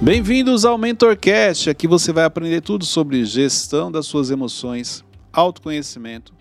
Bem-vindos 0.00 0.64
ao 0.64 0.78
MentorCast. 0.78 1.68
Aqui 1.68 1.88
você 1.88 2.12
vai 2.12 2.24
aprender 2.24 2.60
tudo 2.60 2.84
sobre 2.84 3.24
gestão 3.24 3.90
das 3.90 4.06
suas 4.06 4.30
emoções, 4.30 5.04
autoconhecimento, 5.32 6.32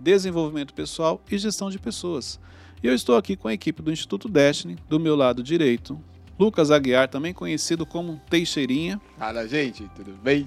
desenvolvimento 0.00 0.72
pessoal 0.72 1.20
e 1.30 1.36
gestão 1.36 1.70
de 1.70 1.78
pessoas. 1.78 2.40
E 2.82 2.86
eu 2.86 2.94
estou 2.94 3.16
aqui 3.16 3.36
com 3.36 3.48
a 3.48 3.52
equipe 3.52 3.82
do 3.82 3.92
Instituto 3.92 4.30
Destiny, 4.30 4.76
do 4.88 4.98
meu 4.98 5.14
lado 5.14 5.42
direito, 5.42 6.00
Lucas 6.38 6.70
Aguiar, 6.70 7.06
também 7.06 7.34
conhecido 7.34 7.84
como 7.84 8.20
Teixeirinha. 8.30 8.98
Fala, 9.18 9.46
gente, 9.46 9.88
tudo 9.94 10.12
bem? 10.22 10.46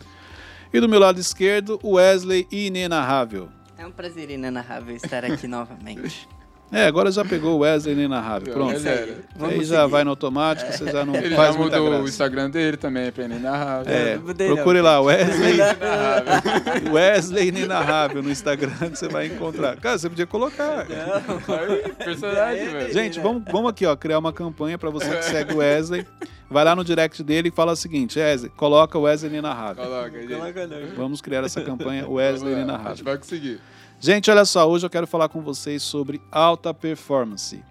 E 0.73 0.79
do 0.79 0.89
meu 0.89 1.00
lado 1.00 1.20
esquerdo, 1.20 1.79
Wesley 1.84 2.47
Inenarrável. 2.52 3.47
É 3.77 3.86
um 3.86 3.91
prazer 3.91 4.32
inenarrável 4.32 4.95
estar 4.95 5.23
aqui 5.23 5.45
novamente. 5.47 6.27
É, 6.71 6.88
agora 6.88 7.11
já 7.11 7.23
pegou 7.23 7.57
o 7.57 7.59
Wesley 7.59 7.93
Inenarrável. 7.93 8.52
Pronto. 8.54 8.73
Ele 8.75 8.88
era. 8.89 9.18
Aí 9.39 9.64
já 9.64 9.86
vai 9.86 10.04
no 10.04 10.09
automático, 10.09 10.71
você 10.73 10.91
já 10.91 11.05
não 11.05 11.15
Ele 11.15 11.36
faz 11.36 11.54
já 11.54 11.60
muita 11.60 11.78
mudou 11.78 11.93
o 11.93 11.97
graça. 11.97 12.10
Instagram 12.10 12.50
dele 12.50 12.75
também, 12.75 13.11
pra 13.11 13.28
narrar. 13.28 13.83
É, 13.87 14.18
não. 14.18 14.56
procure 14.56 14.82
lá, 14.82 15.00
Wesley, 15.00 15.57
Narrável. 15.57 16.93
Wesley 16.93 17.47
Inenarrável 17.50 18.23
no 18.23 18.32
Instagram 18.32 18.71
que 18.92 18.97
você 18.97 19.07
vai 19.07 19.28
encontrar. 19.28 19.78
Cara, 19.78 19.97
você 19.97 20.09
podia 20.09 20.25
colocar. 20.25 20.86
Aí, 20.89 21.93
personagem, 21.93 22.68
velho. 22.70 22.93
Gente, 22.93 23.20
vamos, 23.20 23.43
vamos 23.50 23.70
aqui, 23.70 23.86
ó, 23.86 23.95
criar 23.95 24.20
uma 24.20 24.34
campanha 24.34 24.78
pra 24.78 24.89
você 24.89 25.09
que 25.15 25.25
segue 25.25 25.54
o 25.54 25.57
Wesley. 25.57 26.06
Vai 26.50 26.64
lá 26.64 26.75
no 26.75 26.84
direct 26.84 27.23
dele 27.23 27.50
e 27.50 27.51
fala 27.51 27.71
o 27.71 27.75
seguinte, 27.75 28.20
Wesley, 28.20 28.51
coloca 28.56 28.97
o 28.97 29.04
Wesley 29.04 29.32
Inenarrável. 29.32 29.84
Coloca, 29.84 30.20
gente. 30.20 30.34
Coloca 30.34 30.68
não. 30.68 30.95
Vamos 30.95 31.21
criar 31.21 31.43
essa 31.43 31.61
campanha 31.61 32.08
Wesley 32.08 32.53
lá, 32.53 32.58
A 32.58 32.61
gente 32.61 32.70
Inenarrável. 32.70 33.03
vai 33.06 33.17
conseguir. 33.17 33.59
Gente, 34.05 34.30
olha 34.30 34.45
só, 34.45 34.69
hoje 34.69 34.86
eu 34.86 34.89
quero 34.91 35.08
falar 35.08 35.30
com 35.30 35.41
vocês 35.41 35.81
sobre 35.81 36.22
alta 36.31 36.72
performance. 36.75 37.64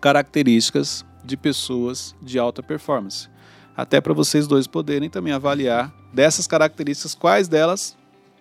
Características 0.00 1.04
de 1.24 1.36
pessoas 1.36 2.16
de 2.20 2.36
alta 2.36 2.64
performance. 2.64 3.28
Até 3.76 4.00
para 4.00 4.12
vocês 4.12 4.48
dois 4.48 4.66
poderem 4.66 5.08
também 5.08 5.32
avaliar 5.32 5.94
dessas 6.12 6.48
características, 6.48 7.14
quais 7.14 7.46
delas 7.46 7.96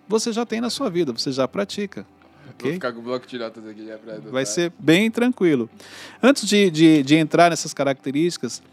você 0.08 0.34
já 0.34 0.48
tem 0.48 0.60
na 0.60 0.72
sua 0.72 0.90
vida, 0.90 1.12
você 1.12 1.32
já 1.32 1.48
pratica. 1.48 2.08
Vou 2.44 2.54
Ok? 2.56 2.74
ficar 2.74 2.92
com 2.92 3.02
o 3.02 3.04
bloco 3.04 3.28
de 3.28 3.38
notas 3.38 3.68
aqui 3.68 3.86
já 3.86 4.00
pra 4.00 4.18
Vai 4.18 4.44
ser 4.48 4.74
bem 4.80 5.12
tranquilo. 5.12 5.70
Antes 6.24 6.48
de, 6.48 6.72
de, 6.72 7.04
de 7.04 7.16
entrar 7.18 7.52
nessas 7.52 7.72
características, 7.72 8.64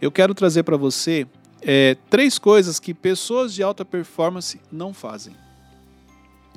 eu 0.00 0.10
quero 0.10 0.32
trazer 0.34 0.62
para 0.62 0.78
você 0.78 1.26
é, 1.60 1.94
três 2.08 2.38
coisas 2.38 2.80
que 2.80 2.94
pessoas 2.94 3.52
de 3.52 3.62
alta 3.62 3.84
performance 3.84 4.58
não 4.72 4.94
fazem. 4.94 5.36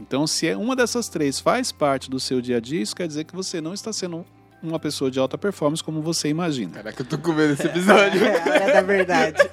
Então, 0.02 0.26
se 0.26 0.48
é 0.48 0.58
uma 0.58 0.76
dessas 0.76 1.08
três 1.08 1.40
faz 1.40 1.72
parte 1.72 2.10
do 2.10 2.20
seu 2.20 2.42
dia 2.42 2.58
a 2.58 2.60
dia, 2.60 2.82
isso 2.82 2.96
quer 2.96 3.08
dizer 3.08 3.24
que 3.24 3.36
você 3.36 3.62
não 3.62 3.74
está 3.74 3.94
sendo 3.94 4.26
uma 4.62 4.80
pessoa 4.80 5.10
de 5.10 5.20
alta 5.20 5.38
performance 5.38 5.84
como 5.84 6.02
você 6.02 6.28
imagina. 6.28 6.72
Caraca, 6.72 7.02
eu 7.02 7.06
tô 7.06 7.18
com 7.18 7.34
medo 7.34 7.56
desse 7.56 7.68
episódio. 7.68 8.24
É 8.24 8.38
a 8.38 8.64
hora 8.64 8.74
da 8.74 8.82
verdade. 8.82 9.38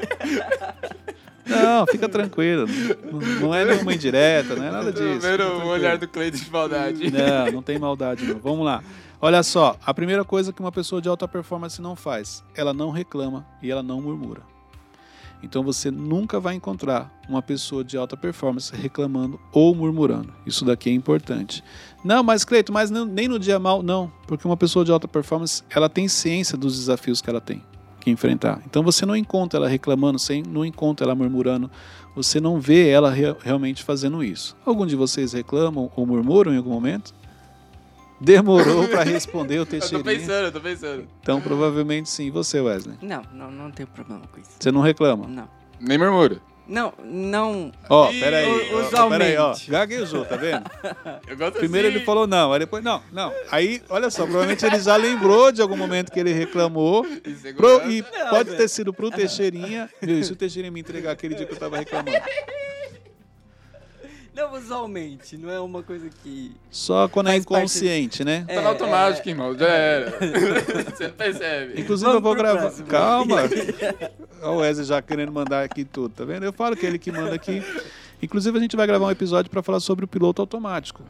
Não, 1.49 1.87
fica 1.87 2.07
tranquilo. 2.11 2.67
Não, 3.11 3.21
não 3.41 3.55
é 3.55 3.65
nenhuma 3.65 3.95
indireta, 3.95 4.55
não 4.55 4.65
é 4.65 4.71
nada 4.71 4.93
disso. 4.93 5.27
fica 5.27 5.47
o 5.47 5.67
olhar 5.67 5.97
do 5.97 6.07
Cleiton 6.07 6.37
de 6.37 6.51
maldade. 6.51 7.11
Não, 7.11 7.53
não 7.53 7.63
tem 7.63 7.79
maldade 7.79 8.27
não. 8.27 8.39
Vamos 8.39 8.67
lá. 8.67 8.85
Olha 9.19 9.43
só, 9.43 9.75
a 9.83 9.95
primeira 9.95 10.27
coisa 10.27 10.53
que 10.53 10.61
uma 10.61 10.71
pessoa 10.71 11.01
de 11.01 11.09
alta 11.09 11.27
performance 11.27 11.81
não 11.81 11.97
faz, 11.97 12.45
ela 12.55 12.75
não 12.75 12.91
reclama 12.91 13.47
e 13.63 13.71
ela 13.71 13.83
não 13.83 14.03
murmura. 14.03 14.43
Então 15.43 15.63
você 15.63 15.91
nunca 15.91 16.41
vai 16.41 16.55
encontrar 16.55 17.13
uma 17.29 17.41
pessoa 17.41 17.85
de 17.85 17.97
alta 17.97 18.17
performance 18.17 18.75
reclamando 18.75 19.39
ou 19.53 19.75
murmurando. 19.75 20.33
Isso 20.45 20.65
daqui 20.65 20.91
é 20.91 20.93
importante. 20.93 21.63
Não, 22.05 22.23
mas 22.23 22.45
Cleito, 22.45 22.73
mas 22.73 22.91
nem 22.91 23.29
no 23.29 23.39
dia 23.39 23.59
mal, 23.59 23.83
não, 23.83 24.11
porque 24.27 24.47
uma 24.47 24.57
pessoa 24.57 24.85
de 24.85 24.91
alta 24.91 25.07
performance, 25.07 25.63
ela 25.71 25.89
tem 25.89 26.09
ciência 26.09 26.57
dos 26.57 26.77
desafios 26.77 27.21
que 27.21 27.31
ela 27.31 27.41
tem 27.41 27.63
que 28.01 28.11
enfrentar. 28.11 28.63
Então 28.67 28.83
você 28.83 29.05
não 29.05 29.17
encontra 29.17 29.59
ela 29.59 29.69
reclamando, 29.69 30.19
você 30.19 30.43
não 30.47 30.65
encontra 30.65 31.05
ela 31.07 31.15
murmurando, 31.15 31.71
você 32.17 32.41
não 32.41 32.61
vê 32.61 32.89
ela 32.89 33.11
re- 33.11 33.37
realmente 33.41 33.83
fazendo 33.83 34.23
isso. 34.25 34.57
Algum 34.65 34.87
de 34.87 34.97
vocês 34.97 35.33
reclamam 35.33 35.91
ou 35.95 36.07
murmuram 36.07 36.53
em 36.53 36.57
algum 36.57 36.71
momento? 36.71 37.13
Demorou 38.21 38.89
para 38.89 39.03
responder 39.05 39.59
o 39.59 39.61
Eu 39.63 39.67
tô 39.67 39.71
Teixeirinha. 39.71 40.05
pensando, 40.05 40.45
eu 40.47 40.53
tô 40.53 40.61
pensando. 40.61 41.09
Então 41.23 41.41
provavelmente 41.41 42.09
sim. 42.11 42.27
E 42.27 42.31
você, 42.31 42.61
Wesley? 42.61 42.97
Não, 43.03 43.23
não, 43.33 43.51
não 43.51 43.71
tem 43.71 43.87
problema 43.87 44.23
com 44.33 44.41
isso. 44.41 44.51
Você 44.59 44.73
não 44.73 44.81
reclama? 44.81 45.27
Não. 45.27 45.49
Nem 45.81 45.97
murmura. 45.99 46.41
Não, 46.67 46.93
não. 47.03 47.73
Ó, 47.89 48.11
Ih, 48.11 48.21
peraí. 48.21 48.47
ó. 48.95 49.09
Peraí, 49.09 49.37
ó. 49.39 49.55
Gaguejou, 49.69 50.27
tá 50.27 50.37
vendo? 50.37 50.65
Eu 51.27 51.35
gosto 51.35 51.55
Primeiro 51.59 51.89
assim. 51.89 51.97
ele 51.97 52.05
falou 52.05 52.27
não, 52.27 52.53
aí 52.53 52.59
depois 52.59 52.85
não, 52.85 53.03
não. 53.11 53.33
Aí, 53.51 53.81
olha 53.89 54.11
só, 54.11 54.25
provavelmente 54.25 54.67
ele 54.67 54.79
já 54.79 54.95
lembrou 54.97 55.51
de 55.51 55.63
algum 55.63 55.79
momento 55.79 56.13
que 56.13 56.21
ele 56.21 56.31
reclamou. 56.35 57.07
Pro, 57.57 57.91
e 57.91 58.05
pode 58.29 58.55
ter 58.55 58.69
sido 58.69 58.93
pro 58.93 59.11
Teixeirinha. 59.11 59.89
E 60.03 60.23
se 60.23 60.31
o 60.33 60.37
Teixeirinha 60.37 60.71
me 60.71 60.81
entregar 60.81 61.13
aquele 61.13 61.35
dia 61.35 61.47
que 61.47 61.55
eu 61.55 61.59
tava 61.59 61.79
reclamando? 61.79 62.19
Não, 64.39 64.55
usualmente. 64.57 65.37
Não 65.37 65.51
é 65.51 65.59
uma 65.59 65.83
coisa 65.83 66.09
que. 66.23 66.55
Só 66.71 67.09
quando 67.09 67.27
é 67.27 67.33
Faz 67.33 67.45
parte- 67.45 67.59
inconsciente, 67.61 68.25
né? 68.25 68.45
Tá 68.47 68.63
no 68.63 68.69
automático, 68.69 69.29
irmão. 69.29 69.59
Já 69.59 69.67
era. 69.67 70.11
Você 70.95 71.09
não 71.09 71.15
percebe. 71.15 71.81
Inclusive 71.81 72.09
eu 72.09 72.21
Vamos 72.21 72.23
vou 72.23 72.35
pro 72.35 72.43
gravar. 72.43 72.61
próximo. 72.61 72.87
Calma. 72.87 73.37
Olha 74.41 74.51
o 74.53 74.57
Wesley 74.59 74.87
já 74.87 75.03
querendo 75.03 75.33
mandar 75.33 75.65
aqui 75.65 75.85
tudo, 75.85 76.11
tá 76.15 76.25
vendo? 76.25 76.45
Eu 76.45 76.53
falo 76.53 76.77
que 76.77 76.87
ele 76.87 76.99
que 77.01 77.11
manda 77.11 77.35
aqui. 77.35 77.63
Inclusive 78.23 78.57
a 78.57 78.61
gente 78.61 78.77
vai 78.77 78.87
gravar 78.87 79.07
um 79.07 79.11
episódio 79.11 79.51
para 79.51 79.61
falar 79.63 79.81
sobre 79.81 80.05
o 80.05 80.09
piloto 80.09 80.41
automático. 80.41 81.03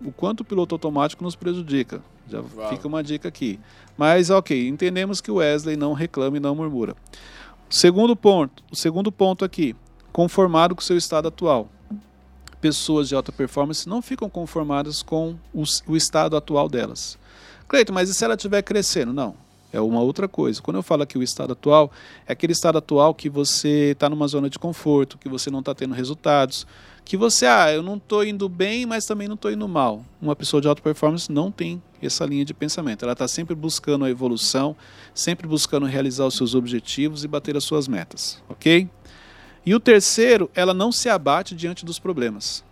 O 0.00 0.12
quanto 0.12 0.40
o 0.40 0.44
piloto 0.44 0.74
automático 0.76 1.24
nos 1.24 1.34
prejudica. 1.34 2.00
Já 2.28 2.40
Uau. 2.40 2.68
fica 2.70 2.86
uma 2.86 3.02
dica 3.02 3.26
aqui. 3.26 3.58
Mas 3.96 4.30
ok, 4.30 4.68
entendemos 4.68 5.20
que 5.20 5.30
o 5.32 5.36
Wesley 5.36 5.76
não 5.76 5.94
reclama 5.94 6.36
e 6.36 6.40
não 6.40 6.54
murmura. 6.54 6.94
Segundo 7.68 8.14
ponto, 8.14 8.62
o 8.70 8.76
segundo 8.76 9.10
ponto 9.10 9.44
aqui, 9.44 9.74
conformado 10.12 10.76
com 10.76 10.80
o 10.80 10.84
seu 10.84 10.96
estado 10.96 11.26
atual. 11.26 11.68
Pessoas 12.60 13.08
de 13.08 13.14
alta 13.14 13.30
performance 13.30 13.88
não 13.88 14.02
ficam 14.02 14.28
conformadas 14.28 15.02
com 15.02 15.36
o, 15.54 15.62
o 15.86 15.96
estado 15.96 16.36
atual 16.36 16.68
delas. 16.68 17.18
Cleiton, 17.68 17.92
mas 17.92 18.08
e 18.08 18.14
se 18.14 18.24
ela 18.24 18.34
estiver 18.34 18.62
crescendo? 18.62 19.12
Não. 19.12 19.34
É 19.70 19.80
uma 19.80 20.00
outra 20.00 20.26
coisa. 20.26 20.62
Quando 20.62 20.78
eu 20.78 20.82
falo 20.82 21.02
aqui 21.02 21.18
o 21.18 21.22
estado 21.22 21.52
atual, 21.52 21.92
é 22.26 22.32
aquele 22.32 22.52
estado 22.52 22.78
atual 22.78 23.14
que 23.14 23.28
você 23.28 23.90
está 23.92 24.08
numa 24.08 24.26
zona 24.26 24.48
de 24.48 24.58
conforto, 24.58 25.18
que 25.18 25.28
você 25.28 25.50
não 25.50 25.58
está 25.58 25.74
tendo 25.74 25.94
resultados, 25.94 26.66
que 27.04 27.16
você, 27.16 27.44
ah, 27.44 27.70
eu 27.70 27.82
não 27.82 27.96
estou 27.96 28.24
indo 28.24 28.48
bem, 28.48 28.86
mas 28.86 29.04
também 29.04 29.28
não 29.28 29.34
estou 29.34 29.52
indo 29.52 29.68
mal. 29.68 30.04
Uma 30.20 30.34
pessoa 30.34 30.60
de 30.60 30.68
alta 30.68 30.80
performance 30.80 31.30
não 31.30 31.50
tem 31.50 31.82
essa 32.02 32.24
linha 32.24 32.44
de 32.44 32.54
pensamento. 32.54 33.02
Ela 33.02 33.12
está 33.12 33.28
sempre 33.28 33.54
buscando 33.54 34.06
a 34.06 34.10
evolução, 34.10 34.74
sempre 35.14 35.46
buscando 35.46 35.84
realizar 35.84 36.24
os 36.24 36.34
seus 36.34 36.54
objetivos 36.54 37.22
e 37.22 37.28
bater 37.28 37.56
as 37.56 37.64
suas 37.64 37.86
metas, 37.86 38.42
ok? 38.48 38.88
E 39.68 39.74
o 39.74 39.78
terceiro, 39.78 40.50
ela 40.54 40.72
não 40.72 40.90
se 40.90 41.10
abate 41.10 41.54
diante 41.54 41.84
dos 41.84 41.98
problemas. 41.98 42.64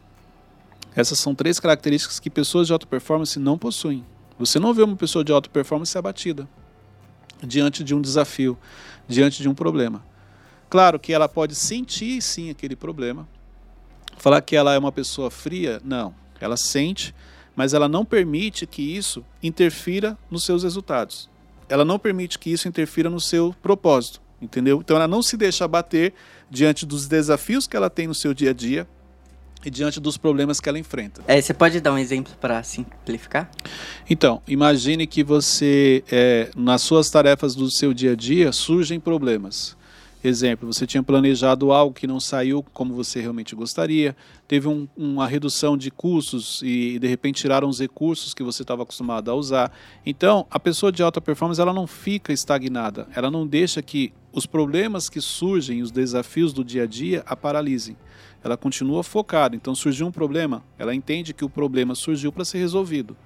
Essas 0.95 1.19
são 1.19 1.35
três 1.35 1.61
características 1.61 2.19
que 2.19 2.31
pessoas 2.31 2.67
de 2.67 2.73
alta 2.73 2.87
performance 2.87 3.39
não 3.39 3.59
possuem. 3.59 4.03
Você 4.39 4.59
não 4.59 4.73
vê 4.73 4.83
uma 4.83 4.97
pessoa 4.97 5.23
de 5.23 5.31
alta 5.31 5.51
performance 5.51 5.99
abatida 5.99 6.49
diante 7.43 7.85
de 7.85 7.95
um 7.95 8.01
desafio, 8.01 8.57
diante 9.07 9.43
de 9.43 9.47
um 9.47 9.55
problema. 9.55 10.03
Claro 10.71 10.99
que 10.99 11.13
ela 11.13 11.29
pode 11.29 11.55
sentir 11.55 12.23
sim 12.23 12.49
aquele 12.49 12.75
problema. 12.75 13.29
Falar 14.17 14.41
que 14.41 14.57
ela 14.57 14.73
é 14.73 14.79
uma 14.79 14.91
pessoa 14.91 15.31
fria, 15.31 15.83
não. 15.85 16.15
Ela 16.41 16.57
sente, 16.57 17.15
mas 17.55 17.75
ela 17.75 17.91
não 17.91 18.07
permite 18.07 18.67
que 18.67 18.81
isso 18.81 19.23
interfira 19.43 20.17
nos 20.31 20.47
seus 20.47 20.63
resultados. 20.63 21.29
Ela 21.69 21.85
não 21.85 21.99
permite 21.99 22.39
que 22.39 22.49
isso 22.49 22.67
interfira 22.67 23.11
no 23.11 23.21
seu 23.21 23.55
propósito, 23.61 24.19
entendeu? 24.41 24.81
Então 24.81 24.97
ela 24.97 25.09
não 25.09 25.23
se 25.23 25.37
deixa 25.37 25.65
abater 25.65 26.13
diante 26.51 26.85
dos 26.85 27.07
desafios 27.07 27.67
que 27.67 27.77
ela 27.77 27.91
tem 27.91 28.07
no 28.07 28.15
seu 28.15 28.33
dia 28.35 28.51
a 28.51 28.55
dia 28.55 28.87
e 29.65 29.71
diante 29.71 29.99
dos 29.99 30.17
problemas 30.17 30.61
que 30.61 30.69
ela 30.69 30.79
enfrenta. 30.79 31.23
É, 31.27 31.41
você 31.41 31.53
pode 31.53 31.81
dar 31.81 31.93
um 31.93 31.99
exemplo 31.99 32.33
pra 32.41 32.63
simplificar? 32.63 33.51
Então, 34.09 34.41
imagine 34.47 35.07
que 35.07 35.25
você, 35.25 36.05
é, 36.11 36.51
nas 36.55 36.83
suas 36.83 37.11
tarefas 37.11 37.55
do 37.55 37.69
seu 37.71 37.93
dia 37.93 38.13
a 38.13 38.15
dia, 38.15 38.53
surgem 38.53 39.01
problemas. 39.01 39.77
Exemplo, 40.25 40.73
você 40.73 40.87
tinha 40.87 41.03
planejado 41.03 41.71
algo 41.71 41.95
que 41.95 42.07
não 42.07 42.19
saiu 42.19 42.65
como 42.73 42.95
você 42.95 43.21
realmente 43.21 43.55
gostaria, 43.55 44.17
teve 44.49 44.67
um- 44.67 44.89
uma 44.97 45.27
redução 45.27 45.77
de 45.77 45.91
custos 45.91 46.61
e 46.65 46.99
de 46.99 47.07
repente 47.07 47.43
tiraram 47.43 47.69
os 47.69 47.79
recursos 47.79 48.35
que 48.35 48.43
você 48.43 48.63
estava 48.63 48.83
acostumado 48.83 49.31
a 49.31 49.35
usar. 49.35 49.71
Então, 50.05 50.47
a 50.51 50.59
pessoa 50.59 50.91
de 50.91 51.03
alta 51.03 51.21
performance 51.21 51.61
ela 51.61 51.73
não 51.73 51.87
fica 51.87 52.33
estagnada, 52.33 53.07
ela 53.15 53.31
não 53.31 53.47
deixa 53.47 53.81
que 53.83 54.13
os 54.33 54.47
problemas 54.47 55.09
que 55.09 55.21
surgem, 55.21 55.81
os 55.81 55.91
desafios 55.91 56.53
do 56.53 56.65
dia 56.65 56.83
a 56.83 56.87
dia, 56.87 57.23
a 57.27 57.37
paralisem. 57.37 57.97
Ela 58.43 58.57
continua 58.57 59.03
focada. 59.03 59.57
Então, 59.57 59.75
surgiu 59.75 60.07
um 60.07 60.13
problema, 60.13 60.63
ela 60.79 60.95
entende 60.95 61.33
que 61.33 61.45
o 61.45 61.49
problema 61.49 61.95
surgiu 61.95 62.31
para 62.33 62.45
ser 62.45 62.59
resolvido. 62.59 63.17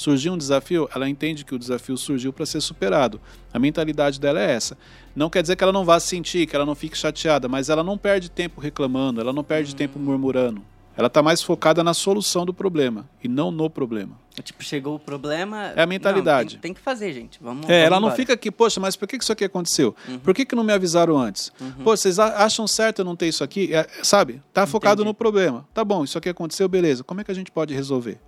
Surgiu 0.00 0.32
um 0.32 0.38
desafio, 0.38 0.88
ela 0.94 1.06
entende 1.06 1.44
que 1.44 1.54
o 1.54 1.58
desafio 1.58 1.94
surgiu 1.94 2.32
para 2.32 2.46
ser 2.46 2.62
superado. 2.62 3.20
A 3.52 3.58
mentalidade 3.58 4.18
dela 4.18 4.40
é 4.40 4.50
essa. 4.50 4.74
Não 5.14 5.28
quer 5.28 5.42
dizer 5.42 5.56
que 5.56 5.62
ela 5.62 5.74
não 5.74 5.84
vá 5.84 6.00
sentir, 6.00 6.46
que 6.46 6.56
ela 6.56 6.64
não 6.64 6.74
fique 6.74 6.96
chateada, 6.96 7.48
mas 7.48 7.68
ela 7.68 7.84
não 7.84 7.98
perde 7.98 8.30
tempo 8.30 8.62
reclamando, 8.62 9.20
ela 9.20 9.30
não 9.30 9.44
perde 9.44 9.76
tempo 9.76 9.98
murmurando. 9.98 10.62
Ela 10.96 11.08
está 11.08 11.22
mais 11.22 11.42
focada 11.42 11.84
na 11.84 11.92
solução 11.92 12.46
do 12.46 12.54
problema 12.54 13.06
e 13.22 13.28
não 13.28 13.50
no 13.50 13.68
problema. 13.68 14.18
Tipo, 14.42 14.64
chegou 14.64 14.94
o 14.94 14.98
problema. 14.98 15.74
É 15.76 15.82
a 15.82 15.86
mentalidade. 15.86 16.54
Não, 16.54 16.62
tem, 16.62 16.72
tem, 16.72 16.74
que 16.74 16.80
fazer, 16.80 17.12
gente. 17.12 17.38
Vamos. 17.38 17.64
É, 17.64 17.66
vamos 17.66 17.86
ela 17.86 17.96
não 17.96 18.08
embora. 18.08 18.16
fica 18.16 18.32
aqui, 18.32 18.50
poxa, 18.50 18.80
mas 18.80 18.96
por 18.96 19.06
que 19.06 19.16
isso 19.16 19.30
aqui 19.30 19.44
aconteceu? 19.44 19.94
Uhum. 20.08 20.18
Por 20.20 20.34
que, 20.34 20.46
que 20.46 20.54
não 20.54 20.64
me 20.64 20.72
avisaram 20.72 21.18
antes? 21.18 21.52
Uhum. 21.60 21.84
Pô, 21.84 21.94
vocês 21.94 22.18
acham 22.18 22.66
certo 22.66 23.00
eu 23.00 23.04
não 23.04 23.14
ter 23.14 23.28
isso 23.28 23.44
aqui? 23.44 23.74
É, 23.74 23.86
sabe? 24.02 24.40
Tá 24.50 24.66
focado 24.66 25.02
Entendi. 25.02 25.08
no 25.08 25.14
problema. 25.14 25.68
Tá 25.74 25.84
bom, 25.84 26.04
isso 26.04 26.16
aqui 26.16 26.30
aconteceu, 26.30 26.66
beleza. 26.70 27.04
Como 27.04 27.20
é 27.20 27.24
que 27.24 27.30
a 27.30 27.34
gente 27.34 27.50
pode 27.50 27.74
resolver? 27.74 28.18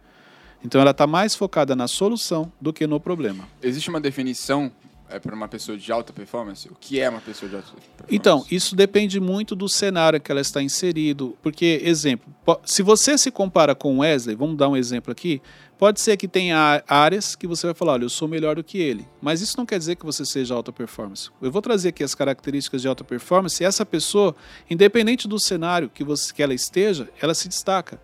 Então 0.64 0.80
ela 0.80 0.92
está 0.92 1.06
mais 1.06 1.34
focada 1.34 1.74
na 1.74 1.88
solução 1.88 2.52
do 2.60 2.72
que 2.72 2.86
no 2.86 3.00
problema. 3.00 3.48
Existe 3.62 3.90
uma 3.90 4.00
definição 4.00 4.70
é, 5.12 5.18
para 5.18 5.34
uma 5.34 5.46
pessoa 5.46 5.76
de 5.76 5.92
alta 5.92 6.10
performance? 6.10 6.66
O 6.68 6.74
que 6.74 6.98
é 6.98 7.08
uma 7.08 7.20
pessoa 7.20 7.46
de 7.46 7.56
alta 7.56 7.68
performance? 7.68 8.06
Então, 8.08 8.46
isso 8.50 8.74
depende 8.74 9.20
muito 9.20 9.54
do 9.54 9.68
cenário 9.68 10.18
que 10.18 10.32
ela 10.32 10.40
está 10.40 10.62
inserido. 10.62 11.36
Porque, 11.42 11.82
exemplo, 11.84 12.34
se 12.64 12.82
você 12.82 13.18
se 13.18 13.30
compara 13.30 13.74
com 13.74 13.96
o 13.96 13.98
Wesley, 13.98 14.34
vamos 14.34 14.56
dar 14.56 14.70
um 14.70 14.76
exemplo 14.76 15.12
aqui, 15.12 15.42
pode 15.78 16.00
ser 16.00 16.16
que 16.16 16.26
tenha 16.26 16.82
áreas 16.88 17.36
que 17.36 17.46
você 17.46 17.66
vai 17.66 17.74
falar, 17.74 17.92
olha, 17.92 18.04
eu 18.04 18.08
sou 18.08 18.26
melhor 18.26 18.56
do 18.56 18.64
que 18.64 18.78
ele. 18.78 19.06
Mas 19.20 19.42
isso 19.42 19.58
não 19.58 19.66
quer 19.66 19.78
dizer 19.78 19.96
que 19.96 20.06
você 20.06 20.24
seja 20.24 20.54
alta 20.54 20.72
performance. 20.72 21.28
Eu 21.42 21.52
vou 21.52 21.60
trazer 21.60 21.90
aqui 21.90 22.02
as 22.02 22.14
características 22.14 22.80
de 22.80 22.88
alta 22.88 23.04
performance 23.04 23.62
e 23.62 23.66
essa 23.66 23.84
pessoa, 23.84 24.34
independente 24.70 25.28
do 25.28 25.38
cenário 25.38 25.90
que, 25.90 26.02
você, 26.02 26.32
que 26.32 26.42
ela 26.42 26.54
esteja, 26.54 27.10
ela 27.20 27.34
se 27.34 27.48
destaca. 27.48 28.00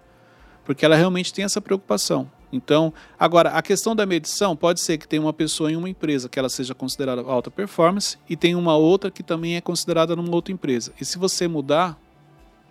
Porque 0.62 0.84
ela 0.84 0.94
realmente 0.94 1.32
tem 1.32 1.46
essa 1.46 1.62
preocupação. 1.62 2.30
Então, 2.52 2.92
agora, 3.18 3.50
a 3.50 3.62
questão 3.62 3.94
da 3.94 4.06
medição 4.06 4.56
pode 4.56 4.80
ser 4.80 4.98
que 4.98 5.06
tenha 5.06 5.20
uma 5.20 5.32
pessoa 5.32 5.70
em 5.70 5.76
uma 5.76 5.88
empresa 5.88 6.28
que 6.28 6.38
ela 6.38 6.48
seja 6.48 6.74
considerada 6.74 7.20
alta 7.22 7.50
performance 7.50 8.16
e 8.28 8.36
tem 8.36 8.54
uma 8.54 8.76
outra 8.76 9.10
que 9.10 9.22
também 9.22 9.56
é 9.56 9.60
considerada 9.60 10.16
numa 10.16 10.34
outra 10.34 10.52
empresa. 10.52 10.92
E 11.00 11.04
se 11.04 11.18
você 11.18 11.46
mudar, 11.46 11.98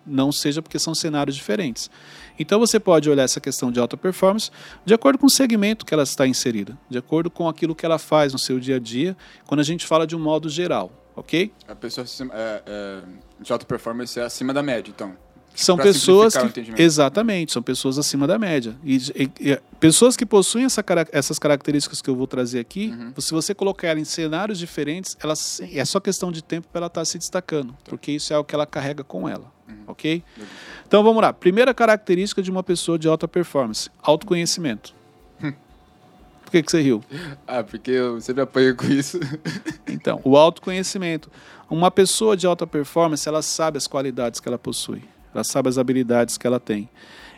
não 0.08 0.32
seja 0.32 0.62
porque 0.62 0.78
são 0.78 0.94
cenários 0.94 1.36
diferentes. 1.36 1.90
Então 2.38 2.58
você 2.58 2.80
pode 2.80 3.08
olhar 3.10 3.24
essa 3.24 3.40
questão 3.40 3.70
de 3.70 3.78
alta 3.78 3.96
performance 3.96 4.50
de 4.84 4.94
acordo 4.94 5.18
com 5.18 5.26
o 5.26 5.30
segmento 5.30 5.84
que 5.84 5.92
ela 5.92 6.02
está 6.02 6.26
inserida, 6.26 6.76
de 6.88 6.98
acordo 6.98 7.30
com 7.30 7.48
aquilo 7.48 7.74
que 7.74 7.84
ela 7.84 7.98
faz 7.98 8.32
no 8.32 8.38
seu 8.38 8.58
dia 8.58 8.76
a 8.76 8.78
dia, 8.78 9.16
quando 9.46 9.60
a 9.60 9.64
gente 9.64 9.86
fala 9.86 10.06
de 10.06 10.16
um 10.16 10.18
modo 10.18 10.48
geral, 10.48 10.90
ok? 11.14 11.52
A 11.66 11.74
pessoa 11.74 12.06
é, 12.32 12.62
é, 12.66 13.02
de 13.40 13.52
alta 13.52 13.66
performance 13.66 14.18
é 14.18 14.22
acima 14.22 14.54
da 14.54 14.62
média, 14.62 14.90
então. 14.90 15.14
São 15.54 15.74
Pra 15.74 15.86
pessoas 15.86 16.34
que. 16.36 16.80
Exatamente, 16.80 17.52
são 17.52 17.60
pessoas 17.62 17.98
acima 17.98 18.26
da 18.28 18.38
média. 18.38 18.76
E, 18.84 18.96
e- 18.96 19.30
e- 19.50 19.60
pessoas 19.80 20.16
que 20.16 20.24
possuem 20.24 20.64
essa, 20.64 20.84
essas 21.10 21.36
características 21.38 22.00
que 22.00 22.08
eu 22.08 22.14
vou 22.14 22.28
trazer 22.28 22.60
aqui, 22.60 22.94
Uhum. 22.96 23.12
se 23.20 23.32
você 23.32 23.52
colocar 23.54 23.88
ela 23.88 23.98
em 23.98 24.04
cenários 24.04 24.56
diferentes, 24.58 25.16
ela, 25.20 25.34
é 25.72 25.84
só 25.84 25.98
questão 25.98 26.30
de 26.30 26.42
tempo 26.44 26.68
para 26.72 26.80
ela 26.80 26.86
estar 26.86 27.04
se 27.04 27.18
destacando, 27.18 27.74
porque 27.84 28.12
isso 28.12 28.32
é 28.32 28.38
o 28.38 28.44
que 28.44 28.54
ela 28.54 28.66
carrega 28.66 29.02
com 29.02 29.28
ela. 29.28 29.52
Ok? 29.86 30.22
Beleza. 30.36 30.52
Então 30.86 31.02
vamos 31.02 31.20
lá. 31.20 31.32
Primeira 31.32 31.74
característica 31.74 32.40
de 32.40 32.50
uma 32.50 32.62
pessoa 32.62 32.98
de 32.98 33.08
alta 33.08 33.26
performance: 33.26 33.90
autoconhecimento. 34.02 34.94
Por 36.44 36.52
que, 36.52 36.62
que 36.62 36.70
você 36.70 36.80
riu? 36.80 37.02
Ah, 37.46 37.62
porque 37.62 37.90
eu 37.90 38.20
sempre 38.20 38.42
apanho 38.42 38.74
com 38.76 38.86
isso. 38.86 39.18
Então, 39.86 40.20
o 40.24 40.36
autoconhecimento. 40.36 41.30
Uma 41.68 41.90
pessoa 41.90 42.36
de 42.36 42.46
alta 42.46 42.66
performance, 42.66 43.28
ela 43.28 43.42
sabe 43.42 43.76
as 43.76 43.86
qualidades 43.86 44.38
que 44.40 44.48
ela 44.48 44.58
possui. 44.58 45.02
Ela 45.34 45.44
sabe 45.44 45.68
as 45.68 45.78
habilidades 45.78 46.38
que 46.38 46.46
ela 46.46 46.60
tem. 46.60 46.88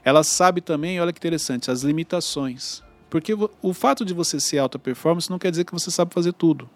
Ela 0.05 0.23
sabe 0.23 0.61
também, 0.61 1.01
olha 1.01 1.13
que 1.13 1.19
interessante, 1.19 1.71
as 1.71 1.83
limitações. 1.83 2.83
Porque 3.11 3.35
o 3.61 3.75
fato 3.75 4.05
de 4.05 4.15
você 4.15 4.39
ser 4.39 4.59
alta 4.59 4.79
performance 4.79 5.29
não 5.29 5.39
quer 5.39 5.51
dizer 5.51 5.65
que 5.65 5.73
você 5.73 5.91
sabe 5.91 6.15
fazer 6.15 6.33
tudo. 6.33 6.71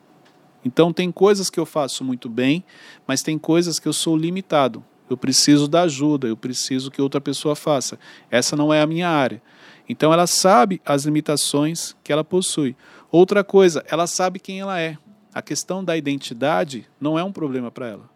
Então, 0.64 0.92
tem 0.92 1.12
coisas 1.12 1.50
que 1.50 1.60
eu 1.60 1.66
faço 1.66 2.02
muito 2.02 2.28
bem, 2.28 2.64
mas 3.06 3.22
tem 3.22 3.38
coisas 3.38 3.78
que 3.78 3.86
eu 3.86 3.92
sou 3.92 4.16
limitado. 4.16 4.84
Eu 5.08 5.16
preciso 5.16 5.68
da 5.68 5.82
ajuda, 5.82 6.26
eu 6.26 6.36
preciso 6.36 6.90
que 6.90 7.02
outra 7.02 7.20
pessoa 7.20 7.54
faça. 7.54 7.98
Essa 8.30 8.56
não 8.56 8.72
é 8.72 8.80
a 8.80 8.86
minha 8.86 9.08
área. 9.08 9.42
Então, 9.88 10.12
ela 10.12 10.26
sabe 10.26 10.80
as 10.84 11.04
limitações 11.04 11.94
que 12.02 12.12
ela 12.12 12.24
possui. 12.24 12.74
Outra 13.12 13.44
coisa, 13.44 13.84
ela 13.86 14.06
sabe 14.06 14.40
quem 14.40 14.60
ela 14.60 14.80
é. 14.80 14.96
A 15.32 15.42
questão 15.42 15.84
da 15.84 15.96
identidade 15.96 16.86
não 17.00 17.18
é 17.18 17.22
um 17.22 17.32
problema 17.32 17.70
para 17.70 17.88
ela. 17.88 18.13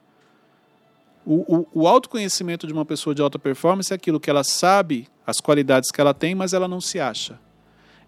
O, 1.31 1.45
o, 1.59 1.83
o 1.83 1.87
autoconhecimento 1.87 2.67
de 2.67 2.73
uma 2.73 2.87
pessoa 2.87 3.15
de 3.15 3.21
alta 3.21 3.39
performance 3.39 3.93
é 3.93 3.97
aquilo 3.97 4.19
que 4.19 4.31
ela 4.31 4.43
sabe 4.43 5.07
as 5.27 5.43
qualidades 5.43 5.91
que 5.91 6.01
ela 6.01 6.15
tem, 6.15 6.35
mas 6.35 6.55
ela 6.55 6.67
não 6.67 6.81
se 6.81 6.99
acha. 6.99 7.39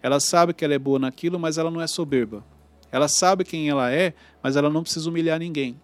Ela 0.01 0.19
sabe 0.19 0.55
que 0.55 0.65
ela 0.65 0.73
é 0.73 0.79
boa 0.79 0.97
naquilo, 0.97 1.39
mas 1.39 1.59
ela 1.59 1.69
não 1.69 1.79
é 1.79 1.85
soberba. 1.85 2.43
Ela 2.91 3.07
sabe 3.07 3.43
quem 3.43 3.69
ela 3.69 3.91
é, 3.91 4.15
mas 4.41 4.55
ela 4.55 4.71
não 4.71 4.81
precisa 4.81 5.07
humilhar 5.07 5.37
ninguém. 5.37 5.79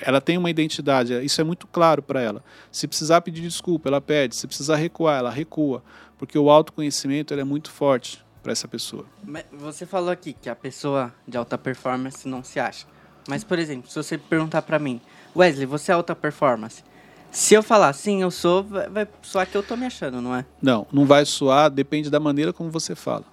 Ela 0.00 0.22
tem 0.22 0.38
uma 0.38 0.48
identidade, 0.48 1.12
isso 1.22 1.38
é 1.38 1.44
muito 1.44 1.66
claro 1.66 2.02
para 2.02 2.22
ela. 2.22 2.42
Se 2.72 2.88
precisar 2.88 3.20
pedir 3.20 3.42
desculpa, 3.42 3.90
ela 3.90 4.00
pede. 4.00 4.34
Se 4.34 4.46
precisar 4.46 4.76
recuar, 4.76 5.18
ela 5.18 5.30
recua. 5.30 5.84
Porque 6.16 6.38
o 6.38 6.48
autoconhecimento 6.48 7.34
é 7.34 7.44
muito 7.44 7.70
forte 7.70 8.24
para 8.42 8.52
essa 8.52 8.66
pessoa. 8.66 9.04
Você 9.52 9.84
falou 9.84 10.08
aqui 10.08 10.32
que 10.32 10.48
a 10.48 10.56
pessoa 10.56 11.12
de 11.26 11.36
alta 11.36 11.58
performance 11.58 12.26
não 12.26 12.42
se 12.42 12.58
acha. 12.58 12.86
Mas, 13.28 13.44
por 13.44 13.58
exemplo, 13.58 13.90
se 13.90 13.94
você 13.94 14.16
perguntar 14.16 14.62
pra 14.62 14.78
mim, 14.78 14.98
Wesley, 15.38 15.66
você 15.66 15.92
é 15.92 15.94
alta 15.94 16.16
performance? 16.16 16.82
Se 17.30 17.54
eu 17.54 17.62
falar 17.62 17.92
sim, 17.92 18.22
eu 18.22 18.30
sou, 18.30 18.64
vai, 18.64 19.06
soar 19.22 19.46
que 19.46 19.56
eu 19.56 19.62
tô 19.62 19.76
me 19.76 19.86
achando, 19.86 20.20
não 20.20 20.34
é? 20.34 20.44
Não, 20.60 20.86
não 20.92 21.06
vai 21.06 21.24
soar, 21.24 21.70
depende 21.70 22.10
da 22.10 22.18
maneira 22.18 22.52
como 22.52 22.70
você 22.70 22.94
fala. 22.94 23.24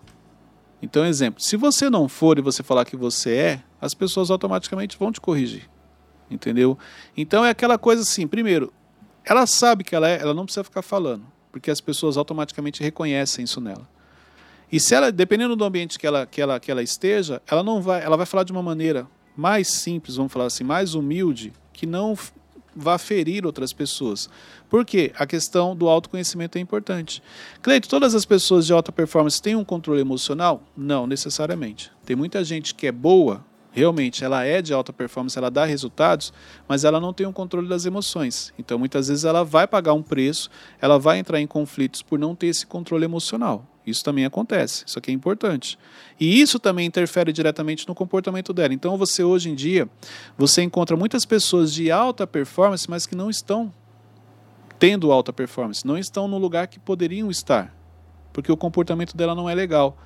Então, 0.82 1.06
exemplo, 1.06 1.42
se 1.42 1.58
você 1.58 1.90
não 1.90 2.08
for 2.08 2.38
e 2.38 2.42
você 2.42 2.62
falar 2.62 2.86
que 2.86 2.96
você 2.96 3.36
é, 3.36 3.64
as 3.82 3.94
pessoas 3.94 4.30
automaticamente 4.30 4.98
vão 4.98 5.12
te 5.12 5.20
corrigir. 5.20 5.68
Entendeu? 6.30 6.78
Então 7.16 7.46
é 7.46 7.50
aquela 7.50 7.78
coisa 7.78 8.02
assim, 8.02 8.28
primeiro, 8.28 8.72
ela 9.24 9.48
sabe 9.48 9.84
que 9.84 9.96
ela 9.96 10.08
é, 10.08 10.20
ela 10.22 10.34
não 10.34 10.46
precisa 10.46 10.64
ficar 10.64 10.82
falando, 10.82 11.26
porque 11.52 11.72
as 11.72 11.82
pessoas 11.82 12.18
automaticamente 12.18 12.84
reconhecem 12.84 13.46
isso 13.46 13.62
nela. 13.62 13.88
E 14.72 14.80
se 14.80 14.94
ela, 14.94 15.12
dependendo 15.12 15.56
do 15.56 15.64
ambiente 15.64 15.98
que 15.98 16.06
ela, 16.06 16.26
que 16.26 16.42
ela, 16.42 16.60
que 16.60 16.70
ela 16.70 16.84
esteja, 16.84 17.42
ela 17.48 17.64
não 17.64 17.82
vai, 17.82 18.04
ela 18.04 18.18
vai 18.18 18.26
falar 18.26 18.44
de 18.44 18.52
uma 18.52 18.64
maneira 18.64 19.08
mais 19.38 19.68
simples, 19.70 20.16
vamos 20.16 20.32
falar 20.32 20.46
assim, 20.46 20.64
mais 20.64 20.96
humilde, 20.96 21.54
que 21.76 21.86
não 21.86 22.18
vá 22.76 22.98
ferir 22.98 23.46
outras 23.46 23.72
pessoas. 23.72 24.30
Por 24.70 24.84
quê? 24.84 25.12
A 25.18 25.26
questão 25.26 25.76
do 25.76 25.88
autoconhecimento 25.88 26.58
é 26.58 26.62
importante. 26.62 27.24
Cleito, 27.62 27.88
todas 27.88 28.14
as 28.14 28.26
pessoas 28.26 28.66
de 28.66 28.74
alta 28.74 28.92
performance 28.92 29.42
têm 29.42 29.56
um 29.56 29.64
controle 29.64 30.02
emocional? 30.02 30.62
Não, 30.76 31.08
necessariamente. 31.08 31.92
Tem 32.06 32.16
muita 32.16 32.44
gente 32.44 32.76
que 32.76 32.88
é 32.88 32.92
boa, 32.92 33.46
realmente, 33.72 34.26
ela 34.26 34.44
é 34.44 34.62
de 34.62 34.74
alta 34.74 34.92
performance, 34.92 35.38
ela 35.38 35.50
dá 35.50 35.64
resultados, 35.64 36.34
mas 36.68 36.84
ela 36.84 37.00
não 37.00 37.14
tem 37.14 37.26
um 37.26 37.32
controle 37.32 37.68
das 37.68 37.86
emoções. 37.86 38.54
Então, 38.60 38.78
muitas 38.78 39.08
vezes, 39.08 39.24
ela 39.24 39.44
vai 39.44 39.68
pagar 39.68 39.94
um 39.94 40.04
preço, 40.04 40.50
ela 40.82 41.00
vai 41.00 41.20
entrar 41.20 41.40
em 41.40 41.48
conflitos 41.48 42.02
por 42.02 42.20
não 42.20 42.36
ter 42.36 42.48
esse 42.48 42.66
controle 42.66 43.06
emocional. 43.06 43.66
Isso 43.86 44.04
também 44.04 44.26
acontece, 44.26 44.84
isso 44.88 44.98
aqui 44.98 45.12
é 45.12 45.14
importante. 45.14 45.78
E 46.20 46.42
isso 46.42 46.60
também 46.60 46.88
interfere 46.88 47.32
diretamente 47.32 47.88
no 47.88 47.94
comportamento 47.94 48.52
dela. 48.52 48.74
Então, 48.74 48.98
você 48.98 49.24
hoje 49.24 49.50
em 49.50 49.56
dia, 49.56 49.88
você 50.38 50.64
encontra 50.64 50.98
muitas 50.98 51.26
pessoas 51.26 51.74
de 51.74 51.92
alta 51.92 52.26
performance, 52.26 52.90
mas 52.90 53.06
que 53.06 53.16
não 53.16 53.30
estão 53.30 53.72
tendo 54.80 55.12
alta 55.12 55.32
performance, 55.32 55.86
não 55.86 55.98
estão 55.98 56.28
no 56.28 56.38
lugar 56.38 56.68
que 56.68 56.80
poderiam 56.80 57.30
estar, 57.30 57.74
porque 58.34 58.52
o 58.52 58.58
comportamento 58.58 59.16
dela 59.16 59.34
não 59.34 59.50
é 59.50 59.56
legal, 59.56 59.98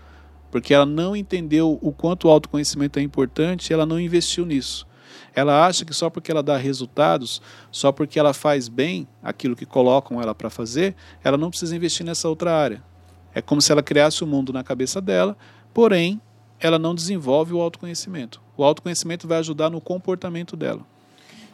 porque 0.52 0.74
ela 0.74 0.86
não 0.86 1.16
entendeu 1.16 1.80
o 1.82 1.92
quanto 1.92 2.28
o 2.28 2.32
autoconhecimento 2.32 3.00
é 3.00 3.02
importante 3.02 3.70
e 3.70 3.74
ela 3.74 3.86
não 3.86 4.00
investiu 4.00 4.46
nisso. 4.46 4.88
Ela 5.34 5.66
acha 5.66 5.86
que 5.86 5.94
só 5.94 6.10
porque 6.10 6.32
ela 6.32 6.44
dá 6.44 6.58
resultados, 6.58 7.42
só 7.72 7.92
porque 7.92 8.20
ela 8.20 8.34
faz 8.34 8.68
bem 8.68 9.08
aquilo 9.24 9.56
que 9.56 9.66
colocam 9.66 10.22
ela 10.22 10.36
para 10.36 10.50
fazer, 10.50 10.96
ela 11.24 11.38
não 11.38 11.50
precisa 11.50 11.76
investir 11.76 12.06
nessa 12.06 12.28
outra 12.28 12.54
área. 12.56 12.84
É 13.34 13.42
como 13.42 13.62
se 13.62 13.72
ela 13.72 13.84
criasse 13.84 14.24
o 14.24 14.28
um 14.28 14.30
mundo 14.30 14.52
na 14.52 14.64
cabeça 14.64 15.00
dela, 15.00 15.38
porém, 15.74 16.22
ela 16.60 16.78
não 16.80 16.94
desenvolve 16.94 17.54
o 17.54 17.62
autoconhecimento. 17.62 18.42
O 18.58 18.64
autoconhecimento 18.64 19.28
vai 19.28 19.40
ajudar 19.40 19.70
no 19.70 19.80
comportamento 19.80 20.56
dela. 20.56 20.82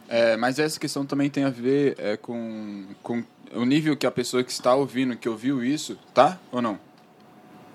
É, 0.08 0.36
mas 0.36 0.58
essa 0.58 0.78
questão 0.78 1.04
também 1.04 1.28
tem 1.28 1.44
a 1.44 1.50
ver 1.50 1.96
é, 1.98 2.16
com, 2.16 2.84
com 3.02 3.22
o 3.54 3.64
nível 3.64 3.96
que 3.96 4.06
a 4.06 4.10
pessoa 4.10 4.42
que 4.42 4.52
está 4.52 4.74
ouvindo, 4.74 5.16
que 5.16 5.28
ouviu 5.28 5.64
isso, 5.64 5.98
tá 6.14 6.38
ou 6.50 6.62
não? 6.62 6.78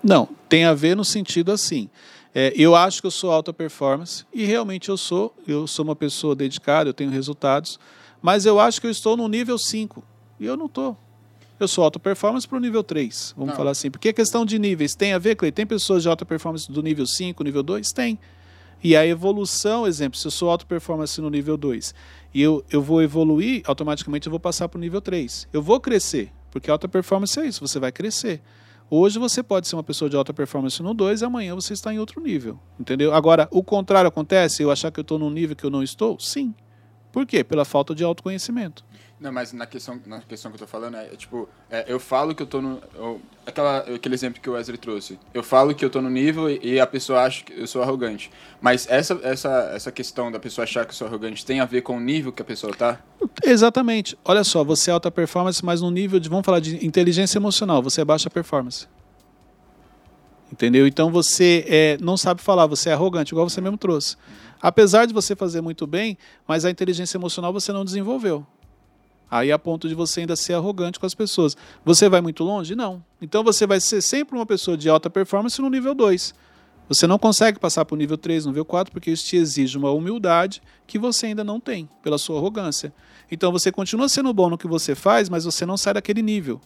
Não, 0.02 0.28
tem 0.48 0.64
a 0.64 0.74
ver 0.74 0.96
no 0.96 1.04
sentido 1.04 1.52
assim. 1.52 1.88
É, 2.34 2.52
eu 2.56 2.74
acho 2.74 3.00
que 3.00 3.06
eu 3.06 3.10
sou 3.10 3.30
alta 3.30 3.52
performance 3.52 4.24
e 4.32 4.44
realmente 4.44 4.88
eu 4.88 4.96
sou. 4.96 5.34
Eu 5.46 5.66
sou 5.66 5.84
uma 5.84 5.94
pessoa 5.94 6.34
dedicada, 6.34 6.88
eu 6.88 6.94
tenho 6.94 7.10
resultados, 7.10 7.78
mas 8.20 8.46
eu 8.46 8.58
acho 8.58 8.80
que 8.80 8.86
eu 8.86 8.90
estou 8.90 9.16
no 9.16 9.28
nível 9.28 9.58
5 9.58 10.02
e 10.40 10.46
eu 10.46 10.56
não 10.56 10.66
estou. 10.66 10.96
Eu 11.62 11.68
sou 11.68 11.84
alta 11.84 11.98
performance 12.00 12.46
para 12.46 12.58
o 12.58 12.60
nível 12.60 12.82
3, 12.82 13.34
vamos 13.36 13.50
Não. 13.50 13.56
falar 13.56 13.70
assim. 13.70 13.90
Porque 13.90 14.08
a 14.08 14.12
questão 14.12 14.44
de 14.44 14.58
níveis 14.58 14.94
tem 14.94 15.12
a 15.12 15.18
ver, 15.18 15.36
Clay? 15.36 15.52
Tem 15.52 15.64
pessoas 15.64 16.02
de 16.02 16.08
alta 16.08 16.24
performance 16.24 16.70
do 16.70 16.82
nível 16.82 17.06
5, 17.06 17.44
nível 17.44 17.62
2? 17.62 17.92
Tem. 17.92 18.18
E 18.82 18.96
a 18.96 19.06
evolução, 19.06 19.86
exemplo, 19.86 20.18
se 20.18 20.26
eu 20.26 20.30
sou 20.32 20.50
alta 20.50 20.66
performance 20.66 21.20
no 21.20 21.30
nível 21.30 21.56
2 21.56 21.94
e 22.34 22.42
eu, 22.42 22.64
eu 22.68 22.82
vou 22.82 23.00
evoluir, 23.00 23.62
automaticamente 23.64 24.26
eu 24.26 24.30
vou 24.32 24.40
passar 24.40 24.68
para 24.68 24.76
o 24.76 24.80
nível 24.80 25.00
3. 25.00 25.46
Eu 25.52 25.62
vou 25.62 25.78
crescer, 25.78 26.32
porque 26.50 26.68
alta 26.68 26.88
performance 26.88 27.38
é 27.38 27.46
isso, 27.46 27.64
você 27.64 27.78
vai 27.78 27.92
crescer. 27.92 28.42
Hoje 28.90 29.20
você 29.20 29.40
pode 29.40 29.68
ser 29.68 29.76
uma 29.76 29.84
pessoa 29.84 30.10
de 30.10 30.16
alta 30.16 30.34
performance 30.34 30.82
no 30.82 30.92
2 30.92 31.20
e 31.22 31.24
amanhã 31.24 31.54
você 31.54 31.74
está 31.74 31.94
em 31.94 31.98
outro 32.00 32.20
nível. 32.20 32.58
Entendeu? 32.78 33.14
Agora, 33.14 33.46
o 33.52 33.62
contrário 33.62 34.08
acontece, 34.08 34.64
eu 34.64 34.70
achar 34.72 34.90
que 34.90 34.98
eu 34.98 35.02
estou 35.02 35.16
num 35.18 35.30
nível 35.30 35.54
que 35.54 35.64
eu 35.64 35.70
não 35.70 35.82
estou? 35.82 36.18
Sim. 36.18 36.52
Por 37.12 37.24
quê? 37.24 37.44
Pela 37.44 37.64
falta 37.64 37.94
de 37.94 38.02
autoconhecimento. 38.02 38.84
Não, 39.22 39.30
mas 39.30 39.52
na 39.52 39.66
questão, 39.66 40.00
na 40.04 40.20
questão 40.20 40.50
que 40.50 40.56
eu 40.56 40.58
tô 40.58 40.66
falando 40.66 40.96
é, 40.96 41.06
é 41.06 41.16
tipo, 41.16 41.48
é, 41.70 41.84
eu 41.86 42.00
falo 42.00 42.34
que 42.34 42.42
eu 42.42 42.46
tô 42.46 42.60
no. 42.60 42.82
eu- 42.96 43.20
aquela, 43.46 43.78
aquele 43.78 44.16
exemplo 44.16 44.40
que 44.42 44.50
o 44.50 44.54
Wesley 44.54 44.76
trouxe. 44.76 45.16
Eu 45.32 45.44
falo 45.44 45.72
que 45.76 45.84
eu 45.84 45.88
tô 45.90 46.02
no 46.02 46.10
nível 46.10 46.50
e, 46.50 46.58
e 46.60 46.80
a 46.80 46.86
pessoa 46.88 47.22
acha 47.22 47.44
que 47.44 47.52
eu 47.52 47.64
sou 47.68 47.80
arrogante. 47.84 48.32
Mas 48.60 48.84
essa, 48.90 49.20
essa, 49.22 49.70
essa 49.72 49.92
questão 49.92 50.32
da 50.32 50.40
pessoa 50.40 50.64
achar 50.64 50.84
que 50.84 50.90
eu 50.90 50.96
sou 50.96 51.06
arrogante 51.06 51.46
tem 51.46 51.60
a 51.60 51.64
ver 51.64 51.82
com 51.82 51.96
o 51.96 52.00
nível 52.00 52.32
que 52.32 52.42
a 52.42 52.44
pessoa 52.44 52.74
tá? 52.74 52.98
Exatamente. 53.44 54.18
Olha 54.24 54.42
só, 54.42 54.64
você 54.64 54.90
é 54.90 54.92
alta 54.92 55.08
performance, 55.08 55.64
mas 55.64 55.80
no 55.80 55.90
nível 55.92 56.18
de, 56.18 56.28
vamos 56.28 56.44
falar 56.44 56.58
de 56.58 56.84
inteligência 56.84 57.38
emocional, 57.38 57.80
você 57.80 58.00
é 58.00 58.04
baixa 58.04 58.28
performance. 58.28 58.88
Entendeu? 60.52 60.84
Então 60.84 61.12
você 61.12 61.64
é, 61.68 61.98
não 62.00 62.16
sabe 62.16 62.42
falar, 62.42 62.66
você 62.66 62.90
é 62.90 62.92
arrogante, 62.92 63.32
igual 63.32 63.48
você 63.48 63.60
mesmo 63.60 63.78
trouxe. 63.78 64.16
Apesar 64.60 65.06
de 65.06 65.14
você 65.14 65.36
fazer 65.36 65.60
muito 65.60 65.86
bem, 65.86 66.18
mas 66.46 66.64
a 66.64 66.70
inteligência 66.70 67.16
emocional 67.16 67.52
você 67.52 67.72
não 67.72 67.84
desenvolveu. 67.84 68.44
Aí 69.32 69.50
a 69.50 69.58
ponto 69.58 69.88
de 69.88 69.94
você 69.94 70.20
ainda 70.20 70.36
ser 70.36 70.52
arrogante 70.52 71.00
com 71.00 71.06
as 71.06 71.14
pessoas. 71.14 71.56
Você 71.86 72.06
vai 72.06 72.20
muito 72.20 72.44
longe? 72.44 72.74
Não. 72.74 73.02
Então 73.18 73.42
você 73.42 73.66
vai 73.66 73.80
ser 73.80 74.02
sempre 74.02 74.36
uma 74.36 74.44
pessoa 74.44 74.76
de 74.76 74.90
alta 74.90 75.08
performance 75.08 75.58
no 75.58 75.70
nível 75.70 75.94
2. 75.94 76.34
Você 76.86 77.06
não 77.06 77.18
consegue 77.18 77.58
passar 77.58 77.86
para 77.86 77.94
o 77.94 77.96
nível 77.96 78.18
3, 78.18 78.44
nível 78.44 78.66
4, 78.66 78.92
porque 78.92 79.10
isso 79.10 79.24
te 79.24 79.36
exige 79.36 79.78
uma 79.78 79.90
humildade 79.90 80.60
que 80.86 80.98
você 80.98 81.28
ainda 81.28 81.42
não 81.42 81.58
tem, 81.58 81.88
pela 82.02 82.18
sua 82.18 82.36
arrogância. 82.36 82.92
Então 83.30 83.50
você 83.50 83.72
continua 83.72 84.06
sendo 84.06 84.34
bom 84.34 84.50
no 84.50 84.58
que 84.58 84.66
você 84.66 84.94
faz, 84.94 85.30
mas 85.30 85.46
você 85.46 85.64
não 85.64 85.78
sai 85.78 85.94
daquele 85.94 86.20
nível. 86.20 86.60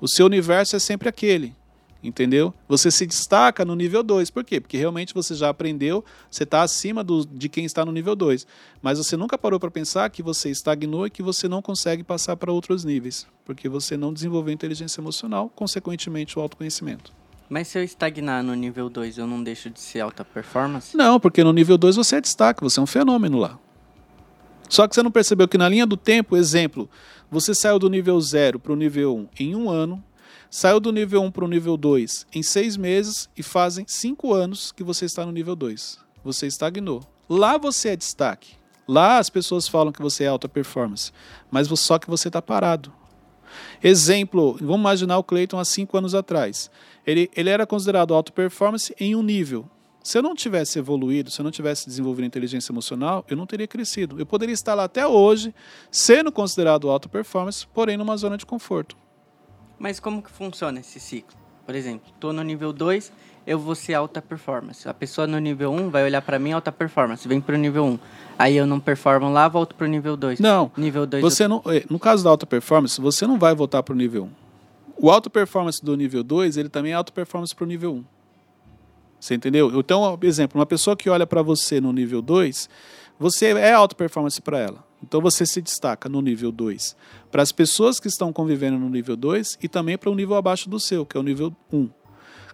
O 0.00 0.08
seu 0.08 0.26
universo 0.26 0.74
é 0.74 0.80
sempre 0.80 1.08
aquele. 1.08 1.54
Entendeu? 2.02 2.52
Você 2.68 2.90
se 2.90 3.06
destaca 3.06 3.64
no 3.64 3.76
nível 3.76 4.02
2. 4.02 4.28
Por 4.30 4.42
quê? 4.42 4.60
Porque 4.60 4.76
realmente 4.76 5.14
você 5.14 5.34
já 5.34 5.48
aprendeu, 5.48 6.04
você 6.28 6.42
está 6.42 6.62
acima 6.62 7.04
do, 7.04 7.24
de 7.24 7.48
quem 7.48 7.64
está 7.64 7.84
no 7.84 7.92
nível 7.92 8.16
2. 8.16 8.44
Mas 8.82 8.98
você 8.98 9.16
nunca 9.16 9.38
parou 9.38 9.60
para 9.60 9.70
pensar 9.70 10.10
que 10.10 10.22
você 10.22 10.50
estagnou 10.50 11.06
e 11.06 11.10
que 11.10 11.22
você 11.22 11.46
não 11.46 11.62
consegue 11.62 12.02
passar 12.02 12.36
para 12.36 12.50
outros 12.50 12.84
níveis. 12.84 13.26
Porque 13.44 13.68
você 13.68 13.96
não 13.96 14.12
desenvolveu 14.12 14.52
inteligência 14.52 15.00
emocional, 15.00 15.48
consequentemente 15.54 16.36
o 16.36 16.42
autoconhecimento. 16.42 17.12
Mas 17.48 17.68
se 17.68 17.78
eu 17.78 17.84
estagnar 17.84 18.42
no 18.42 18.54
nível 18.54 18.88
2, 18.88 19.18
eu 19.18 19.26
não 19.26 19.42
deixo 19.42 19.70
de 19.70 19.78
ser 19.78 20.00
alta 20.00 20.24
performance? 20.24 20.96
Não, 20.96 21.20
porque 21.20 21.44
no 21.44 21.52
nível 21.52 21.78
2 21.78 21.96
você 21.96 22.16
é 22.16 22.20
destaque, 22.20 22.62
você 22.62 22.80
é 22.80 22.82
um 22.82 22.86
fenômeno 22.86 23.38
lá. 23.38 23.58
Só 24.68 24.88
que 24.88 24.94
você 24.94 25.02
não 25.02 25.10
percebeu 25.10 25.46
que 25.46 25.58
na 25.58 25.68
linha 25.68 25.86
do 25.86 25.96
tempo, 25.96 26.34
exemplo, 26.34 26.88
você 27.30 27.54
saiu 27.54 27.78
do 27.78 27.90
nível 27.90 28.18
0 28.18 28.58
para 28.58 28.72
o 28.72 28.76
nível 28.76 29.14
1 29.14 29.18
um 29.18 29.28
em 29.38 29.54
um 29.54 29.70
ano, 29.70 30.02
saiu 30.52 30.78
do 30.78 30.92
nível 30.92 31.22
1 31.22 31.24
um 31.24 31.30
para 31.30 31.46
o 31.46 31.48
nível 31.48 31.78
2 31.78 32.26
em 32.34 32.42
seis 32.42 32.76
meses 32.76 33.26
e 33.34 33.42
fazem 33.42 33.86
cinco 33.88 34.34
anos 34.34 34.70
que 34.70 34.84
você 34.84 35.06
está 35.06 35.24
no 35.24 35.32
nível 35.32 35.56
2. 35.56 35.98
Você 36.22 36.46
estagnou. 36.46 37.02
Lá 37.26 37.56
você 37.56 37.88
é 37.88 37.96
destaque. 37.96 38.56
Lá 38.86 39.16
as 39.16 39.30
pessoas 39.30 39.66
falam 39.66 39.90
que 39.90 40.02
você 40.02 40.24
é 40.24 40.26
alta 40.26 40.50
performance, 40.50 41.10
mas 41.50 41.68
só 41.80 41.98
que 41.98 42.10
você 42.10 42.28
está 42.28 42.42
parado. 42.42 42.92
Exemplo, 43.82 44.58
vamos 44.60 44.80
imaginar 44.80 45.16
o 45.16 45.24
Clayton 45.24 45.58
há 45.58 45.64
cinco 45.64 45.96
anos 45.96 46.14
atrás. 46.14 46.70
Ele, 47.06 47.30
ele 47.34 47.48
era 47.48 47.66
considerado 47.66 48.12
alta 48.12 48.30
performance 48.30 48.94
em 49.00 49.16
um 49.16 49.22
nível. 49.22 49.66
Se 50.04 50.18
eu 50.18 50.22
não 50.22 50.34
tivesse 50.34 50.78
evoluído, 50.78 51.30
se 51.30 51.40
eu 51.40 51.44
não 51.44 51.50
tivesse 51.50 51.86
desenvolvido 51.86 52.26
inteligência 52.26 52.72
emocional, 52.72 53.24
eu 53.26 53.38
não 53.38 53.46
teria 53.46 53.66
crescido. 53.66 54.18
Eu 54.18 54.26
poderia 54.26 54.52
estar 54.52 54.74
lá 54.74 54.84
até 54.84 55.06
hoje, 55.06 55.54
sendo 55.90 56.30
considerado 56.30 56.90
alta 56.90 57.08
performance, 57.08 57.66
porém 57.72 57.96
numa 57.96 58.16
zona 58.18 58.36
de 58.36 58.44
conforto. 58.44 59.01
Mas 59.82 59.98
como 59.98 60.22
que 60.22 60.30
funciona 60.30 60.78
esse 60.78 61.00
ciclo? 61.00 61.36
Por 61.66 61.74
exemplo, 61.74 62.12
tô 62.20 62.32
no 62.32 62.44
nível 62.44 62.72
2, 62.72 63.12
eu 63.44 63.58
vou 63.58 63.74
ser 63.74 63.94
alta 63.94 64.22
performance. 64.22 64.88
A 64.88 64.94
pessoa 64.94 65.26
no 65.26 65.40
nível 65.40 65.72
1 65.72 65.76
um 65.76 65.90
vai 65.90 66.04
olhar 66.04 66.22
pra 66.22 66.38
mim 66.38 66.52
alta 66.52 66.70
performance, 66.70 67.26
vem 67.26 67.40
pro 67.40 67.58
nível 67.58 67.84
1. 67.84 67.88
Um. 67.88 67.98
Aí 68.38 68.56
eu 68.56 68.64
não 68.64 68.78
performo 68.78 69.28
lá, 69.28 69.48
volto 69.48 69.74
pro 69.74 69.88
nível 69.88 70.16
2. 70.16 70.38
Não, 70.38 70.70
Nível 70.76 71.04
2 71.04 71.20
Você 71.20 71.48
não, 71.48 71.60
eh, 71.66 71.84
no 71.90 71.98
caso 71.98 72.22
da 72.22 72.30
alta 72.30 72.46
performance, 72.46 73.00
você 73.00 73.26
não 73.26 73.40
vai 73.40 73.56
voltar 73.56 73.82
para 73.82 73.92
o 73.92 73.96
nível 73.96 74.26
1. 74.26 74.30
O 74.98 75.10
alta 75.10 75.28
performance 75.28 75.84
do 75.84 75.96
nível 75.96 76.22
2, 76.22 76.56
ele 76.56 76.68
também 76.68 76.92
é 76.92 76.94
alta 76.94 77.10
performance 77.10 77.52
para 77.52 77.64
o 77.64 77.66
nível 77.66 77.92
1. 77.94 78.04
Você 79.18 79.34
entendeu? 79.34 79.68
Então, 79.80 80.16
exemplo, 80.22 80.60
uma 80.60 80.66
pessoa 80.66 80.96
que 80.96 81.10
olha 81.10 81.26
para 81.26 81.42
você 81.42 81.80
no 81.80 81.92
nível 81.92 82.22
2, 82.22 82.70
você 83.18 83.46
é 83.46 83.72
alta 83.72 83.96
performance 83.96 84.40
para 84.40 84.60
ela. 84.60 84.91
Então 85.02 85.20
você 85.20 85.44
se 85.44 85.60
destaca 85.60 86.08
no 86.08 86.20
nível 86.20 86.52
2. 86.52 86.96
Para 87.30 87.42
as 87.42 87.52
pessoas 87.52 87.98
que 87.98 88.08
estão 88.08 88.32
convivendo 88.32 88.78
no 88.78 88.88
nível 88.88 89.16
2 89.16 89.58
e 89.62 89.68
também 89.68 89.98
para 89.98 90.10
o 90.10 90.14
nível 90.14 90.36
abaixo 90.36 90.70
do 90.70 90.78
seu, 90.78 91.04
que 91.04 91.16
é 91.16 91.20
o 91.20 91.22
nível 91.22 91.54
1. 91.72 91.88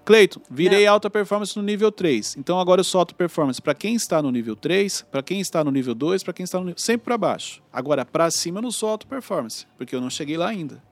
Cleito, 0.04 0.40
virei 0.50 0.86
alta 0.86 1.10
performance 1.10 1.54
no 1.54 1.62
nível 1.62 1.92
3. 1.92 2.36
Então 2.38 2.58
agora 2.58 2.80
eu 2.80 2.84
sou 2.84 2.98
alta 2.98 3.14
performance 3.14 3.60
para 3.60 3.74
quem 3.74 3.94
está 3.94 4.22
no 4.22 4.30
nível 4.30 4.56
3, 4.56 5.02
para 5.10 5.22
quem 5.22 5.38
está 5.38 5.62
no 5.62 5.70
nível 5.70 5.94
2, 5.94 6.22
para 6.22 6.32
quem 6.32 6.44
está 6.44 6.58
no 6.58 6.64
nível... 6.64 6.78
sempre 6.78 7.04
para 7.04 7.18
baixo. 7.18 7.62
Agora 7.70 8.06
para 8.06 8.30
cima 8.30 8.58
eu 8.58 8.62
não 8.62 8.70
sou 8.70 8.88
alta 8.88 9.06
performance, 9.06 9.66
porque 9.76 9.94
eu 9.94 10.00
não 10.00 10.08
cheguei 10.08 10.38
lá 10.38 10.48
ainda. 10.48 10.82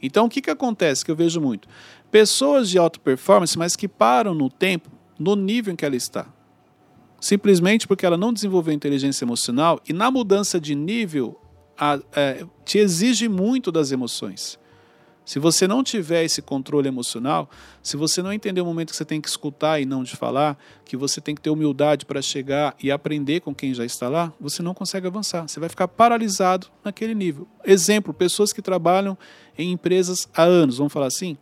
Então 0.00 0.26
o 0.26 0.28
que 0.28 0.40
que 0.40 0.50
acontece 0.50 1.04
que 1.04 1.10
eu 1.10 1.16
vejo 1.16 1.40
muito? 1.40 1.66
Pessoas 2.08 2.70
de 2.70 2.78
alta 2.78 3.00
performance, 3.00 3.58
mas 3.58 3.74
que 3.74 3.88
param 3.88 4.32
no 4.32 4.48
tempo, 4.48 4.90
no 5.18 5.34
nível 5.34 5.72
em 5.72 5.76
que 5.76 5.84
ela 5.84 5.96
está. 5.96 6.26
Simplesmente 7.26 7.88
porque 7.88 8.06
ela 8.06 8.16
não 8.16 8.32
desenvolveu 8.32 8.72
inteligência 8.72 9.24
emocional 9.24 9.80
e 9.88 9.92
na 9.92 10.12
mudança 10.12 10.60
de 10.60 10.76
nível 10.76 11.36
a- 11.76 11.98
é, 12.14 12.46
te 12.64 12.78
exige 12.78 13.28
muito 13.28 13.72
das 13.72 13.90
emoções. 13.90 14.56
Se 15.24 15.40
você 15.40 15.66
não 15.66 15.82
tiver 15.82 16.22
esse 16.22 16.40
controle 16.40 16.86
emocional, 16.86 17.50
se 17.82 17.96
você 17.96 18.22
não 18.22 18.32
entender 18.32 18.60
o 18.60 18.64
momento 18.64 18.90
que 18.90 18.96
você 18.96 19.04
tem 19.04 19.20
que 19.20 19.26
escutar 19.28 19.80
e 19.80 19.84
não 19.84 20.04
de 20.04 20.14
falar, 20.14 20.56
que 20.84 20.96
você 20.96 21.20
tem 21.20 21.34
que 21.34 21.40
ter 21.40 21.50
humildade 21.50 22.06
para 22.06 22.22
chegar 22.22 22.76
e 22.80 22.92
aprender 22.92 23.40
com 23.40 23.52
quem 23.52 23.74
já 23.74 23.84
está 23.84 24.08
lá, 24.08 24.32
você 24.40 24.62
não 24.62 24.72
consegue 24.72 25.08
avançar. 25.08 25.48
Você 25.48 25.58
vai 25.58 25.68
ficar 25.68 25.88
paralisado 25.88 26.68
naquele 26.84 27.12
nível. 27.12 27.48
Exemplo, 27.64 28.14
pessoas 28.14 28.52
que 28.52 28.62
trabalham 28.62 29.18
em 29.58 29.72
empresas 29.72 30.28
há 30.32 30.44
anos, 30.44 30.78
vamos 30.78 30.92
falar 30.92 31.06
assim, 31.08 31.36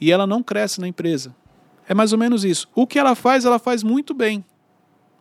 e 0.00 0.10
ela 0.10 0.26
não 0.26 0.42
cresce 0.42 0.80
na 0.80 0.88
empresa. 0.88 1.36
É 1.86 1.92
mais 1.92 2.14
ou 2.14 2.18
menos 2.18 2.42
isso. 2.42 2.66
O 2.74 2.86
que 2.86 2.98
ela 2.98 3.14
faz, 3.14 3.44
ela 3.44 3.58
faz 3.58 3.82
muito 3.82 4.14
bem, 4.14 4.42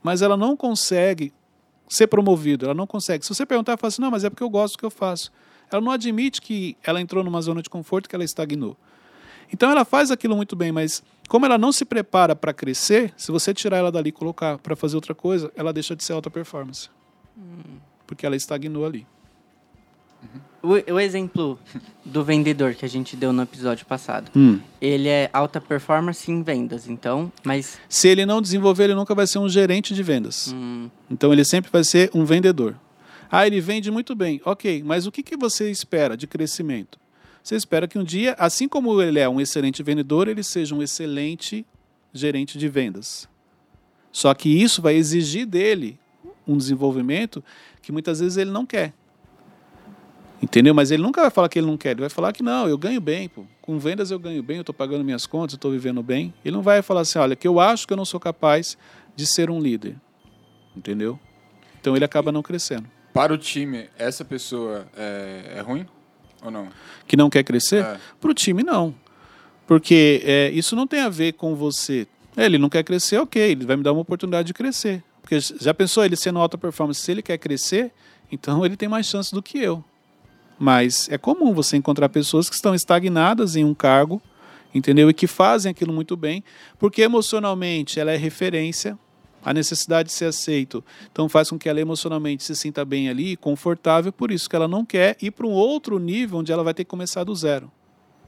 mas 0.06 0.22
ela 0.22 0.38
não 0.38 0.56
consegue 0.56 1.34
ser 1.90 2.06
promovido, 2.06 2.66
ela 2.66 2.76
não 2.76 2.86
consegue. 2.86 3.26
Se 3.26 3.34
você 3.34 3.44
perguntar, 3.44 3.72
ela 3.72 3.78
fala 3.78 3.88
assim, 3.88 4.02
não, 4.04 4.12
mas 4.12 4.24
é 4.24 4.30
porque 4.30 4.44
eu 4.44 4.50
gosto 4.52 4.76
do 4.76 4.78
que 4.78 4.86
eu 4.86 4.92
faço. 4.92 5.32
Ela 5.72 5.82
não 5.82 5.92
admite 5.92 6.40
que 6.40 6.78
ela 6.84 7.02
entrou 7.02 7.24
numa 7.24 7.42
zona 7.42 7.60
de 7.60 7.72
conforto 7.72 8.08
que 8.08 8.16
ela 8.16 8.24
estagnou. 8.24 8.78
Então 9.52 9.72
ela 9.72 9.84
faz 9.84 10.12
aquilo 10.12 10.36
muito 10.36 10.56
bem, 10.56 10.72
mas 10.72 11.02
como 11.28 11.48
ela 11.48 11.58
não 11.58 11.72
se 11.72 11.84
prepara 11.86 12.36
para 12.36 12.54
crescer, 12.54 13.16
se 13.18 13.32
você 13.32 13.52
tirar 13.52 13.78
ela 13.78 13.92
dali 13.92 14.10
e 14.10 14.12
colocar 14.12 14.60
para 14.60 14.76
fazer 14.76 14.96
outra 14.96 15.16
coisa, 15.16 15.52
ela 15.56 15.74
deixa 15.74 15.96
de 15.96 16.04
ser 16.04 16.14
alta 16.14 16.30
performance. 16.30 16.88
Porque 18.06 18.28
ela 18.28 18.36
estagnou 18.36 18.86
ali. 18.86 19.08
O, 20.64 20.94
o 20.94 21.00
exemplo 21.00 21.60
do 22.04 22.24
vendedor 22.24 22.74
que 22.74 22.84
a 22.84 22.90
gente 22.90 23.16
deu 23.16 23.32
no 23.32 23.44
episódio 23.44 23.86
passado. 23.86 24.32
Hum. 24.36 24.60
Ele 24.82 25.08
é 25.08 25.30
alta 25.32 25.62
performance 25.62 26.32
em 26.32 26.42
vendas, 26.42 26.88
então, 26.88 27.32
mas 27.44 27.78
Se 27.88 28.08
ele 28.08 28.26
não 28.26 28.42
desenvolver, 28.42 28.86
ele 28.86 28.96
nunca 28.96 29.14
vai 29.14 29.28
ser 29.28 29.38
um 29.40 29.48
gerente 29.48 29.94
de 29.94 30.02
vendas. 30.02 30.52
hum, 30.54 30.90
Então 31.10 31.32
ele 31.32 31.46
sempre 31.46 31.70
vai 31.72 31.84
ser 31.84 32.10
um 32.14 32.26
vendedor. 32.26 32.76
Ah, 33.30 33.46
ele 33.46 33.60
vende 33.62 33.92
muito 33.92 34.16
bem. 34.16 34.42
Ok, 34.46 34.82
mas 34.84 35.06
o 35.06 35.12
que, 35.12 35.22
que 35.22 35.38
você 35.38 35.70
espera 35.70 36.16
de 36.18 36.26
crescimento? 36.26 36.98
Você 37.44 37.56
espera 37.56 37.88
que 37.88 38.00
um 38.00 38.04
dia, 38.04 38.36
assim 38.40 38.68
como 38.68 39.00
ele 39.02 39.20
é 39.20 39.30
um 39.30 39.40
excelente 39.40 39.84
vendedor, 39.84 40.28
ele 40.28 40.42
seja 40.42 40.74
um 40.74 40.82
excelente 40.82 41.64
gerente 42.12 42.58
de 42.58 42.68
vendas. 42.68 43.30
Só 44.12 44.34
que 44.34 44.50
isso 44.50 44.82
vai 44.82 44.96
exigir 44.96 45.46
dele 45.46 46.00
um 46.48 46.58
desenvolvimento 46.58 47.44
que 47.82 47.92
muitas 47.92 48.20
vezes 48.20 48.38
ele 48.38 48.50
não 48.50 48.66
quer. 48.66 48.94
Entendeu? 50.42 50.74
Mas 50.74 50.92
ele 50.92 51.02
nunca 51.02 51.22
vai 51.22 51.32
falar 51.32 51.50
que 51.50 51.58
ele 51.58 51.68
não 51.68 51.78
quer. 51.78 51.92
Ele 51.92 52.02
vai 52.02 52.10
falar 52.10 52.34
que 52.34 52.44
não, 52.44 52.68
eu 52.68 52.78
ganho 52.78 53.00
bem. 53.02 53.30
Pô. 53.30 53.46
Com 53.62 53.80
vendas 53.80 54.12
eu 54.12 54.20
ganho 54.20 54.44
bem, 54.44 54.58
eu 54.58 54.62
estou 54.62 54.76
pagando 54.76 55.04
minhas 55.04 55.26
contas, 55.26 55.54
eu 55.54 55.58
estou 55.58 55.72
vivendo 55.72 56.04
bem. 56.04 56.34
Ele 56.44 56.56
não 56.56 56.62
vai 56.62 56.82
falar 56.82 57.02
assim, 57.02 57.18
olha, 57.18 57.36
que 57.36 57.48
eu 57.48 57.60
acho 57.60 57.88
que 57.88 57.94
eu 57.94 57.98
não 57.98 58.06
sou 58.06 58.20
capaz 58.20 58.78
de 59.16 59.26
ser 59.26 59.50
um 59.50 59.60
líder. 59.60 59.96
Entendeu? 60.76 61.20
Então 61.80 61.96
ele 61.96 62.06
acaba 62.06 62.32
não 62.32 62.42
crescendo. 62.42 62.88
Para 63.14 63.34
o 63.34 63.38
time, 63.38 63.90
essa 63.98 64.26
pessoa 64.26 64.88
é, 64.96 65.54
é 65.56 65.62
ruim 65.62 65.86
ou 66.44 66.52
não? 66.52 66.68
Que 67.08 67.16
não 67.16 67.30
quer 67.30 67.44
crescer? 67.44 67.84
É. 67.84 67.98
Para 68.20 68.30
o 68.30 68.34
time, 68.34 68.62
não. 68.62 68.94
Porque 69.66 70.22
é, 70.26 70.52
isso 70.52 70.76
não 70.76 70.86
tem 70.86 71.00
a 71.00 71.10
ver 71.10 71.34
com 71.34 71.56
você. 71.56 72.08
É, 72.36 72.46
ele 72.46 72.58
não 72.58 72.70
quer 72.70 72.84
crescer, 72.84 73.18
ok, 73.18 73.42
ele 73.42 73.66
vai 73.66 73.78
me 73.78 73.84
dar 73.84 73.94
uma 73.94 74.02
oportunidade 74.02 74.48
de 74.48 74.54
crescer. 74.54 75.04
Porque 75.22 75.40
já 75.40 75.74
pensou 75.74 76.04
ele 76.04 76.16
sendo 76.16 76.40
alta 76.40 76.58
performance, 76.58 77.02
se 77.02 77.12
ele 77.12 77.22
quer 77.22 77.38
crescer, 77.38 77.92
então 78.32 78.66
ele 78.66 78.76
tem 78.76 78.90
mais 78.90 79.08
chance 79.08 79.34
do 79.34 79.42
que 79.42 79.58
eu. 79.58 79.84
Mas 80.58 81.10
é 81.10 81.18
comum 81.18 81.54
você 81.54 81.78
encontrar 81.78 82.10
pessoas 82.10 82.50
que 82.50 82.56
estão 82.56 82.74
estagnadas 82.74 83.56
em 83.56 83.64
um 83.64 83.74
cargo, 83.74 84.22
entendeu? 84.74 85.10
E 85.10 85.14
que 85.14 85.28
fazem 85.28 85.70
aquilo 85.70 85.94
muito 85.94 86.16
bem, 86.16 86.44
porque 86.80 87.02
emocionalmente 87.02 88.00
ela 88.00 88.12
é 88.12 88.18
referência, 88.18 88.98
a 89.44 89.54
necessidade 89.54 90.10
de 90.10 90.16
ser 90.16 90.26
aceito, 90.26 90.84
então 91.12 91.30
faz 91.30 91.52
com 91.52 91.60
que 91.60 91.70
ela 91.70 91.80
emocionalmente 91.80 92.44
se 92.44 92.56
sinta 92.56 92.84
bem 92.84 93.10
ali, 93.10 93.38
confortável, 93.38 94.12
por 94.12 94.32
isso 94.32 94.50
que 94.50 94.56
ela 94.56 94.68
não 94.68 94.84
quer 94.84 95.16
ir 95.22 95.30
para 95.30 95.46
um 95.46 95.52
outro 95.52 96.00
nível 96.00 96.40
onde 96.40 96.52
ela 96.52 96.64
vai 96.64 96.74
ter 96.74 96.84
que 96.84 96.90
começar 96.90 97.24
do 97.24 97.36
zero, 97.36 97.72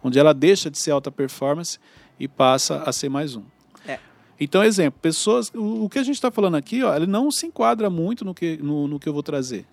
onde 0.04 0.20
ela 0.20 0.32
deixa 0.32 0.70
de 0.70 0.78
ser 0.78 0.92
alta 0.92 1.12
performance 1.12 1.80
e 2.20 2.28
passa 2.28 2.84
a 2.84 2.94
ser 2.94 3.10
mais 3.10 3.36
um. 3.36 3.42
É. 3.88 3.98
Então, 4.40 4.64
exemplo, 4.64 5.00
pessoas, 5.02 5.52
o, 5.56 5.86
o 5.86 5.90
que 5.90 5.98
a 5.98 6.04
gente 6.04 6.16
está 6.16 6.30
falando 6.30 6.56
aqui, 6.56 6.84
ó, 6.84 6.96
ele 6.96 7.08
não 7.08 7.32
se 7.32 7.48
enquadra 7.48 7.90
muito 7.90 8.24
no 8.24 8.36
que, 8.36 8.58
no, 8.58 8.88
no 8.88 9.00
que 9.00 9.10
eu 9.10 9.14
vou 9.14 9.24
trazer. 9.24 9.66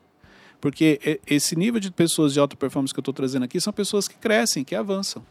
Porque 0.65 1.21
esse 1.27 1.55
nível 1.55 1.79
de 1.79 1.91
pessoas 1.91 2.33
de 2.33 2.41
alta 2.41 2.57
performance 2.57 2.91
que 2.95 2.99
eu 2.99 3.03
estou 3.03 3.13
trazendo 3.13 3.43
aqui 3.43 3.61
são 3.61 3.71
pessoas 3.71 4.09
que 4.09 4.15
crescem, 4.15 4.65
que 4.65 4.75
avançam. 4.75 5.23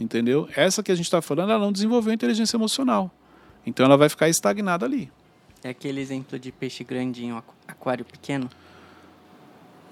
Entendeu? 0.00 0.48
Essa 0.56 0.82
que 0.82 0.90
a 0.90 0.96
gente 0.96 1.04
está 1.04 1.22
falando, 1.22 1.50
ela 1.52 1.64
não 1.64 1.70
desenvolveu 1.70 2.12
inteligência 2.12 2.56
emocional. 2.56 3.08
Então 3.64 3.86
ela 3.86 3.96
vai 3.96 4.08
ficar 4.08 4.28
estagnada 4.28 4.84
ali. 4.84 5.08
É 5.62 5.68
aquele 5.68 6.00
exemplo 6.00 6.40
de 6.40 6.50
peixe 6.50 6.82
grandinho, 6.82 7.36
aqu- 7.36 7.54
aquário 7.68 8.04
pequeno. 8.04 8.50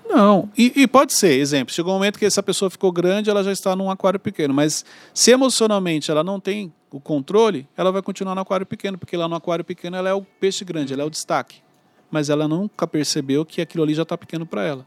Não, 0.08 0.50
e, 0.58 0.72
e 0.74 0.88
pode 0.88 1.14
ser, 1.16 1.38
exemplo, 1.38 1.72
chegou 1.72 1.92
um 1.92 1.96
momento 1.96 2.18
que 2.18 2.24
essa 2.26 2.42
pessoa 2.42 2.68
ficou 2.68 2.90
grande, 2.90 3.30
ela 3.30 3.44
já 3.44 3.52
está 3.52 3.76
num 3.76 3.88
aquário 3.92 4.18
pequeno, 4.18 4.52
mas 4.52 4.84
se 5.14 5.30
emocionalmente 5.30 6.10
ela 6.10 6.24
não 6.24 6.40
tem 6.40 6.72
o 6.90 6.98
controle, 6.98 7.68
ela 7.76 7.92
vai 7.92 8.02
continuar 8.02 8.34
no 8.34 8.40
aquário 8.40 8.66
pequeno, 8.66 8.98
porque 8.98 9.16
lá 9.16 9.28
no 9.28 9.36
aquário 9.36 9.64
pequeno 9.64 9.96
ela 9.96 10.08
é 10.08 10.14
o 10.14 10.22
peixe 10.22 10.64
grande, 10.64 10.92
ela 10.92 11.02
é 11.02 11.06
o 11.06 11.10
destaque. 11.10 11.62
Mas 12.10 12.30
ela 12.30 12.48
nunca 12.48 12.86
percebeu 12.86 13.44
que 13.44 13.60
aquilo 13.60 13.84
ali 13.84 13.94
já 13.94 14.02
está 14.02 14.16
pequeno 14.16 14.46
para 14.46 14.64
ela. 14.64 14.86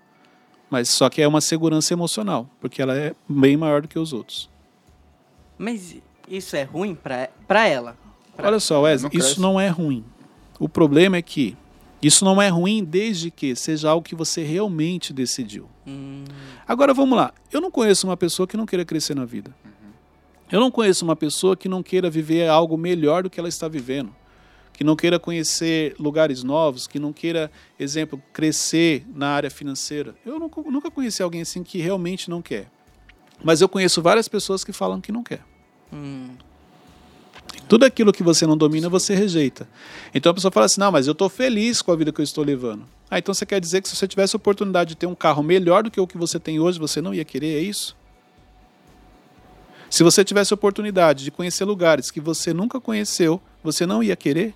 Mas 0.70 0.90
só 0.90 1.10
que 1.10 1.22
é 1.22 1.28
uma 1.28 1.42
segurança 1.42 1.94
emocional, 1.94 2.50
porque 2.60 2.82
ela 2.82 2.96
é 2.96 3.14
bem 3.28 3.58
maior 3.58 3.82
do 3.82 3.88
que 3.88 4.00
os 4.00 4.14
outros. 4.14 4.50
Mas 5.58 5.98
isso 6.28 6.56
é 6.56 6.64
ruim 6.64 6.96
pra, 6.96 7.30
pra 7.48 7.68
ela. 7.68 7.98
Pra- 8.36 8.48
Olha 8.48 8.60
só, 8.60 8.82
Wesley, 8.82 9.12
Não 9.14 9.20
isso 9.20 9.42
não 9.42 9.60
é 9.60 9.68
ruim. 9.68 10.04
O 10.60 10.70
problema 10.70 11.18
é 11.18 11.22
que 11.22 11.58
isso 12.02 12.24
não 12.26 12.42
é 12.42 12.48
ruim 12.48 12.84
desde 12.84 13.30
que 13.30 13.56
seja 13.56 13.90
algo 13.90 14.04
que 14.04 14.16
você 14.16 14.44
realmente 14.44 15.14
decidiu. 15.14 15.68
Hum, 15.86 16.24
Agora 16.68 16.94
vamos 16.94 17.18
lá. 17.18 17.34
Eu 17.52 17.62
não 17.62 17.70
conheço 17.70 18.08
uma 18.08 18.18
pessoa 18.18 18.48
que 18.48 18.58
não 18.58 18.66
queira 18.66 18.86
crescer 18.86 19.16
na 19.16 19.26
vida. 19.26 19.54
Eu 20.52 20.60
não 20.60 20.72
conheço 20.72 21.06
uma 21.06 21.16
pessoa 21.16 21.56
que 21.56 21.70
não 21.70 21.84
queira 21.84 22.10
viver 22.10 22.50
algo 22.50 22.78
melhor 22.78 23.24
do 23.24 23.30
que 23.30 23.40
ela 23.40 23.48
está 23.50 23.68
vivendo. 23.68 24.14
Que 24.74 24.84
não 24.84 24.96
queira 24.96 25.20
conhecer 25.20 25.96
lugares 26.00 26.44
novos, 26.44 26.88
que 26.88 27.00
não 27.00 27.14
queira, 27.14 27.52
exemplo, 27.80 28.22
crescer 28.34 29.06
na 29.14 29.30
área 29.30 29.50
financeira. 29.52 30.16
Eu 30.26 30.40
nunca, 30.40 30.62
nunca 30.62 30.90
conheci 30.90 31.22
alguém 31.22 31.42
assim 31.42 31.64
que 31.64 31.78
realmente 31.80 32.30
não 32.30 32.42
quer. 32.42 32.68
Mas 33.44 33.62
eu 33.62 33.70
conheço 33.70 34.02
várias 34.02 34.28
pessoas 34.28 34.64
que 34.64 34.72
falam 34.72 35.02
que 35.02 35.12
não 35.12 35.24
quer. 35.24 35.42
hum, 35.92 36.30
Tudo 37.68 37.86
aquilo 37.86 38.12
que 38.14 38.24
você 38.24 38.46
não 38.46 38.58
domina, 38.58 38.90
você 38.90 39.14
rejeita. 39.16 39.68
Então 40.14 40.32
a 40.32 40.34
pessoa 40.34 40.52
fala 40.52 40.66
assim: 40.66 40.80
não, 40.80 40.92
mas 40.92 41.08
eu 41.08 41.14
estou 41.14 41.30
feliz 41.30 41.82
com 41.82 41.92
a 41.92 41.96
vida 41.96 42.12
que 42.12 42.22
eu 42.22 42.24
estou 42.24 42.44
levando. 42.44 42.86
Ah, 43.10 43.20
então 43.20 43.34
você 43.34 43.46
quer 43.46 43.60
dizer 43.60 43.82
que 43.82 43.90
se 43.90 43.96
você 43.96 44.08
tivesse 44.08 44.36
a 44.36 44.38
oportunidade 44.38 44.90
de 44.90 44.96
ter 44.96 45.06
um 45.06 45.16
carro 45.16 45.44
melhor 45.44 45.84
do 45.84 45.92
que 45.92 46.00
o 46.00 46.08
que 46.08 46.18
você 46.18 46.40
tem 46.40 46.60
hoje, 46.60 46.80
você 46.80 47.02
não 47.02 47.14
ia 47.14 47.26
querer? 47.26 47.58
É 47.58 47.60
isso? 47.62 47.96
Se 49.90 50.04
você 50.04 50.24
tivesse 50.24 50.54
a 50.54 50.56
oportunidade 50.56 51.26
de 51.26 51.32
conhecer 51.32 51.66
lugares 51.66 52.10
que 52.10 52.22
você 52.22 52.54
nunca 52.54 52.80
conheceu, 52.80 53.42
você 53.62 53.86
não 53.86 54.02
ia 54.02 54.16
querer? 54.16 54.56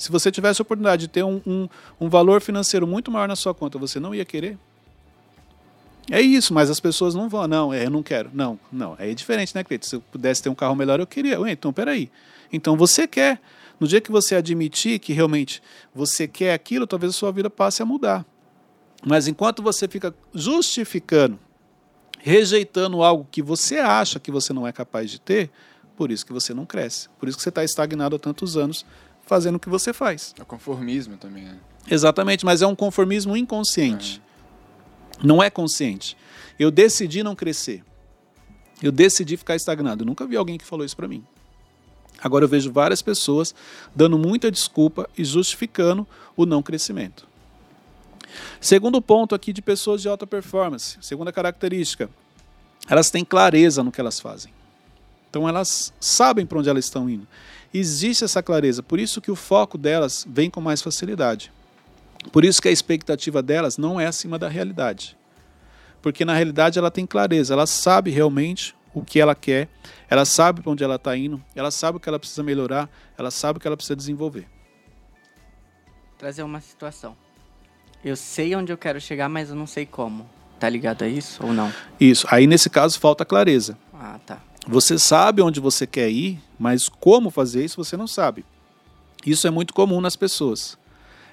Se 0.00 0.10
você 0.10 0.32
tivesse 0.32 0.62
a 0.62 0.64
oportunidade 0.64 1.02
de 1.02 1.08
ter 1.08 1.22
um, 1.22 1.42
um, 1.46 1.68
um 2.00 2.08
valor 2.08 2.40
financeiro 2.40 2.86
muito 2.86 3.10
maior 3.10 3.28
na 3.28 3.36
sua 3.36 3.52
conta, 3.52 3.78
você 3.78 4.00
não 4.00 4.14
ia 4.14 4.24
querer? 4.24 4.56
É 6.10 6.22
isso, 6.22 6.54
mas 6.54 6.70
as 6.70 6.80
pessoas 6.80 7.14
não 7.14 7.28
vão. 7.28 7.46
Não, 7.46 7.70
é, 7.70 7.84
eu 7.84 7.90
não 7.90 8.02
quero. 8.02 8.30
Não, 8.32 8.58
não. 8.72 8.96
É 8.98 9.12
diferente, 9.12 9.54
né, 9.54 9.62
Cleiton? 9.62 9.86
Se 9.86 9.96
eu 9.96 10.00
pudesse 10.00 10.42
ter 10.42 10.48
um 10.48 10.54
carro 10.54 10.74
melhor, 10.74 11.00
eu 11.00 11.06
queria. 11.06 11.38
Ué, 11.38 11.52
então, 11.52 11.70
peraí. 11.70 12.10
Então 12.50 12.78
você 12.78 13.06
quer. 13.06 13.42
No 13.78 13.86
dia 13.86 14.00
que 14.00 14.10
você 14.10 14.34
admitir 14.34 14.98
que 15.00 15.12
realmente 15.12 15.62
você 15.94 16.26
quer 16.26 16.54
aquilo, 16.54 16.86
talvez 16.86 17.14
a 17.14 17.18
sua 17.18 17.30
vida 17.30 17.50
passe 17.50 17.82
a 17.82 17.84
mudar. 17.84 18.24
Mas 19.06 19.28
enquanto 19.28 19.62
você 19.62 19.86
fica 19.86 20.14
justificando, 20.34 21.38
rejeitando 22.18 23.02
algo 23.02 23.28
que 23.30 23.42
você 23.42 23.76
acha 23.76 24.18
que 24.18 24.30
você 24.30 24.54
não 24.54 24.66
é 24.66 24.72
capaz 24.72 25.10
de 25.10 25.20
ter, 25.20 25.50
por 25.94 26.10
isso 26.10 26.24
que 26.24 26.32
você 26.32 26.54
não 26.54 26.64
cresce. 26.64 27.10
Por 27.18 27.28
isso 27.28 27.36
que 27.36 27.42
você 27.42 27.50
está 27.50 27.62
estagnado 27.62 28.16
há 28.16 28.18
tantos 28.18 28.56
anos 28.56 28.86
fazendo 29.30 29.54
o 29.54 29.60
que 29.60 29.68
você 29.68 29.92
faz. 29.92 30.34
É 30.40 30.44
conformismo 30.44 31.16
também, 31.16 31.44
né? 31.44 31.56
Exatamente, 31.88 32.44
mas 32.44 32.62
é 32.62 32.66
um 32.66 32.74
conformismo 32.74 33.36
inconsciente. 33.36 34.20
Não 35.22 35.40
é 35.40 35.48
consciente. 35.48 36.16
Eu 36.58 36.68
decidi 36.68 37.22
não 37.22 37.36
crescer. 37.36 37.84
Eu 38.82 38.90
decidi 38.90 39.36
ficar 39.36 39.54
estagnado. 39.54 40.02
Eu 40.02 40.06
nunca 40.06 40.26
vi 40.26 40.36
alguém 40.36 40.58
que 40.58 40.64
falou 40.64 40.84
isso 40.84 40.96
para 40.96 41.06
mim. 41.06 41.24
Agora 42.20 42.44
eu 42.44 42.48
vejo 42.48 42.72
várias 42.72 43.02
pessoas 43.02 43.54
dando 43.94 44.18
muita 44.18 44.50
desculpa 44.50 45.08
e 45.16 45.24
justificando 45.24 46.04
o 46.36 46.44
não 46.44 46.60
crescimento. 46.60 47.24
Segundo 48.60 49.00
ponto 49.00 49.32
aqui 49.32 49.52
de 49.52 49.62
pessoas 49.62 50.02
de 50.02 50.08
alta 50.08 50.26
performance, 50.26 50.98
segunda 51.00 51.32
característica, 51.32 52.10
elas 52.88 53.12
têm 53.12 53.24
clareza 53.24 53.84
no 53.84 53.92
que 53.92 54.00
elas 54.00 54.18
fazem. 54.18 54.52
Então 55.30 55.48
elas 55.48 55.92
sabem 56.00 56.44
para 56.44 56.58
onde 56.58 56.68
elas 56.68 56.84
estão 56.84 57.08
indo. 57.08 57.28
Existe 57.72 58.24
essa 58.24 58.42
clareza, 58.42 58.82
por 58.82 58.98
isso 58.98 59.20
que 59.20 59.30
o 59.30 59.36
foco 59.36 59.78
delas 59.78 60.26
vem 60.28 60.50
com 60.50 60.60
mais 60.60 60.82
facilidade. 60.82 61.52
Por 62.32 62.44
isso 62.44 62.60
que 62.60 62.68
a 62.68 62.72
expectativa 62.72 63.42
delas 63.42 63.78
não 63.78 64.00
é 64.00 64.06
acima 64.06 64.38
da 64.38 64.48
realidade. 64.48 65.16
Porque 66.02 66.24
na 66.24 66.34
realidade 66.34 66.78
ela 66.78 66.90
tem 66.90 67.06
clareza, 67.06 67.54
ela 67.54 67.66
sabe 67.66 68.10
realmente 68.10 68.74
o 68.92 69.04
que 69.04 69.20
ela 69.20 69.34
quer, 69.34 69.68
ela 70.08 70.24
sabe 70.24 70.62
para 70.62 70.72
onde 70.72 70.82
ela 70.82 70.96
está 70.96 71.16
indo, 71.16 71.42
ela 71.54 71.70
sabe 71.70 71.98
o 71.98 72.00
que 72.00 72.08
ela 72.08 72.18
precisa 72.18 72.42
melhorar, 72.42 72.90
ela 73.16 73.30
sabe 73.30 73.58
o 73.58 73.60
que 73.60 73.66
ela 73.66 73.76
precisa 73.76 73.94
desenvolver. 73.96 74.46
trazer 76.18 76.42
uma 76.42 76.60
situação. 76.60 77.16
Eu 78.04 78.16
sei 78.16 78.54
onde 78.54 78.72
eu 78.72 78.76
quero 78.76 79.00
chegar, 79.00 79.28
mas 79.28 79.50
eu 79.50 79.56
não 79.56 79.66
sei 79.66 79.86
como. 79.86 80.28
Tá 80.58 80.68
ligado 80.68 81.02
a 81.02 81.08
isso 81.08 81.42
ou 81.46 81.52
não? 81.52 81.72
Isso. 81.98 82.26
Aí 82.30 82.46
nesse 82.46 82.68
caso 82.68 82.98
falta 83.00 83.24
clareza. 83.24 83.78
Ah, 83.94 84.18
tá. 84.26 84.38
Você 84.66 84.98
sabe 84.98 85.42
onde 85.42 85.58
você 85.58 85.86
quer 85.86 86.10
ir, 86.10 86.40
mas 86.58 86.88
como 86.88 87.30
fazer 87.30 87.64
isso 87.64 87.82
você 87.82 87.96
não 87.96 88.06
sabe. 88.06 88.44
Isso 89.24 89.46
é 89.46 89.50
muito 89.50 89.74
comum 89.74 90.00
nas 90.00 90.16
pessoas. 90.16 90.78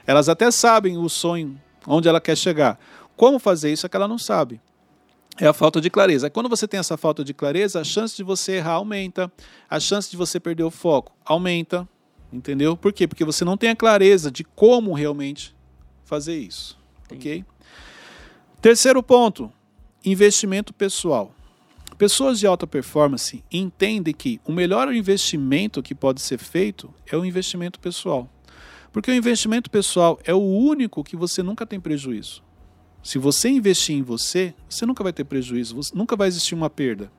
Elas 0.05 0.29
até 0.29 0.49
sabem 0.51 0.97
o 0.97 1.09
sonho, 1.09 1.59
onde 1.85 2.07
ela 2.07 2.21
quer 2.21 2.37
chegar. 2.37 2.79
Como 3.15 3.39
fazer 3.39 3.71
isso 3.71 3.85
é 3.85 3.89
que 3.89 3.95
ela 3.95 4.07
não 4.07 4.17
sabe. 4.17 4.61
É 5.39 5.45
a 5.45 5.53
falta 5.53 5.79
de 5.79 5.89
clareza. 5.89 6.29
Quando 6.29 6.49
você 6.49 6.67
tem 6.67 6.79
essa 6.79 6.97
falta 6.97 7.23
de 7.23 7.33
clareza, 7.33 7.79
a 7.79 7.83
chance 7.83 8.15
de 8.15 8.23
você 8.23 8.53
errar 8.53 8.73
aumenta, 8.73 9.31
a 9.69 9.79
chance 9.79 10.09
de 10.09 10.17
você 10.17 10.39
perder 10.39 10.63
o 10.63 10.71
foco 10.71 11.11
aumenta. 11.23 11.87
Entendeu? 12.31 12.75
Por 12.75 12.91
quê? 12.91 13.07
Porque 13.07 13.23
você 13.23 13.45
não 13.45 13.55
tem 13.55 13.69
a 13.69 13.75
clareza 13.75 14.31
de 14.31 14.43
como 14.43 14.93
realmente 14.93 15.55
fazer 16.03 16.37
isso. 16.37 16.77
Ok? 17.11 17.45
Terceiro 18.61 19.01
ponto: 19.03 19.51
investimento 20.03 20.73
pessoal. 20.73 21.33
Pessoas 21.97 22.39
de 22.39 22.45
alta 22.45 22.67
performance 22.67 23.43
entendem 23.51 24.13
que 24.13 24.39
o 24.45 24.51
melhor 24.51 24.93
investimento 24.93 25.81
que 25.81 25.95
pode 25.95 26.21
ser 26.21 26.37
feito 26.37 26.93
é 27.11 27.17
o 27.17 27.25
investimento 27.25 27.79
pessoal. 27.79 28.29
Porque 28.93 29.09
o 29.09 29.15
investimento 29.15 29.69
pessoal 29.71 30.19
é 30.23 30.31
o 30.31 30.37
único 30.37 31.03
que 31.03 31.15
você 31.15 31.41
nunca 31.41 31.65
tem 31.65 31.79
prejuízo. 31.79 32.43
Se 33.01 33.17
você 33.17 33.49
investir 33.49 33.95
em 33.95 34.03
você, 34.03 34.53
você 34.69 34.85
nunca 34.85 35.03
vai 35.03 35.11
ter 35.11 35.23
prejuízo, 35.23 35.79
nunca 35.95 36.15
vai 36.15 36.27
existir 36.27 36.53
uma 36.53 36.69
perda. 36.69 37.11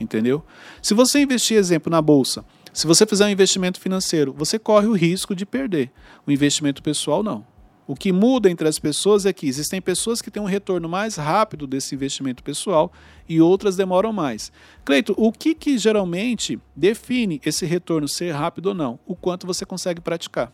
Entendeu? 0.00 0.42
Se 0.80 0.94
você 0.94 1.20
investir, 1.20 1.58
exemplo, 1.58 1.90
na 1.90 2.00
bolsa, 2.00 2.42
se 2.72 2.86
você 2.86 3.04
fizer 3.06 3.26
um 3.26 3.30
investimento 3.30 3.78
financeiro, 3.78 4.32
você 4.32 4.58
corre 4.58 4.86
o 4.86 4.92
risco 4.92 5.34
de 5.34 5.44
perder. 5.44 5.90
O 6.26 6.32
investimento 6.32 6.82
pessoal, 6.82 7.22
não. 7.22 7.46
O 7.86 7.94
que 7.94 8.12
muda 8.12 8.50
entre 8.50 8.66
as 8.66 8.78
pessoas 8.78 9.26
é 9.26 9.32
que 9.32 9.46
existem 9.46 9.80
pessoas 9.80 10.20
que 10.20 10.30
têm 10.30 10.42
um 10.42 10.46
retorno 10.46 10.88
mais 10.88 11.16
rápido 11.16 11.66
desse 11.66 11.94
investimento 11.94 12.42
pessoal 12.42 12.92
e 13.28 13.40
outras 13.40 13.76
demoram 13.76 14.12
mais. 14.12 14.50
Cleito, 14.84 15.14
o 15.16 15.30
que, 15.30 15.54
que 15.54 15.78
geralmente 15.78 16.58
define 16.74 17.40
esse 17.44 17.64
retorno 17.64 18.08
ser 18.08 18.32
rápido 18.32 18.66
ou 18.66 18.74
não? 18.74 18.98
O 19.06 19.14
quanto 19.14 19.46
você 19.46 19.64
consegue 19.64 20.00
praticar. 20.00 20.52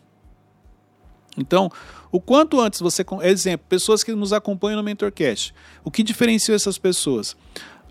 Então, 1.35 1.71
o 2.11 2.21
quanto 2.21 2.61
antes 2.61 2.79
você. 2.79 3.03
Exemplo, 3.23 3.65
pessoas 3.67 4.03
que 4.03 4.13
nos 4.13 4.31
acompanham 4.31 4.77
no 4.77 4.83
MentorCast. 4.83 5.55
O 5.83 5.89
que 5.89 6.03
diferencia 6.03 6.53
essas 6.53 6.77
pessoas? 6.77 7.35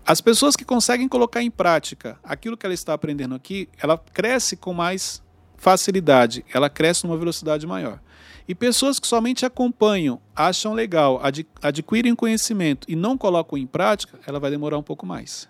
As 0.05 0.21
pessoas 0.21 0.55
que 0.55 0.63
conseguem 0.63 1.07
colocar 1.09 1.41
em 1.41 1.51
prática 1.51 2.17
aquilo 2.23 2.55
que 2.55 2.65
ela 2.65 2.73
está 2.73 2.93
aprendendo 2.93 3.35
aqui, 3.35 3.69
ela 3.81 3.97
cresce 3.97 4.55
com 4.55 4.73
mais 4.73 5.21
facilidade, 5.57 6.45
ela 6.53 6.69
cresce 6.69 7.05
numa 7.05 7.17
velocidade 7.17 7.65
maior. 7.65 7.99
E 8.47 8.53
pessoas 8.53 8.99
que 8.99 9.07
somente 9.07 9.45
acompanham, 9.45 10.19
acham 10.35 10.73
legal, 10.73 11.19
ad- 11.23 11.47
adquirem 11.61 12.13
conhecimento 12.15 12.85
e 12.89 12.95
não 12.95 13.17
colocam 13.17 13.57
em 13.57 13.65
prática, 13.65 14.19
ela 14.27 14.39
vai 14.39 14.51
demorar 14.51 14.77
um 14.77 14.83
pouco 14.83 15.05
mais. 15.05 15.47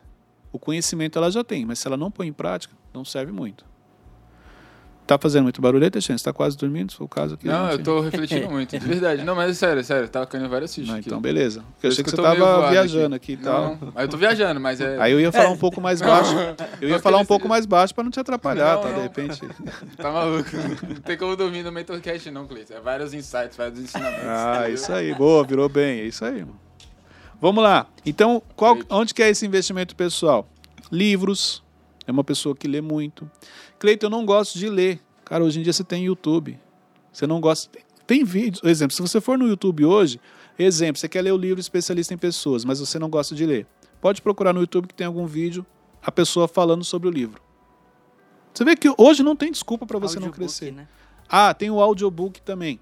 O 0.51 0.59
conhecimento 0.59 1.17
ela 1.17 1.31
já 1.31 1.43
tem, 1.43 1.65
mas 1.65 1.79
se 1.79 1.87
ela 1.87 1.97
não 1.97 2.11
põe 2.11 2.27
em 2.27 2.33
prática, 2.33 2.75
não 2.93 3.03
serve 3.03 3.31
muito. 3.31 3.65
Tá 5.05 5.17
fazendo 5.17 5.43
muito 5.43 5.61
barulho 5.61 5.83
aí, 5.83 5.91
Teixeira? 5.91 6.17
Você 6.17 6.23
tá 6.23 6.31
quase 6.31 6.57
dormindo, 6.57 6.91
se 6.91 6.97
for 6.97 7.03
o 7.03 7.07
caso 7.09 7.33
aqui? 7.35 7.45
Não, 7.45 7.69
eu 7.69 7.83
tô 7.83 7.99
refletindo 7.99 8.49
muito, 8.49 8.77
de 8.79 8.87
verdade. 8.87 9.23
Não, 9.23 9.35
mas 9.35 9.51
é 9.51 9.53
sério, 9.53 9.79
é 9.81 9.83
sério, 9.83 10.07
tava 10.07 10.25
caindo 10.25 10.47
várias 10.47 10.73
fichas 10.73 10.89
Não, 10.89 10.95
aqui. 10.97 11.09
então 11.09 11.19
beleza. 11.19 11.59
Porque 11.61 11.81
Por 11.81 11.87
eu 11.87 11.91
achei 11.91 12.03
que, 12.05 12.09
que 12.09 12.15
você 12.15 12.21
eu 12.21 12.23
tava 12.23 12.69
viajando 12.69 13.13
aqui, 13.13 13.33
e 13.33 13.37
tal. 13.37 13.77
Não, 13.81 14.01
eu 14.01 14.07
tô 14.07 14.15
viajando, 14.15 14.61
mas 14.61 14.79
é... 14.79 14.97
Aí 15.01 15.11
eu 15.11 15.19
ia 15.19 15.31
falar 15.31 15.49
um 15.51 15.57
pouco 15.57 15.81
mais 15.81 16.01
baixo. 16.01 16.33
Eu 16.79 16.87
ia 16.87 16.99
falar 16.99 17.17
um 17.17 17.25
pouco 17.25 17.49
mais 17.49 17.65
baixo 17.65 17.93
para 17.93 18.03
não 18.05 18.11
te 18.11 18.19
atrapalhar, 18.19 18.75
Não, 18.75 18.81
tá? 18.81 18.89
não. 18.89 18.95
De 18.95 19.01
repente. 19.01 19.41
Tá 19.97 20.11
maluco. 20.11 20.49
Não 20.87 20.95
tem 20.95 21.17
como 21.17 21.35
dormir 21.35 21.63
no 21.63 21.71
MentorCast 21.71 22.29
não, 22.31 22.47
Cleiton. 22.47 22.73
É 22.73 22.79
vários 22.79 23.13
insights, 23.13 23.55
vários 23.57 23.79
ensinamentos. 23.79 24.25
Ah, 24.25 24.55
entendeu? 24.59 24.75
isso 24.75 24.91
aí. 24.93 25.13
Boa, 25.13 25.43
virou 25.43 25.67
bem. 25.69 25.99
É 25.99 26.05
isso 26.05 26.23
aí, 26.25 26.39
mano. 26.39 26.59
Vamos 27.41 27.63
lá. 27.63 27.87
Então, 28.05 28.41
qual, 28.55 28.77
onde 28.89 29.13
que 29.13 29.21
é 29.21 29.29
esse 29.29 29.45
investimento 29.45 29.95
pessoal? 29.95 30.47
Livros. 30.91 31.61
É 32.05 32.11
uma 32.11 32.23
pessoa 32.23 32.55
que 32.55 32.67
lê 32.67 32.81
muito. 32.81 33.29
Cleiton, 33.79 34.07
eu 34.07 34.09
não 34.09 34.25
gosto 34.25 34.57
de 34.57 34.69
ler. 34.69 34.99
Cara, 35.23 35.43
hoje 35.43 35.59
em 35.59 35.63
dia 35.63 35.73
você 35.73 35.83
tem 35.83 36.05
YouTube. 36.05 36.59
Você 37.11 37.25
não 37.25 37.39
gosta. 37.39 37.69
Tem 38.05 38.23
vídeos. 38.23 38.63
Exemplo, 38.63 38.95
se 38.95 39.01
você 39.01 39.21
for 39.21 39.37
no 39.37 39.47
YouTube 39.47 39.85
hoje, 39.85 40.19
Exemplo, 40.57 40.99
você 40.99 41.09
quer 41.09 41.21
ler 41.21 41.31
o 41.31 41.37
livro 41.37 41.59
Especialista 41.59 42.13
em 42.13 42.17
Pessoas, 42.17 42.63
mas 42.63 42.79
você 42.79 42.99
não 42.99 43.09
gosta 43.09 43.33
de 43.33 43.45
ler. 43.45 43.65
Pode 43.99 44.21
procurar 44.21 44.53
no 44.53 44.59
YouTube 44.59 44.87
que 44.87 44.93
tem 44.93 45.07
algum 45.07 45.25
vídeo 45.25 45.65
a 46.01 46.11
pessoa 46.11 46.47
falando 46.47 46.83
sobre 46.83 47.07
o 47.07 47.11
livro. 47.11 47.41
Você 48.53 48.63
vê 48.63 48.75
que 48.75 48.93
hoje 48.97 49.23
não 49.23 49.35
tem 49.35 49.51
desculpa 49.51 49.85
para 49.85 49.97
você 49.97 50.19
não 50.19 50.27
Audiobook, 50.27 50.53
crescer. 50.53 50.71
Né? 50.71 50.87
Ah, 51.27 51.53
tem 51.53 51.71
o 51.71 51.79
audiobook 51.79 52.41
também. 52.41 52.79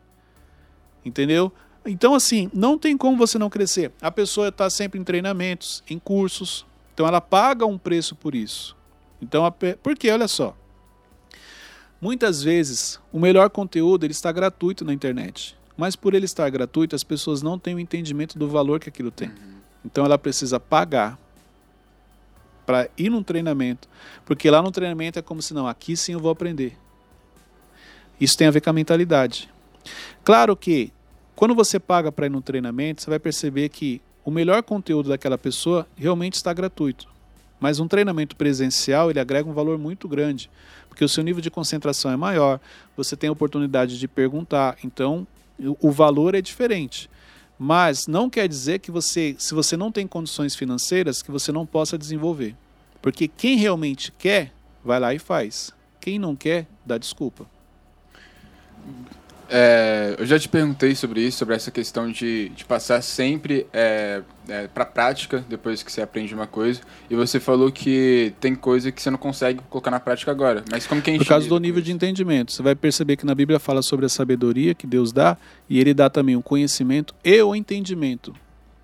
Entendeu? 1.05 1.51
Então, 1.85 2.13
assim, 2.13 2.49
não 2.53 2.77
tem 2.77 2.97
como 2.97 3.17
você 3.17 3.39
não 3.39 3.49
crescer. 3.49 3.91
A 4.01 4.11
pessoa 4.11 4.49
está 4.49 4.69
sempre 4.69 4.99
em 4.99 5.03
treinamentos, 5.03 5.81
em 5.89 5.97
cursos. 5.97 6.65
Então, 6.93 7.07
ela 7.07 7.21
paga 7.21 7.65
um 7.65 7.77
preço 7.77 8.15
por 8.15 8.35
isso. 8.35 8.75
Então, 9.21 9.45
a 9.45 9.51
porque, 9.51 10.09
olha 10.09 10.27
só. 10.27 10.55
Muitas 11.99 12.41
vezes, 12.41 12.99
o 13.11 13.19
melhor 13.19 13.49
conteúdo 13.49 14.05
ele 14.05 14.11
está 14.11 14.31
gratuito 14.31 14.83
na 14.83 14.93
internet. 14.93 15.55
Mas 15.77 15.95
por 15.95 16.13
ele 16.13 16.25
estar 16.25 16.49
gratuito, 16.49 16.95
as 16.95 17.03
pessoas 17.03 17.41
não 17.41 17.59
têm 17.59 17.75
o 17.75 17.79
entendimento 17.79 18.37
do 18.39 18.47
valor 18.47 18.79
que 18.79 18.89
aquilo 18.89 19.11
tem. 19.11 19.31
Então, 19.85 20.03
ela 20.03 20.17
precisa 20.17 20.59
pagar 20.59 21.19
para 22.65 22.89
ir 22.97 23.09
num 23.09 23.21
treinamento. 23.21 23.87
Porque 24.25 24.49
lá 24.49 24.61
no 24.61 24.71
treinamento 24.71 25.19
é 25.19 25.21
como 25.21 25.41
se, 25.41 25.53
não, 25.53 25.67
aqui 25.67 25.95
sim 25.95 26.13
eu 26.13 26.19
vou 26.19 26.31
aprender. 26.31 26.77
Isso 28.19 28.37
tem 28.37 28.47
a 28.47 28.51
ver 28.51 28.61
com 28.61 28.69
a 28.69 28.73
mentalidade. 28.73 29.49
Claro 30.23 30.55
que 30.55 30.91
quando 31.35 31.55
você 31.55 31.79
paga 31.79 32.11
para 32.11 32.27
ir 32.27 32.29
no 32.29 32.41
treinamento, 32.41 33.01
você 33.01 33.09
vai 33.09 33.19
perceber 33.19 33.69
que 33.69 34.01
o 34.23 34.29
melhor 34.29 34.61
conteúdo 34.61 35.09
daquela 35.09 35.37
pessoa 35.37 35.87
realmente 35.95 36.35
está 36.35 36.53
gratuito. 36.53 37.07
Mas 37.61 37.79
um 37.79 37.87
treinamento 37.87 38.35
presencial, 38.35 39.11
ele 39.11 39.19
agrega 39.19 39.47
um 39.47 39.53
valor 39.53 39.77
muito 39.77 40.07
grande, 40.07 40.49
porque 40.89 41.05
o 41.05 41.07
seu 41.07 41.23
nível 41.23 41.41
de 41.41 41.51
concentração 41.51 42.11
é 42.11 42.17
maior, 42.17 42.59
você 42.97 43.15
tem 43.15 43.29
a 43.29 43.31
oportunidade 43.31 43.99
de 43.99 44.07
perguntar, 44.07 44.77
então 44.83 45.27
o 45.79 45.91
valor 45.91 46.33
é 46.33 46.41
diferente. 46.41 47.07
Mas 47.59 48.07
não 48.07 48.31
quer 48.31 48.47
dizer 48.47 48.79
que 48.79 48.89
você, 48.89 49.35
se 49.37 49.53
você 49.53 49.77
não 49.77 49.91
tem 49.91 50.07
condições 50.07 50.55
financeiras, 50.55 51.21
que 51.21 51.29
você 51.29 51.51
não 51.51 51.63
possa 51.63 51.95
desenvolver. 51.95 52.55
Porque 52.99 53.27
quem 53.27 53.57
realmente 53.57 54.11
quer, 54.11 54.51
vai 54.83 54.99
lá 54.99 55.13
e 55.13 55.19
faz. 55.19 55.71
Quem 55.99 56.17
não 56.17 56.35
quer, 56.35 56.65
dá 56.83 56.97
desculpa. 56.97 57.45
É, 59.53 60.15
eu 60.17 60.25
já 60.25 60.39
te 60.39 60.47
perguntei 60.47 60.95
sobre 60.95 61.19
isso, 61.19 61.39
sobre 61.39 61.53
essa 61.53 61.69
questão 61.69 62.09
de, 62.09 62.47
de 62.55 62.63
passar 62.63 63.01
sempre 63.01 63.67
é, 63.73 64.21
é, 64.47 64.67
para 64.69 64.85
prática 64.85 65.43
depois 65.49 65.83
que 65.83 65.91
você 65.91 66.01
aprende 66.01 66.33
uma 66.33 66.47
coisa. 66.47 66.79
E 67.09 67.15
você 67.15 67.37
falou 67.37 67.69
que 67.69 68.33
tem 68.39 68.55
coisa 68.55 68.93
que 68.93 69.01
você 69.01 69.11
não 69.11 69.17
consegue 69.17 69.59
colocar 69.69 69.91
na 69.91 69.99
prática 69.99 70.31
agora. 70.31 70.63
Mas 70.71 70.87
como 70.87 71.01
que 71.01 71.09
a 71.09 71.13
gente 71.13 71.23
Por 71.23 71.27
causa 71.27 71.43
lida 71.43 71.53
do 71.53 71.59
nível 71.59 71.81
de 71.81 71.91
entendimento. 71.91 72.53
Você 72.53 72.63
vai 72.63 72.75
perceber 72.75 73.17
que 73.17 73.25
na 73.25 73.35
Bíblia 73.35 73.59
fala 73.59 73.81
sobre 73.81 74.05
a 74.05 74.09
sabedoria 74.09 74.73
que 74.73 74.87
Deus 74.87 75.11
dá 75.11 75.37
e 75.69 75.81
ele 75.81 75.93
dá 75.93 76.09
também 76.09 76.37
o 76.37 76.41
conhecimento 76.41 77.13
e 77.21 77.41
o 77.41 77.53
entendimento. 77.53 78.31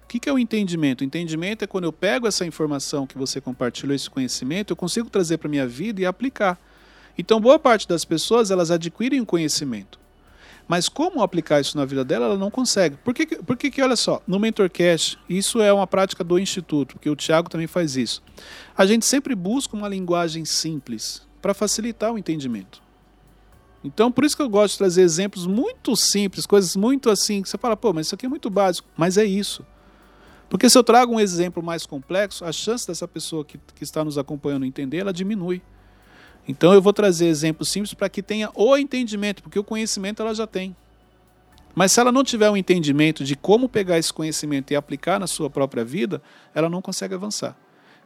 O 0.03 0.07
que 0.09 0.19
que 0.19 0.27
é 0.27 0.33
o 0.33 0.39
entendimento? 0.39 0.99
O 0.99 1.05
entendimento 1.05 1.63
é 1.63 1.67
quando 1.67 1.85
eu 1.85 1.93
pego 1.93 2.27
essa 2.27 2.45
informação 2.45 3.07
que 3.07 3.17
você 3.17 3.39
compartilhou, 3.39 3.95
esse 3.95 4.09
conhecimento, 4.09 4.73
eu 4.73 4.75
consigo 4.75 5.09
trazer 5.09 5.37
para 5.37 5.47
minha 5.47 5.65
vida 5.65 6.01
e 6.01 6.05
aplicar. 6.05 6.59
Então, 7.17 7.39
boa 7.39 7.57
parte 7.57 7.87
das 7.87 8.03
pessoas 8.03 8.51
elas 8.51 8.69
adquirem 8.69 9.21
o 9.21 9.25
conhecimento. 9.25 10.06
Mas 10.67 10.89
como 10.89 11.21
aplicar 11.21 11.61
isso 11.61 11.77
na 11.77 11.85
vida 11.85 12.03
dela, 12.03 12.25
ela 12.25 12.37
não 12.37 12.51
consegue. 12.51 12.97
Por 12.97 13.13
que, 13.13 13.25
por 13.37 13.55
que, 13.55 13.71
que 13.71 13.81
olha 13.81 13.95
só, 13.95 14.21
no 14.27 14.37
Mentorcast, 14.37 15.17
isso 15.29 15.61
é 15.61 15.71
uma 15.71 15.87
prática 15.87 16.23
do 16.23 16.37
Instituto, 16.37 16.95
porque 16.95 17.09
o 17.09 17.15
Tiago 17.15 17.49
também 17.49 17.67
faz 17.67 17.95
isso. 17.95 18.21
A 18.77 18.85
gente 18.85 19.05
sempre 19.05 19.33
busca 19.33 19.77
uma 19.77 19.87
linguagem 19.87 20.43
simples 20.43 21.25
para 21.41 21.53
facilitar 21.53 22.11
o 22.11 22.17
entendimento. 22.17 22.81
Então, 23.83 24.11
por 24.11 24.25
isso 24.25 24.35
que 24.35 24.41
eu 24.41 24.49
gosto 24.49 24.73
de 24.73 24.79
trazer 24.79 25.01
exemplos 25.01 25.47
muito 25.47 25.95
simples, 25.95 26.45
coisas 26.45 26.75
muito 26.75 27.09
assim, 27.09 27.41
que 27.41 27.47
você 27.47 27.57
fala, 27.57 27.77
pô, 27.77 27.93
mas 27.93 28.07
isso 28.07 28.15
aqui 28.15 28.25
é 28.25 28.29
muito 28.29 28.49
básico. 28.49 28.87
Mas 28.97 29.17
é 29.17 29.23
isso. 29.23 29.65
Porque 30.49 30.69
se 30.69 30.77
eu 30.77 30.83
trago 30.83 31.13
um 31.13 31.19
exemplo 31.19 31.63
mais 31.63 31.85
complexo, 31.85 32.43
a 32.43 32.51
chance 32.51 32.85
dessa 32.85 33.07
pessoa 33.07 33.45
que, 33.45 33.57
que 33.75 33.83
está 33.83 34.03
nos 34.03 34.17
acompanhando 34.17 34.65
entender, 34.65 34.97
ela 34.97 35.13
diminui. 35.13 35.61
Então 36.47 36.73
eu 36.73 36.81
vou 36.81 36.93
trazer 36.93 37.27
exemplos 37.27 37.69
simples 37.69 37.93
para 37.93 38.09
que 38.09 38.23
tenha 38.23 38.49
o 38.55 38.77
entendimento, 38.77 39.43
porque 39.43 39.59
o 39.59 39.63
conhecimento 39.63 40.21
ela 40.21 40.33
já 40.33 40.47
tem. 40.47 40.75
Mas 41.75 41.91
se 41.91 41.99
ela 41.99 42.11
não 42.11 42.23
tiver 42.23 42.49
um 42.49 42.57
entendimento 42.57 43.23
de 43.23 43.35
como 43.35 43.69
pegar 43.69 43.99
esse 43.99 44.11
conhecimento 44.11 44.71
e 44.71 44.75
aplicar 44.75 45.19
na 45.19 45.27
sua 45.27 45.49
própria 45.49 45.85
vida, 45.85 46.21
ela 46.55 46.69
não 46.69 46.81
consegue 46.81 47.13
avançar. 47.13 47.55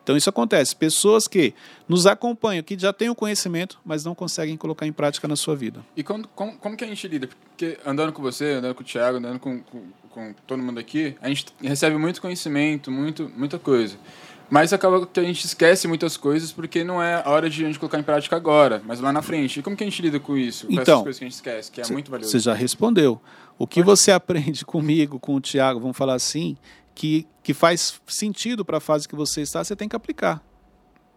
Então 0.03 0.17
isso 0.17 0.29
acontece. 0.29 0.75
Pessoas 0.75 1.27
que 1.27 1.53
nos 1.87 2.05
acompanham, 2.05 2.63
que 2.63 2.77
já 2.77 2.91
têm 2.91 3.09
o 3.09 3.15
conhecimento, 3.15 3.79
mas 3.85 4.03
não 4.03 4.15
conseguem 4.15 4.57
colocar 4.57 4.85
em 4.85 4.91
prática 4.91 5.27
na 5.27 5.35
sua 5.35 5.55
vida. 5.55 5.85
E 5.95 6.03
quando, 6.03 6.27
como, 6.29 6.57
como 6.57 6.75
que 6.75 6.83
a 6.83 6.87
gente 6.87 7.07
lida? 7.07 7.27
Porque 7.27 7.77
andando 7.85 8.11
com 8.11 8.21
você, 8.21 8.53
andando 8.53 8.75
com 8.75 8.81
o 8.81 8.85
Thiago, 8.85 9.19
andando 9.19 9.39
com, 9.39 9.61
com, 9.61 9.83
com 10.09 10.33
todo 10.47 10.61
mundo 10.61 10.79
aqui, 10.79 11.15
a 11.21 11.29
gente 11.29 11.45
recebe 11.61 11.97
muito 11.97 12.21
conhecimento, 12.21 12.91
muito, 12.91 13.31
muita 13.37 13.59
coisa. 13.59 13.95
Mas 14.51 14.73
acaba 14.73 15.07
que 15.07 15.17
a 15.17 15.23
gente 15.23 15.45
esquece 15.45 15.87
muitas 15.87 16.17
coisas 16.17 16.51
porque 16.51 16.83
não 16.83 17.01
é 17.01 17.23
a 17.25 17.29
hora 17.29 17.49
de 17.49 17.63
a 17.63 17.67
gente 17.67 17.79
colocar 17.79 17.97
em 17.97 18.03
prática 18.03 18.35
agora, 18.35 18.81
mas 18.85 18.99
lá 18.99 19.13
na 19.13 19.21
frente. 19.21 19.61
E 19.61 19.63
como 19.63 19.77
que 19.77 19.83
a 19.85 19.87
gente 19.87 20.01
lida 20.01 20.19
com 20.19 20.35
isso? 20.35 20.67
Com 20.67 20.73
Então, 20.73 20.95
essas 20.95 21.03
coisas 21.03 21.19
que 21.19 21.23
a 21.23 21.27
gente 21.27 21.35
esquece, 21.35 21.71
que 21.71 21.79
é 21.79 21.87
muito 21.87 22.11
valioso. 22.11 22.33
Você 22.33 22.39
já 22.39 22.53
respondeu. 22.53 23.21
O 23.57 23.65
que 23.65 23.81
você 23.81 24.11
aprende 24.11 24.65
comigo, 24.67 25.17
com 25.21 25.35
o 25.35 25.39
Tiago, 25.39 25.79
vamos 25.79 25.95
falar 25.95 26.15
assim, 26.15 26.57
que, 26.93 27.25
que 27.41 27.53
faz 27.53 28.01
sentido 28.05 28.65
para 28.65 28.79
a 28.79 28.81
fase 28.81 29.07
que 29.07 29.15
você 29.15 29.39
está, 29.39 29.63
você 29.63 29.73
tem 29.73 29.87
que 29.87 29.95
aplicar. 29.95 30.43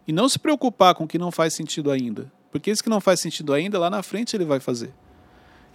E 0.07 0.13
não 0.13 0.29
se 0.29 0.39
preocupar 0.39 0.95
com 0.95 1.03
o 1.03 1.07
que 1.07 1.19
não 1.19 1.29
faz 1.29 1.53
sentido 1.53 1.91
ainda. 1.91 2.31
Porque 2.53 2.71
esse 2.71 2.81
que 2.81 2.89
não 2.89 3.01
faz 3.01 3.19
sentido 3.19 3.53
ainda, 3.53 3.77
lá 3.77 3.89
na 3.89 4.01
frente 4.01 4.33
ele 4.33 4.45
vai 4.45 4.61
fazer. 4.61 4.93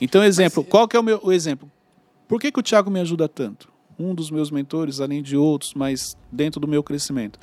Então, 0.01 0.25
exemplo, 0.25 0.64
qual 0.64 0.88
que 0.88 0.96
é 0.96 1.01
o 1.01 1.03
meu 1.03 1.20
o 1.23 1.31
exemplo? 1.31 1.70
Por 2.27 2.40
que, 2.40 2.51
que 2.51 2.59
o 2.59 2.62
Tiago 2.62 2.90
me 2.90 3.01
ajuda 3.01 3.29
tanto? 3.29 3.70
Um 4.01 4.15
dos 4.15 4.31
meus 4.31 4.51
mentores, 4.51 5.01
além 5.01 5.23
de 5.23 5.37
outros, 5.37 5.75
mas 5.75 6.17
dentro 6.33 6.61
do 6.61 6.67
meu 6.67 6.83
crescimento. 6.83 7.39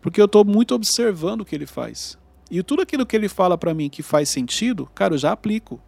Porque 0.00 0.20
eu 0.20 0.24
estou 0.24 0.44
muito 0.44 0.74
observando 0.74 1.42
o 1.42 1.44
que 1.44 1.54
ele 1.54 1.66
faz. 1.66 2.18
E 2.50 2.62
tudo 2.62 2.82
aquilo 2.82 3.06
que 3.06 3.14
ele 3.14 3.28
fala 3.28 3.56
para 3.56 3.72
mim 3.72 3.88
que 3.88 4.02
faz 4.02 4.28
sentido, 4.28 4.88
cara, 4.94 5.14
eu 5.14 5.18
já 5.18 5.30
aplico. 5.30 5.80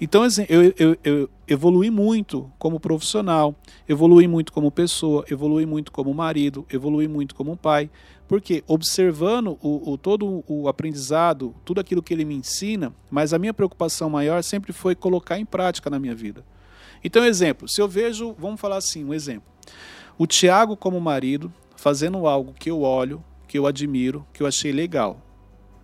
Então, 0.00 0.22
assim, 0.22 0.44
eu, 0.48 0.72
eu, 0.78 0.96
eu 1.04 1.30
evolui 1.46 1.90
muito 1.90 2.50
como 2.58 2.80
profissional, 2.80 3.54
evolui 3.88 4.26
muito 4.26 4.52
como 4.52 4.70
pessoa, 4.70 5.24
evolui 5.30 5.66
muito 5.66 5.92
como 5.92 6.12
marido, 6.12 6.66
evolui 6.72 7.06
muito 7.06 7.34
como 7.34 7.56
pai. 7.56 7.90
Porque 8.26 8.64
observando 8.66 9.58
o, 9.60 9.92
o, 9.92 9.98
todo 9.98 10.42
o 10.48 10.66
aprendizado, 10.66 11.54
tudo 11.64 11.80
aquilo 11.80 12.02
que 12.02 12.14
ele 12.14 12.24
me 12.24 12.34
ensina, 12.34 12.92
mas 13.10 13.32
a 13.32 13.38
minha 13.38 13.52
preocupação 13.52 14.08
maior 14.08 14.42
sempre 14.42 14.72
foi 14.72 14.94
colocar 14.94 15.38
em 15.38 15.44
prática 15.44 15.90
na 15.90 15.98
minha 15.98 16.14
vida. 16.14 16.42
Então, 17.04 17.24
exemplo, 17.24 17.68
se 17.68 17.80
eu 17.80 17.88
vejo, 17.88 18.34
vamos 18.38 18.60
falar 18.60 18.76
assim, 18.76 19.04
um 19.04 19.14
exemplo. 19.14 19.50
O 20.16 20.26
Tiago 20.26 20.76
como 20.76 21.00
marido 21.00 21.52
fazendo 21.76 22.26
algo 22.26 22.54
que 22.56 22.70
eu 22.70 22.82
olho, 22.82 23.22
que 23.48 23.58
eu 23.58 23.66
admiro, 23.66 24.24
que 24.32 24.42
eu 24.42 24.46
achei 24.46 24.70
legal. 24.70 25.20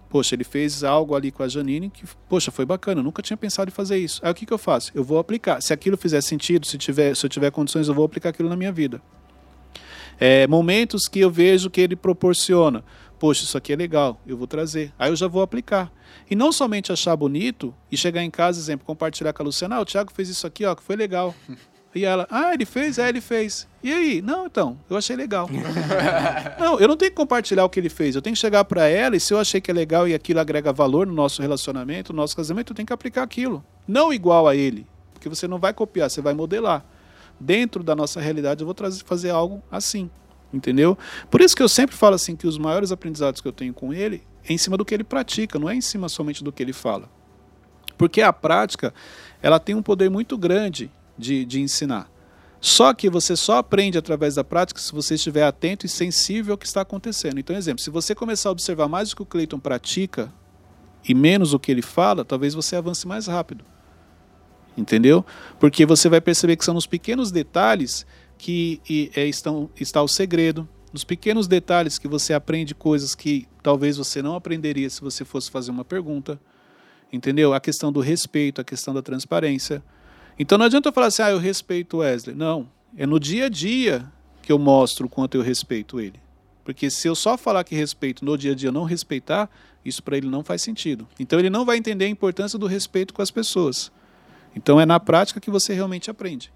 Poxa, 0.08 0.34
ele 0.34 0.44
fez 0.44 0.84
algo 0.84 1.14
ali 1.14 1.30
com 1.30 1.42
a 1.42 1.48
Janine 1.48 1.90
que, 1.90 2.04
poxa, 2.28 2.50
foi 2.50 2.64
bacana, 2.64 3.00
eu 3.00 3.04
nunca 3.04 3.20
tinha 3.20 3.36
pensado 3.36 3.68
em 3.68 3.72
fazer 3.72 3.98
isso. 3.98 4.20
Aí 4.24 4.30
o 4.30 4.34
que, 4.34 4.46
que 4.46 4.52
eu 4.52 4.58
faço? 4.58 4.90
Eu 4.94 5.04
vou 5.04 5.18
aplicar. 5.18 5.60
Se 5.60 5.72
aquilo 5.72 5.96
fizer 5.96 6.20
sentido, 6.20 6.66
se, 6.66 6.78
tiver, 6.78 7.14
se 7.14 7.26
eu 7.26 7.28
tiver 7.28 7.50
condições, 7.50 7.88
eu 7.88 7.94
vou 7.94 8.04
aplicar 8.04 8.30
aquilo 8.30 8.48
na 8.48 8.56
minha 8.56 8.72
vida. 8.72 9.02
É, 10.18 10.46
momentos 10.46 11.06
que 11.08 11.20
eu 11.20 11.30
vejo 11.30 11.68
que 11.68 11.80
ele 11.80 11.94
proporciona. 11.94 12.82
Poxa, 13.18 13.44
isso 13.44 13.58
aqui 13.58 13.72
é 13.72 13.76
legal, 13.76 14.20
eu 14.26 14.36
vou 14.36 14.46
trazer. 14.46 14.92
Aí 14.98 15.10
eu 15.10 15.16
já 15.16 15.26
vou 15.26 15.42
aplicar. 15.42 15.90
E 16.30 16.36
não 16.36 16.52
somente 16.52 16.92
achar 16.92 17.16
bonito 17.16 17.74
e 17.90 17.96
chegar 17.96 18.22
em 18.22 18.30
casa, 18.30 18.60
exemplo, 18.60 18.86
compartilhar 18.86 19.32
com 19.32 19.42
a 19.42 19.46
Luciana, 19.46 19.76
ah, 19.76 19.80
o 19.80 19.84
Thiago 19.84 20.12
fez 20.12 20.28
isso 20.28 20.46
aqui, 20.46 20.64
ó, 20.64 20.74
que 20.74 20.82
foi 20.82 20.96
legal. 20.96 21.34
E 21.94 22.04
ela, 22.04 22.28
ah, 22.30 22.52
ele 22.52 22.66
fez? 22.66 22.98
É, 22.98 23.08
ele 23.08 23.20
fez. 23.20 23.66
E 23.82 23.92
aí? 23.92 24.22
Não, 24.22 24.46
então, 24.46 24.78
eu 24.90 24.96
achei 24.96 25.16
legal. 25.16 25.48
não, 26.60 26.78
eu 26.78 26.86
não 26.86 26.96
tenho 26.96 27.10
que 27.10 27.16
compartilhar 27.16 27.64
o 27.64 27.68
que 27.68 27.80
ele 27.80 27.88
fez. 27.88 28.14
Eu 28.14 28.20
tenho 28.20 28.34
que 28.34 28.40
chegar 28.40 28.62
para 28.64 28.86
ela 28.86 29.16
e 29.16 29.20
se 29.20 29.32
eu 29.32 29.38
achei 29.38 29.60
que 29.60 29.70
é 29.70 29.74
legal 29.74 30.06
e 30.06 30.14
aquilo 30.14 30.38
agrega 30.38 30.72
valor 30.72 31.06
no 31.06 31.14
nosso 31.14 31.40
relacionamento, 31.40 32.12
no 32.12 32.18
nosso 32.18 32.36
casamento, 32.36 32.72
eu 32.72 32.76
tenho 32.76 32.86
que 32.86 32.92
aplicar 32.92 33.22
aquilo. 33.22 33.64
Não 33.86 34.12
igual 34.12 34.46
a 34.46 34.54
ele, 34.54 34.86
porque 35.14 35.30
você 35.30 35.48
não 35.48 35.58
vai 35.58 35.72
copiar, 35.72 36.10
você 36.10 36.20
vai 36.20 36.34
modelar. 36.34 36.84
Dentro 37.40 37.82
da 37.82 37.96
nossa 37.96 38.20
realidade, 38.20 38.60
eu 38.62 38.66
vou 38.66 38.74
trazer, 38.74 39.02
fazer 39.04 39.30
algo 39.30 39.62
assim. 39.70 40.10
Entendeu? 40.52 40.96
Por 41.30 41.40
isso 41.40 41.54
que 41.54 41.62
eu 41.62 41.68
sempre 41.68 41.94
falo 41.94 42.14
assim 42.14 42.34
que 42.34 42.46
os 42.46 42.56
maiores 42.56 42.90
aprendizados 42.90 43.40
que 43.40 43.48
eu 43.48 43.52
tenho 43.52 43.74
com 43.74 43.92
ele 43.92 44.22
é 44.48 44.52
em 44.52 44.58
cima 44.58 44.76
do 44.76 44.84
que 44.84 44.94
ele 44.94 45.04
pratica, 45.04 45.58
não 45.58 45.68
é 45.68 45.74
em 45.74 45.80
cima 45.80 46.08
somente 46.08 46.42
do 46.42 46.50
que 46.50 46.62
ele 46.62 46.72
fala. 46.72 47.08
Porque 47.98 48.22
a 48.22 48.32
prática, 48.32 48.94
ela 49.42 49.58
tem 49.58 49.74
um 49.74 49.82
poder 49.82 50.08
muito 50.08 50.38
grande 50.38 50.90
de, 51.18 51.44
de 51.44 51.60
ensinar. 51.60 52.10
Só 52.60 52.92
que 52.92 53.08
você 53.08 53.36
só 53.36 53.58
aprende 53.58 53.98
através 53.98 54.34
da 54.34 54.42
prática 54.42 54.80
se 54.80 54.92
você 54.92 55.14
estiver 55.14 55.44
atento 55.44 55.86
e 55.86 55.88
sensível 55.88 56.54
ao 56.54 56.58
que 56.58 56.66
está 56.66 56.80
acontecendo. 56.80 57.38
Então, 57.38 57.54
exemplo, 57.54 57.82
se 57.82 57.90
você 57.90 58.14
começar 58.14 58.48
a 58.48 58.52
observar 58.52 58.88
mais 58.88 59.12
o 59.12 59.16
que 59.16 59.22
o 59.22 59.26
Cleiton 59.26 59.60
pratica 59.60 60.32
e 61.08 61.14
menos 61.14 61.52
o 61.52 61.58
que 61.58 61.70
ele 61.70 61.82
fala, 61.82 62.24
talvez 62.24 62.54
você 62.54 62.74
avance 62.74 63.06
mais 63.06 63.26
rápido. 63.26 63.64
Entendeu? 64.76 65.24
Porque 65.58 65.84
você 65.84 66.08
vai 66.08 66.20
perceber 66.20 66.56
que 66.56 66.64
são 66.64 66.74
nos 66.74 66.86
pequenos 66.86 67.30
detalhes 67.30 68.06
que 68.38 68.80
é, 69.14 69.26
estão, 69.26 69.68
está 69.78 70.02
o 70.02 70.08
segredo. 70.08 70.66
Nos 70.92 71.04
pequenos 71.04 71.46
detalhes 71.46 71.98
que 71.98 72.08
você 72.08 72.32
aprende 72.32 72.74
coisas 72.74 73.14
que 73.14 73.46
talvez 73.62 73.96
você 73.98 74.22
não 74.22 74.34
aprenderia 74.34 74.88
se 74.88 75.00
você 75.00 75.24
fosse 75.24 75.50
fazer 75.50 75.70
uma 75.70 75.84
pergunta. 75.84 76.40
Entendeu? 77.12 77.52
A 77.52 77.60
questão 77.60 77.92
do 77.92 78.00
respeito, 78.00 78.60
a 78.60 78.64
questão 78.64 78.94
da 78.94 79.02
transparência. 79.02 79.82
Então 80.38 80.56
não 80.56 80.66
adianta 80.66 80.88
eu 80.88 80.92
falar 80.92 81.08
assim, 81.08 81.22
ah, 81.22 81.30
eu 81.30 81.38
respeito 81.38 81.98
Wesley. 81.98 82.34
Não, 82.34 82.68
É 82.96 83.04
no 83.06 83.18
dia 83.18 83.46
a 83.46 83.48
dia 83.48 84.10
que 84.40 84.52
eu 84.52 84.58
mostro 84.58 85.06
o 85.06 85.10
quanto 85.10 85.36
eu 85.36 85.42
respeito 85.42 86.00
ele. 86.00 86.20
Porque 86.64 86.90
se 86.90 87.08
eu 87.08 87.14
só 87.14 87.36
falar 87.36 87.64
que 87.64 87.74
respeito 87.74 88.24
no 88.24 88.36
dia 88.36 88.52
a 88.52 88.54
dia 88.54 88.70
não 88.70 88.84
respeitar, 88.84 89.50
isso 89.84 90.02
para 90.02 90.16
ele 90.16 90.28
não 90.28 90.44
faz 90.44 90.62
sentido. 90.62 91.08
Então 91.18 91.38
ele 91.38 91.50
não 91.50 91.64
vai 91.64 91.76
entender 91.76 92.04
a 92.04 92.08
importância 92.08 92.58
do 92.58 92.66
respeito 92.66 93.12
com 93.12 93.22
as 93.22 93.30
pessoas. 93.30 93.90
Então 94.54 94.80
é 94.80 94.86
na 94.86 95.00
prática 95.00 95.40
que 95.40 95.50
você 95.50 95.72
realmente 95.72 96.10
aprende. 96.10 96.52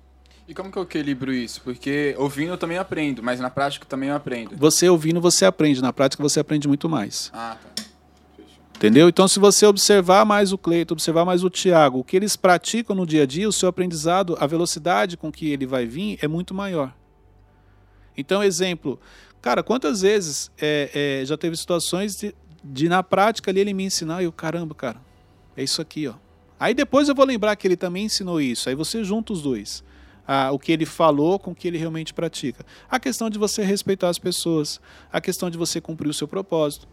E 0.46 0.54
como 0.54 0.70
que 0.70 0.76
eu 0.76 0.82
equilibro 0.82 1.32
isso? 1.32 1.60
Porque 1.62 2.14
ouvindo 2.18 2.52
eu 2.52 2.58
também 2.58 2.78
aprendo, 2.78 3.22
mas 3.22 3.38
na 3.40 3.48
prática 3.48 3.86
também 3.86 4.08
eu 4.08 4.16
aprendo. 4.16 4.56
Você 4.56 4.88
ouvindo, 4.88 5.20
você 5.20 5.44
aprende. 5.44 5.80
Na 5.80 5.92
prática, 5.92 6.22
você 6.22 6.40
aprende 6.40 6.66
muito 6.66 6.88
mais. 6.88 7.30
Ah, 7.32 7.56
tá. 7.76 7.84
Entendeu? 8.76 9.08
Então, 9.08 9.28
se 9.28 9.38
você 9.38 9.64
observar 9.64 10.24
mais 10.24 10.52
o 10.52 10.58
Cleito, 10.58 10.92
observar 10.92 11.24
mais 11.24 11.44
o 11.44 11.48
Tiago, 11.48 12.00
o 12.00 12.04
que 12.04 12.16
eles 12.16 12.34
praticam 12.34 12.96
no 12.96 13.06
dia 13.06 13.22
a 13.22 13.26
dia, 13.26 13.48
o 13.48 13.52
seu 13.52 13.68
aprendizado, 13.68 14.36
a 14.40 14.46
velocidade 14.46 15.16
com 15.16 15.30
que 15.30 15.50
ele 15.50 15.64
vai 15.64 15.86
vir 15.86 16.18
é 16.20 16.26
muito 16.26 16.52
maior. 16.52 16.92
Então, 18.16 18.42
exemplo, 18.42 18.98
cara, 19.40 19.62
quantas 19.62 20.00
vezes 20.00 20.50
é, 20.60 21.20
é, 21.22 21.24
já 21.24 21.38
teve 21.38 21.56
situações 21.56 22.16
de, 22.16 22.34
de, 22.64 22.88
na 22.88 23.04
prática 23.04 23.52
ali 23.52 23.60
ele 23.60 23.72
me 23.72 23.84
ensinar 23.84 24.20
e 24.20 24.24
eu, 24.24 24.32
caramba, 24.32 24.74
cara, 24.74 25.00
é 25.56 25.62
isso 25.62 25.80
aqui, 25.80 26.08
ó. 26.08 26.14
Aí 26.58 26.74
depois 26.74 27.08
eu 27.08 27.14
vou 27.14 27.24
lembrar 27.24 27.54
que 27.54 27.68
ele 27.68 27.76
também 27.76 28.06
ensinou 28.06 28.40
isso. 28.40 28.68
Aí 28.68 28.74
você 28.74 29.04
junta 29.04 29.32
os 29.32 29.42
dois. 29.42 29.84
Ah, 30.26 30.50
o 30.52 30.58
que 30.58 30.70
ele 30.70 30.86
falou 30.86 31.38
com 31.38 31.50
o 31.50 31.54
que 31.54 31.66
ele 31.66 31.78
realmente 31.78 32.14
pratica. 32.14 32.64
A 32.88 33.00
questão 33.00 33.28
de 33.28 33.38
você 33.38 33.64
respeitar 33.64 34.08
as 34.08 34.18
pessoas, 34.18 34.80
a 35.12 35.20
questão 35.20 35.50
de 35.50 35.58
você 35.58 35.80
cumprir 35.80 36.08
o 36.08 36.14
seu 36.14 36.28
propósito. 36.28 36.86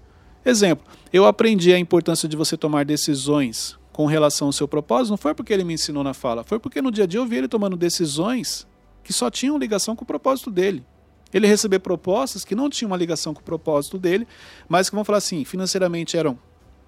Exemplo, 0.43 0.85
eu 1.13 1.25
aprendi 1.25 1.73
a 1.73 1.79
importância 1.79 2.27
de 2.27 2.35
você 2.35 2.57
tomar 2.57 2.85
decisões 2.85 3.77
com 3.91 4.05
relação 4.05 4.47
ao 4.47 4.53
seu 4.53 4.67
propósito, 4.67 5.11
não 5.11 5.17
foi 5.17 5.35
porque 5.35 5.51
ele 5.51 5.63
me 5.63 5.73
ensinou 5.73 6.03
na 6.03 6.13
fala, 6.13 6.43
foi 6.43 6.57
porque 6.57 6.81
no 6.81 6.89
dia 6.89 7.03
a 7.03 7.07
dia 7.07 7.19
eu 7.19 7.25
vi 7.25 7.35
ele 7.35 7.47
tomando 7.47 7.75
decisões 7.75 8.65
que 9.03 9.11
só 9.11 9.29
tinham 9.29 9.57
ligação 9.57 9.95
com 9.95 10.03
o 10.03 10.07
propósito 10.07 10.49
dele. 10.49 10.85
Ele 11.33 11.45
recebeu 11.45 11.79
propostas 11.79 12.43
que 12.43 12.55
não 12.55 12.69
tinham 12.69 12.89
uma 12.89 12.97
ligação 12.97 13.33
com 13.33 13.41
o 13.41 13.43
propósito 13.43 13.97
dele, 13.97 14.27
mas 14.67 14.89
que 14.89 14.95
vão 14.95 15.03
falar 15.03 15.17
assim, 15.19 15.43
financeiramente 15.43 16.17
eram 16.17 16.39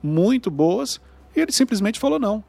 muito 0.02 0.50
boas, 0.50 1.00
e 1.36 1.42
ele 1.42 1.52
simplesmente 1.52 2.00
falou 2.00 2.18
não. 2.18 2.44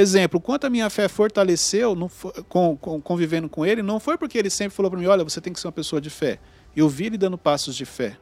Exemplo, 0.00 0.40
quanto 0.40 0.64
a 0.64 0.70
minha 0.70 0.88
fé 0.88 1.08
fortaleceu 1.08 2.08
foi, 2.08 2.32
com, 2.48 2.76
com, 2.76 3.00
convivendo 3.00 3.48
com 3.48 3.66
ele, 3.66 3.82
não 3.82 3.98
foi 3.98 4.16
porque 4.16 4.38
ele 4.38 4.48
sempre 4.48 4.72
falou 4.76 4.88
para 4.88 5.00
mim, 5.00 5.06
olha, 5.06 5.24
você 5.24 5.40
tem 5.40 5.52
que 5.52 5.58
ser 5.58 5.66
uma 5.66 5.72
pessoa 5.72 6.00
de 6.00 6.08
fé. 6.08 6.38
Eu 6.76 6.88
vi 6.88 7.06
ele 7.06 7.18
dando 7.18 7.36
passos 7.36 7.74
de 7.74 7.84
fé. 7.84 8.16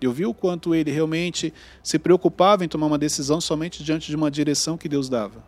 Eu 0.00 0.10
vi 0.10 0.24
o 0.24 0.32
quanto 0.32 0.74
ele 0.74 0.90
realmente 0.90 1.52
se 1.82 1.98
preocupava 1.98 2.64
em 2.64 2.68
tomar 2.68 2.86
uma 2.86 2.96
decisão 2.96 3.42
somente 3.42 3.84
diante 3.84 4.08
de 4.08 4.16
uma 4.16 4.30
direção 4.30 4.78
que 4.78 4.88
Deus 4.88 5.10
dava. 5.10 5.44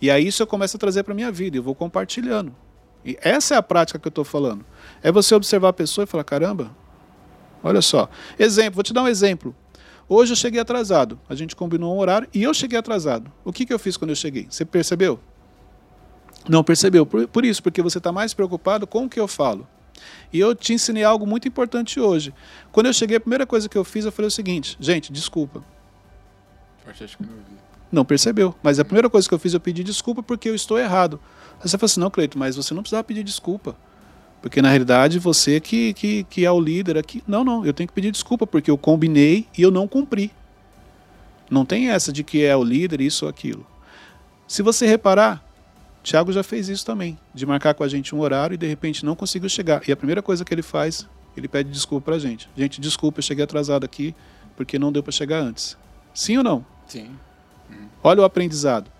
E 0.00 0.10
aí 0.10 0.26
isso 0.26 0.42
eu 0.42 0.46
começo 0.46 0.78
a 0.78 0.80
trazer 0.80 1.02
para 1.02 1.12
minha 1.12 1.30
vida, 1.30 1.58
eu 1.58 1.62
vou 1.62 1.74
compartilhando. 1.74 2.56
E 3.04 3.18
essa 3.20 3.56
é 3.56 3.58
a 3.58 3.62
prática 3.62 3.98
que 3.98 4.08
eu 4.08 4.10
estou 4.10 4.24
falando. 4.24 4.64
É 5.02 5.12
você 5.12 5.34
observar 5.34 5.68
a 5.68 5.74
pessoa 5.74 6.04
e 6.04 6.06
falar, 6.06 6.24
caramba, 6.24 6.74
olha 7.62 7.82
só. 7.82 8.08
Exemplo, 8.38 8.76
vou 8.76 8.82
te 8.82 8.94
dar 8.94 9.02
um 9.02 9.08
exemplo. 9.08 9.54
Hoje 10.08 10.32
eu 10.32 10.36
cheguei 10.36 10.60
atrasado. 10.60 11.18
A 11.28 11.34
gente 11.34 11.56
combinou 11.56 11.94
um 11.94 11.98
horário 11.98 12.28
e 12.32 12.42
eu 12.42 12.52
cheguei 12.52 12.78
atrasado. 12.78 13.32
O 13.44 13.52
que, 13.52 13.64
que 13.64 13.72
eu 13.72 13.78
fiz 13.78 13.96
quando 13.96 14.10
eu 14.10 14.16
cheguei? 14.16 14.46
Você 14.50 14.64
percebeu? 14.64 15.18
Não 16.48 16.62
percebeu. 16.62 17.06
Por, 17.06 17.26
por 17.28 17.44
isso, 17.44 17.62
porque 17.62 17.80
você 17.80 17.98
está 17.98 18.12
mais 18.12 18.34
preocupado 18.34 18.86
com 18.86 19.04
o 19.04 19.08
que 19.08 19.18
eu 19.18 19.26
falo. 19.26 19.66
E 20.32 20.38
eu 20.38 20.54
te 20.54 20.72
ensinei 20.72 21.04
algo 21.04 21.26
muito 21.26 21.48
importante 21.48 21.98
hoje. 21.98 22.34
Quando 22.72 22.86
eu 22.86 22.92
cheguei, 22.92 23.16
a 23.16 23.20
primeira 23.20 23.46
coisa 23.46 23.68
que 23.68 23.78
eu 23.78 23.84
fiz, 23.84 24.04
eu 24.04 24.12
falei 24.12 24.28
o 24.28 24.30
seguinte: 24.30 24.76
gente, 24.78 25.12
desculpa. 25.12 25.64
Não 27.90 28.04
percebeu. 28.04 28.54
Mas 28.62 28.78
a 28.78 28.84
primeira 28.84 29.08
coisa 29.08 29.28
que 29.28 29.34
eu 29.34 29.38
fiz, 29.38 29.54
eu 29.54 29.60
pedi 29.60 29.82
desculpa 29.84 30.22
porque 30.22 30.48
eu 30.48 30.54
estou 30.54 30.78
errado. 30.78 31.20
Aí 31.62 31.68
você 31.68 31.78
falou 31.78 31.86
assim: 31.86 32.00
não, 32.00 32.10
Cleito, 32.10 32.38
mas 32.38 32.56
você 32.56 32.74
não 32.74 32.82
precisava 32.82 33.04
pedir 33.04 33.22
desculpa. 33.22 33.76
Porque 34.44 34.60
na 34.60 34.68
realidade 34.68 35.18
você 35.18 35.58
que, 35.58 35.94
que, 35.94 36.22
que 36.24 36.44
é 36.44 36.52
o 36.52 36.60
líder 36.60 36.98
aqui. 36.98 37.24
Não, 37.26 37.42
não, 37.42 37.64
eu 37.64 37.72
tenho 37.72 37.88
que 37.88 37.94
pedir 37.94 38.10
desculpa 38.10 38.46
porque 38.46 38.70
eu 38.70 38.76
combinei 38.76 39.48
e 39.56 39.62
eu 39.62 39.70
não 39.70 39.88
cumpri. 39.88 40.30
Não 41.50 41.64
tem 41.64 41.88
essa 41.88 42.12
de 42.12 42.22
que 42.22 42.44
é 42.44 42.54
o 42.54 42.62
líder, 42.62 43.00
isso 43.00 43.24
ou 43.24 43.30
aquilo. 43.30 43.66
Se 44.46 44.60
você 44.60 44.86
reparar, 44.86 45.42
Tiago 46.02 46.30
já 46.30 46.42
fez 46.42 46.68
isso 46.68 46.84
também, 46.84 47.18
de 47.32 47.46
marcar 47.46 47.72
com 47.72 47.84
a 47.84 47.88
gente 47.88 48.14
um 48.14 48.20
horário 48.20 48.52
e 48.52 48.58
de 48.58 48.66
repente 48.66 49.02
não 49.02 49.16
conseguiu 49.16 49.48
chegar. 49.48 49.80
E 49.88 49.92
a 49.92 49.96
primeira 49.96 50.20
coisa 50.20 50.44
que 50.44 50.52
ele 50.52 50.60
faz, 50.60 51.08
ele 51.34 51.48
pede 51.48 51.70
desculpa 51.70 52.04
pra 52.04 52.18
gente. 52.18 52.46
Gente, 52.54 52.82
desculpa, 52.82 53.20
eu 53.20 53.22
cheguei 53.22 53.44
atrasado 53.44 53.84
aqui 53.84 54.14
porque 54.54 54.78
não 54.78 54.92
deu 54.92 55.02
para 55.02 55.10
chegar 55.10 55.38
antes. 55.40 55.74
Sim 56.12 56.36
ou 56.36 56.44
não? 56.44 56.66
Sim. 56.86 57.08
Olha 58.02 58.20
o 58.20 58.24
aprendizado. 58.24 58.90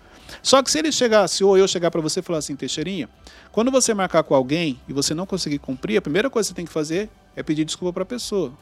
Só 0.41 0.61
que 0.61 0.71
se 0.71 0.79
ele 0.79 0.91
chegasse, 0.91 1.43
ou 1.43 1.57
eu 1.57 1.67
chegar 1.67 1.91
para 1.91 2.01
você 2.01 2.19
e 2.19 2.23
falar 2.23 2.39
assim, 2.39 2.55
Teixeirinha, 2.55 3.09
quando 3.51 3.71
você 3.71 3.93
marcar 3.93 4.23
com 4.23 4.35
alguém 4.35 4.79
e 4.87 4.93
você 4.93 5.13
não 5.13 5.25
conseguir 5.25 5.59
cumprir, 5.59 5.97
a 5.97 6.01
primeira 6.01 6.29
coisa 6.29 6.47
que 6.47 6.51
você 6.51 6.55
tem 6.55 6.65
que 6.65 6.71
fazer 6.71 7.09
é 7.35 7.43
pedir 7.43 7.65
desculpa 7.65 7.93
para 7.93 8.03
a 8.03 8.05
pessoa. 8.05 8.53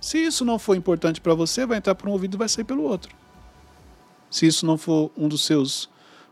Se 0.00 0.18
isso 0.18 0.44
não 0.44 0.58
for 0.58 0.76
importante 0.76 1.20
para 1.20 1.34
você, 1.34 1.64
vai 1.64 1.78
entrar 1.78 1.94
por 1.94 2.08
um 2.08 2.12
ouvido 2.12 2.36
e 2.36 2.38
vai 2.38 2.48
sair 2.48 2.64
pelo 2.64 2.82
outro. 2.82 3.14
Se 4.30 4.46
isso 4.46 4.66
não 4.66 4.76
for 4.76 5.12
um 5.16 5.28
dos 5.28 5.44
seus 5.44 5.88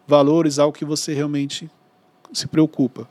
valores, 0.07 0.59
algo 0.59 0.77
que 0.77 0.85
você 0.85 1.15
realmente 1.15 1.71
se 2.33 2.47
preocupa. 2.47 3.09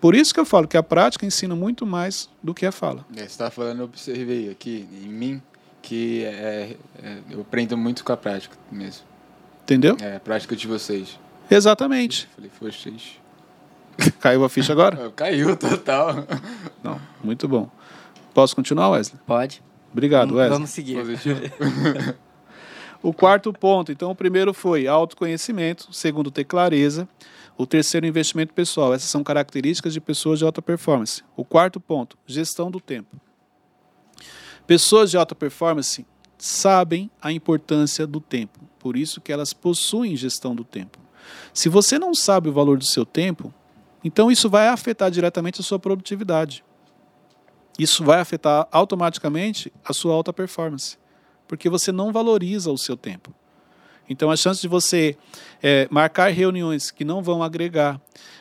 Por 0.00 0.16
isso 0.16 0.34
que 0.34 0.40
eu 0.40 0.44
falo 0.44 0.66
que 0.66 0.76
a 0.76 0.82
prática 0.82 1.24
ensina 1.24 1.54
muito 1.54 1.86
mais 1.86 2.28
do 2.42 2.52
que 2.52 2.66
a 2.66 2.72
fala. 2.72 3.06
É, 3.14 3.20
você 3.20 3.26
está 3.26 3.50
falando, 3.50 3.80
eu 3.80 3.84
observei 3.84 4.50
aqui 4.50 4.88
em 4.92 5.08
mim 5.08 5.42
que 5.80 6.24
é, 6.24 6.76
é, 7.02 7.18
eu 7.30 7.42
aprendo 7.42 7.76
muito 7.76 8.04
com 8.04 8.12
a 8.12 8.16
prática 8.16 8.56
mesmo. 8.70 9.04
Entendeu? 9.62 9.96
É, 10.00 10.16
a 10.16 10.20
prática 10.20 10.56
de 10.56 10.66
vocês. 10.66 11.18
Exatamente. 11.50 12.28
Falei, 12.34 12.50
vocês. 12.60 13.20
Caiu 14.20 14.44
a 14.44 14.48
ficha 14.48 14.72
agora? 14.72 15.10
Caiu, 15.16 15.56
total. 15.56 16.26
Não, 16.82 17.00
muito 17.22 17.46
bom. 17.48 17.70
Posso 18.34 18.56
continuar, 18.56 18.90
Wesley? 18.90 19.20
Pode. 19.26 19.62
Obrigado, 19.92 20.34
Wesley. 20.34 20.50
Vamos 20.50 20.70
seguir. 20.70 20.98
o 23.02 23.12
quarto 23.12 23.52
ponto, 23.52 23.92
então, 23.92 24.10
o 24.10 24.14
primeiro 24.14 24.54
foi 24.54 24.86
autoconhecimento, 24.86 25.88
o 25.90 25.92
segundo, 25.92 26.30
ter 26.30 26.44
clareza, 26.44 27.06
o 27.58 27.66
terceiro, 27.66 28.06
investimento 28.06 28.54
pessoal. 28.54 28.94
Essas 28.94 29.10
são 29.10 29.22
características 29.22 29.92
de 29.92 30.00
pessoas 30.00 30.38
de 30.38 30.44
alta 30.46 30.62
performance. 30.62 31.22
O 31.36 31.44
quarto 31.44 31.78
ponto, 31.78 32.16
gestão 32.26 32.70
do 32.70 32.80
tempo. 32.80 33.20
Pessoas 34.66 35.10
de 35.10 35.18
alta 35.18 35.34
performance 35.34 36.06
sabem 36.38 37.10
a 37.20 37.30
importância 37.30 38.06
do 38.06 38.20
tempo, 38.20 38.58
por 38.78 38.96
isso 38.96 39.20
que 39.20 39.32
elas 39.32 39.52
possuem 39.52 40.16
gestão 40.16 40.54
do 40.54 40.64
tempo. 40.64 41.01
Se 41.52 41.68
você 41.68 41.98
não 41.98 42.14
sabe 42.14 42.48
o 42.48 42.52
valor 42.52 42.78
do 42.78 42.84
seu 42.84 43.04
tempo, 43.04 43.52
então 44.04 44.30
isso 44.30 44.48
vai 44.48 44.68
afetar 44.68 45.10
diretamente 45.10 45.60
a 45.60 45.64
sua 45.64 45.78
produtividade. 45.78 46.64
Isso 47.78 48.04
vai 48.04 48.20
afetar 48.20 48.68
automaticamente 48.70 49.72
a 49.84 49.92
sua 49.92 50.14
alta 50.14 50.32
performance, 50.32 50.98
porque 51.48 51.68
você 51.68 51.90
não 51.90 52.12
valoriza 52.12 52.70
o 52.70 52.78
seu 52.78 52.96
tempo. 52.96 53.34
Então 54.08 54.30
a 54.30 54.36
chance 54.36 54.60
de 54.60 54.68
você 54.68 55.16
é, 55.62 55.88
marcar 55.90 56.30
reuniões 56.32 56.90
que 56.90 57.04
não 57.04 57.22
vão 57.22 57.42
agregar, 57.42 58.00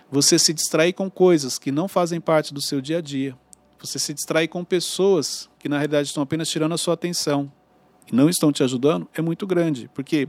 você 0.09 0.37
se 0.37 0.53
distrair 0.53 0.93
com 0.93 1.09
coisas 1.09 1.57
que 1.57 1.71
não 1.71 1.87
fazem 1.87 2.19
parte 2.19 2.53
do 2.53 2.61
seu 2.61 2.81
dia 2.81 2.97
a 2.97 3.01
dia, 3.01 3.37
você 3.79 3.97
se 3.97 4.13
distrair 4.13 4.47
com 4.47 4.63
pessoas 4.63 5.49
que 5.57 5.69
na 5.69 5.77
realidade 5.77 6.09
estão 6.09 6.21
apenas 6.21 6.49
tirando 6.49 6.73
a 6.73 6.77
sua 6.77 6.93
atenção, 6.93 7.51
não 8.11 8.29
estão 8.29 8.51
te 8.51 8.63
ajudando 8.63 9.07
é 9.13 9.21
muito 9.21 9.47
grande, 9.47 9.89
porque 9.93 10.27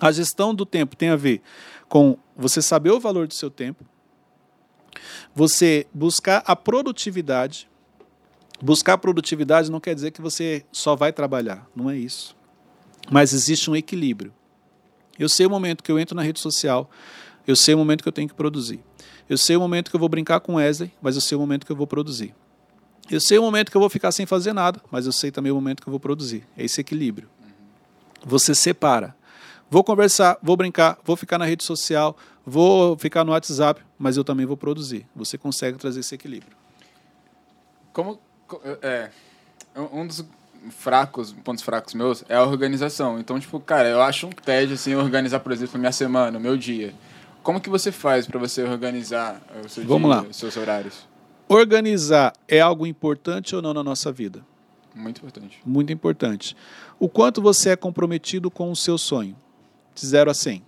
a 0.00 0.10
gestão 0.10 0.54
do 0.54 0.64
tempo 0.64 0.96
tem 0.96 1.10
a 1.10 1.16
ver 1.16 1.42
com 1.88 2.16
você 2.36 2.62
saber 2.62 2.90
o 2.90 3.00
valor 3.00 3.26
do 3.26 3.34
seu 3.34 3.50
tempo, 3.50 3.84
você 5.34 5.86
buscar 5.92 6.42
a 6.46 6.56
produtividade. 6.56 7.68
Buscar 8.62 8.98
produtividade 8.98 9.70
não 9.70 9.80
quer 9.80 9.94
dizer 9.94 10.10
que 10.10 10.20
você 10.20 10.64
só 10.70 10.94
vai 10.94 11.12
trabalhar, 11.12 11.66
não 11.74 11.88
é 11.88 11.96
isso. 11.96 12.36
Mas 13.10 13.32
existe 13.32 13.70
um 13.70 13.76
equilíbrio. 13.76 14.32
Eu 15.18 15.28
sei 15.28 15.46
o 15.46 15.50
momento 15.50 15.82
que 15.82 15.90
eu 15.90 15.98
entro 15.98 16.14
na 16.14 16.22
rede 16.22 16.40
social, 16.40 16.90
eu 17.46 17.56
sei 17.56 17.74
o 17.74 17.78
momento 17.78 18.02
que 18.02 18.08
eu 18.08 18.12
tenho 18.12 18.28
que 18.28 18.34
produzir. 18.34 18.80
Eu 19.28 19.38
sei 19.38 19.56
o 19.56 19.60
momento 19.60 19.90
que 19.90 19.96
eu 19.96 20.00
vou 20.00 20.08
brincar 20.08 20.40
com 20.40 20.54
Wesley, 20.54 20.92
mas 21.00 21.14
eu 21.14 21.20
sei 21.20 21.36
o 21.36 21.40
momento 21.40 21.64
que 21.64 21.72
eu 21.72 21.76
vou 21.76 21.86
produzir. 21.86 22.34
Eu 23.10 23.20
sei 23.20 23.38
o 23.38 23.42
momento 23.42 23.70
que 23.70 23.76
eu 23.76 23.80
vou 23.80 23.90
ficar 23.90 24.12
sem 24.12 24.26
fazer 24.26 24.52
nada, 24.52 24.80
mas 24.90 25.06
eu 25.06 25.12
sei 25.12 25.30
também 25.30 25.50
o 25.50 25.54
momento 25.54 25.82
que 25.82 25.88
eu 25.88 25.90
vou 25.90 26.00
produzir. 26.00 26.46
É 26.56 26.64
esse 26.64 26.80
equilíbrio. 26.80 27.28
Você 28.24 28.54
separa. 28.54 29.16
Vou 29.70 29.84
conversar, 29.84 30.36
vou 30.42 30.56
brincar, 30.56 30.98
vou 31.04 31.16
ficar 31.16 31.38
na 31.38 31.44
rede 31.44 31.62
social, 31.62 32.16
vou 32.44 32.98
ficar 32.98 33.24
no 33.24 33.30
WhatsApp, 33.30 33.80
mas 33.96 34.16
eu 34.16 34.24
também 34.24 34.44
vou 34.44 34.56
produzir. 34.56 35.06
Você 35.14 35.38
consegue 35.38 35.78
trazer 35.78 36.00
esse 36.00 36.12
equilíbrio. 36.12 36.56
Como 37.92 38.18
é 38.82 39.10
um 39.92 40.04
dos 40.06 40.24
fracos, 40.70 41.32
pontos 41.32 41.62
fracos 41.62 41.94
meus 41.94 42.24
é 42.28 42.34
a 42.34 42.42
organização. 42.42 43.18
Então, 43.18 43.38
tipo, 43.38 43.60
cara, 43.60 43.88
eu 43.88 44.02
acho 44.02 44.26
um 44.26 44.30
tédio 44.30 44.74
assim 44.74 44.94
organizar, 44.96 45.38
por 45.40 45.52
exemplo, 45.52 45.78
minha 45.78 45.92
semana, 45.92 46.38
meu 46.40 46.56
dia. 46.56 46.92
Como 47.42 47.60
que 47.60 47.70
você 47.70 47.92
faz 47.92 48.26
para 48.26 48.38
você 48.38 48.64
organizar 48.64 49.40
o 49.64 49.68
seu 49.68 49.84
Vamos 49.84 50.10
dia, 50.10 50.22
lá. 50.22 50.28
os 50.28 50.36
seus 50.36 50.56
horários? 50.56 51.08
Organizar 51.48 52.32
é 52.46 52.60
algo 52.60 52.86
importante 52.86 53.56
ou 53.56 53.62
não 53.62 53.72
na 53.72 53.82
nossa 53.82 54.12
vida? 54.12 54.44
Muito 54.94 55.18
importante. 55.18 55.60
Muito 55.64 55.92
importante. 55.92 56.56
O 56.98 57.08
quanto 57.08 57.40
você 57.40 57.70
é 57.70 57.76
comprometido 57.76 58.50
com 58.50 58.70
o 58.70 58.76
seu 58.76 58.98
sonho? 58.98 59.36
De 60.00 60.06
0 60.06 60.30
a 60.30 60.34
100. 60.34 60.62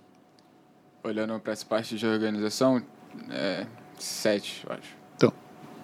Olhando 1.03 1.39
para 1.39 1.53
essa 1.53 1.65
parte 1.65 1.97
de 1.97 2.05
organização, 2.05 2.83
é 3.31 3.65
7, 3.97 4.63
eu 4.63 4.75
acho. 4.75 4.95
Então, 5.15 5.33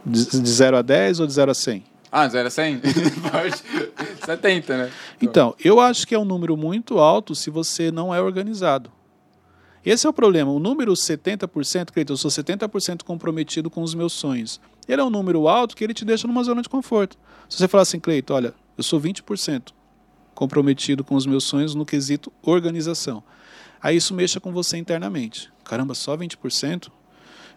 De, 0.05 0.23
de 0.23 0.49
0 0.49 0.77
a 0.77 0.81
10 0.83 1.19
ou 1.19 1.25
de 1.25 1.33
0 1.33 1.49
a 1.49 1.53
100? 1.55 1.83
Ah, 2.11 2.27
0 2.27 2.47
a 2.47 2.51
100? 2.51 2.79
Pode. 3.31 3.63
70, 4.23 4.77
né? 4.77 4.91
Então, 5.19 5.55
eu 5.63 5.79
acho 5.79 6.05
que 6.05 6.13
é 6.13 6.19
um 6.19 6.25
número 6.25 6.55
muito 6.55 6.99
alto 6.99 7.33
se 7.33 7.49
você 7.49 7.91
não 7.91 8.13
é 8.13 8.21
organizado. 8.21 8.91
Esse 9.83 10.05
é 10.05 10.09
o 10.09 10.13
problema. 10.13 10.51
O 10.51 10.59
número 10.59 10.93
70%, 10.93 11.91
Cleiton, 11.91 12.13
eu 12.13 12.17
sou 12.17 12.29
70% 12.29 13.03
comprometido 13.03 13.69
com 13.69 13.81
os 13.81 13.95
meus 13.95 14.13
sonhos. 14.13 14.61
Ele 14.87 15.01
é 15.01 15.03
um 15.03 15.09
número 15.09 15.47
alto 15.47 15.75
que 15.75 15.83
ele 15.83 15.93
te 15.95 16.05
deixa 16.05 16.27
numa 16.27 16.43
zona 16.43 16.61
de 16.61 16.69
conforto. 16.69 17.17
Se 17.49 17.57
você 17.57 17.67
falar 17.67 17.81
assim, 17.81 17.99
Cleiton, 17.99 18.35
olha, 18.35 18.53
eu 18.77 18.83
sou 18.83 19.01
20% 19.01 19.73
comprometido 20.35 21.03
com 21.03 21.15
os 21.15 21.25
meus 21.25 21.43
sonhos 21.43 21.75
no 21.75 21.85
quesito 21.85 22.31
organização. 22.41 23.21
Aí 23.81 23.97
isso 23.97 24.13
mexa 24.13 24.39
com 24.39 24.51
você 24.51 24.77
internamente. 24.77 25.51
Caramba, 25.63 25.93
só 25.93 26.15
20%? 26.17 26.89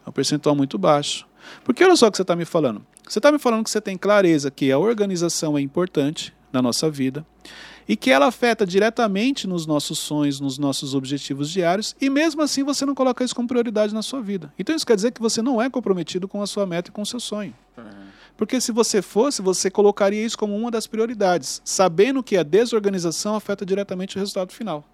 É 0.05 0.09
um 0.09 0.13
percentual 0.13 0.55
muito 0.55 0.79
baixo. 0.79 1.27
Porque 1.65 1.83
olha 1.83 1.97
só 1.97 2.09
o 2.09 2.11
que 2.11 2.17
você 2.17 2.23
está 2.23 2.37
me 2.37 2.45
falando. 2.45 2.85
Você 3.09 3.19
está 3.19 3.33
me 3.33 3.39
falando 3.39 3.65
que 3.65 3.71
você 3.71 3.81
tem 3.81 3.97
clareza 3.97 4.51
que 4.51 4.71
a 4.71 4.79
organização 4.79 5.59
é 5.59 5.61
importante 5.61 6.33
na 6.53 6.63
nossa 6.63 6.91
vida 6.91 7.27
e 7.89 7.97
que 7.97 8.11
ela 8.11 8.27
afeta 8.27 8.65
diretamente 8.65 9.47
nos 9.47 9.67
nossos 9.67 9.99
sonhos, 9.99 10.39
nos 10.39 10.57
nossos 10.57 10.95
objetivos 10.95 11.51
diários, 11.51 11.97
e 12.01 12.09
mesmo 12.09 12.41
assim 12.41 12.63
você 12.63 12.87
não 12.87 12.95
coloca 12.95 13.25
isso 13.25 13.35
como 13.35 13.49
prioridade 13.49 13.93
na 13.93 14.03
sua 14.03 14.21
vida. 14.21 14.53
Então 14.59 14.75
isso 14.75 14.87
quer 14.87 14.95
dizer 14.95 15.11
que 15.11 15.21
você 15.21 15.43
não 15.43 15.61
é 15.61 15.69
comprometido 15.69 16.29
com 16.29 16.41
a 16.41 16.47
sua 16.47 16.65
meta 16.65 16.91
e 16.91 16.93
com 16.93 17.03
o 17.03 17.07
seu 17.07 17.19
sonho. 17.19 17.55
Porque 18.37 18.61
se 18.61 18.73
você 18.73 19.03
fosse, 19.03 19.43
você 19.43 19.71
colocaria 19.71 20.25
isso 20.25 20.39
como 20.39 20.57
uma 20.57 20.71
das 20.71 20.87
prioridades, 20.87 21.61
sabendo 21.65 22.23
que 22.23 22.37
a 22.37 22.43
desorganização 22.43 23.35
afeta 23.35 23.67
diretamente 23.67 24.17
o 24.17 24.21
resultado 24.21 24.53
final. 24.53 24.85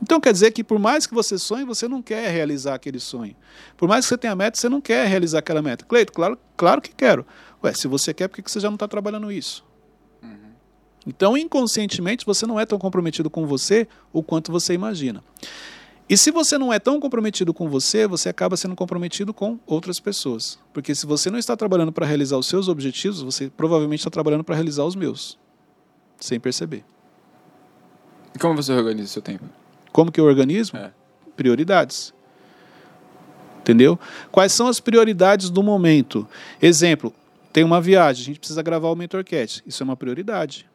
Então 0.00 0.20
quer 0.20 0.32
dizer 0.32 0.50
que 0.50 0.64
por 0.64 0.78
mais 0.78 1.06
que 1.06 1.14
você 1.14 1.38
sonhe, 1.38 1.64
você 1.64 1.86
não 1.86 2.02
quer 2.02 2.30
realizar 2.30 2.74
aquele 2.74 2.98
sonho. 2.98 3.36
Por 3.76 3.88
mais 3.88 4.04
que 4.04 4.08
você 4.10 4.18
tenha 4.18 4.34
meta, 4.34 4.58
você 4.58 4.68
não 4.68 4.80
quer 4.80 5.06
realizar 5.06 5.38
aquela 5.38 5.62
meta. 5.62 5.84
Cleito, 5.84 6.12
claro, 6.12 6.38
claro 6.56 6.80
que 6.80 6.92
quero. 6.94 7.26
Ué, 7.62 7.72
se 7.72 7.86
você 7.86 8.12
quer, 8.12 8.28
por 8.28 8.42
que 8.42 8.50
você 8.50 8.58
já 8.58 8.68
não 8.68 8.74
está 8.74 8.88
trabalhando 8.88 9.30
isso? 9.30 9.64
Uhum. 10.22 10.52
Então, 11.06 11.36
inconscientemente, 11.36 12.26
você 12.26 12.46
não 12.46 12.58
é 12.58 12.66
tão 12.66 12.78
comprometido 12.78 13.30
com 13.30 13.46
você 13.46 13.86
o 14.12 14.22
quanto 14.22 14.50
você 14.50 14.74
imagina. 14.74 15.22
E 16.08 16.16
se 16.16 16.30
você 16.30 16.58
não 16.58 16.72
é 16.72 16.78
tão 16.78 16.98
comprometido 16.98 17.54
com 17.54 17.68
você, 17.68 18.06
você 18.06 18.28
acaba 18.28 18.56
sendo 18.56 18.74
comprometido 18.74 19.32
com 19.32 19.58
outras 19.64 20.00
pessoas. 20.00 20.58
Porque 20.72 20.94
se 20.94 21.06
você 21.06 21.30
não 21.30 21.38
está 21.38 21.56
trabalhando 21.56 21.92
para 21.92 22.04
realizar 22.04 22.36
os 22.36 22.46
seus 22.46 22.68
objetivos, 22.68 23.22
você 23.22 23.48
provavelmente 23.48 24.00
está 24.00 24.10
trabalhando 24.10 24.44
para 24.44 24.56
realizar 24.56 24.84
os 24.84 24.96
meus. 24.96 25.38
Sem 26.18 26.38
perceber. 26.38 26.84
E 28.34 28.38
como 28.38 28.54
você 28.54 28.72
organiza 28.72 29.08
o 29.08 29.12
seu 29.12 29.22
tempo? 29.22 29.44
Como 29.92 30.10
que 30.10 30.20
eu 30.20 30.24
organizo? 30.24 30.76
É. 30.76 30.90
Prioridades. 31.36 32.14
Entendeu? 33.60 33.98
Quais 34.32 34.52
são 34.52 34.66
as 34.66 34.80
prioridades 34.80 35.48
do 35.48 35.62
momento? 35.62 36.26
Exemplo, 36.60 37.14
tem 37.52 37.62
uma 37.62 37.80
viagem, 37.80 38.22
a 38.22 38.26
gente 38.26 38.40
precisa 38.40 38.62
gravar 38.62 38.88
o 38.88 38.96
MentorCast. 38.96 39.62
Isso 39.66 39.82
é 39.82 39.84
uma 39.84 39.96
prioridade. 39.96 40.68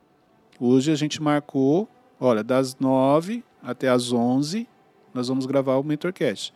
Hoje 0.60 0.92
a 0.92 0.96
gente 0.96 1.22
marcou, 1.22 1.90
olha, 2.20 2.44
das 2.44 2.78
9 2.80 3.44
até 3.62 3.90
as 3.90 4.14
11, 4.14 4.68
nós 5.14 5.28
vamos 5.28 5.46
gravar 5.46 5.76
o 5.76 5.84
MentorCast. 5.84 6.54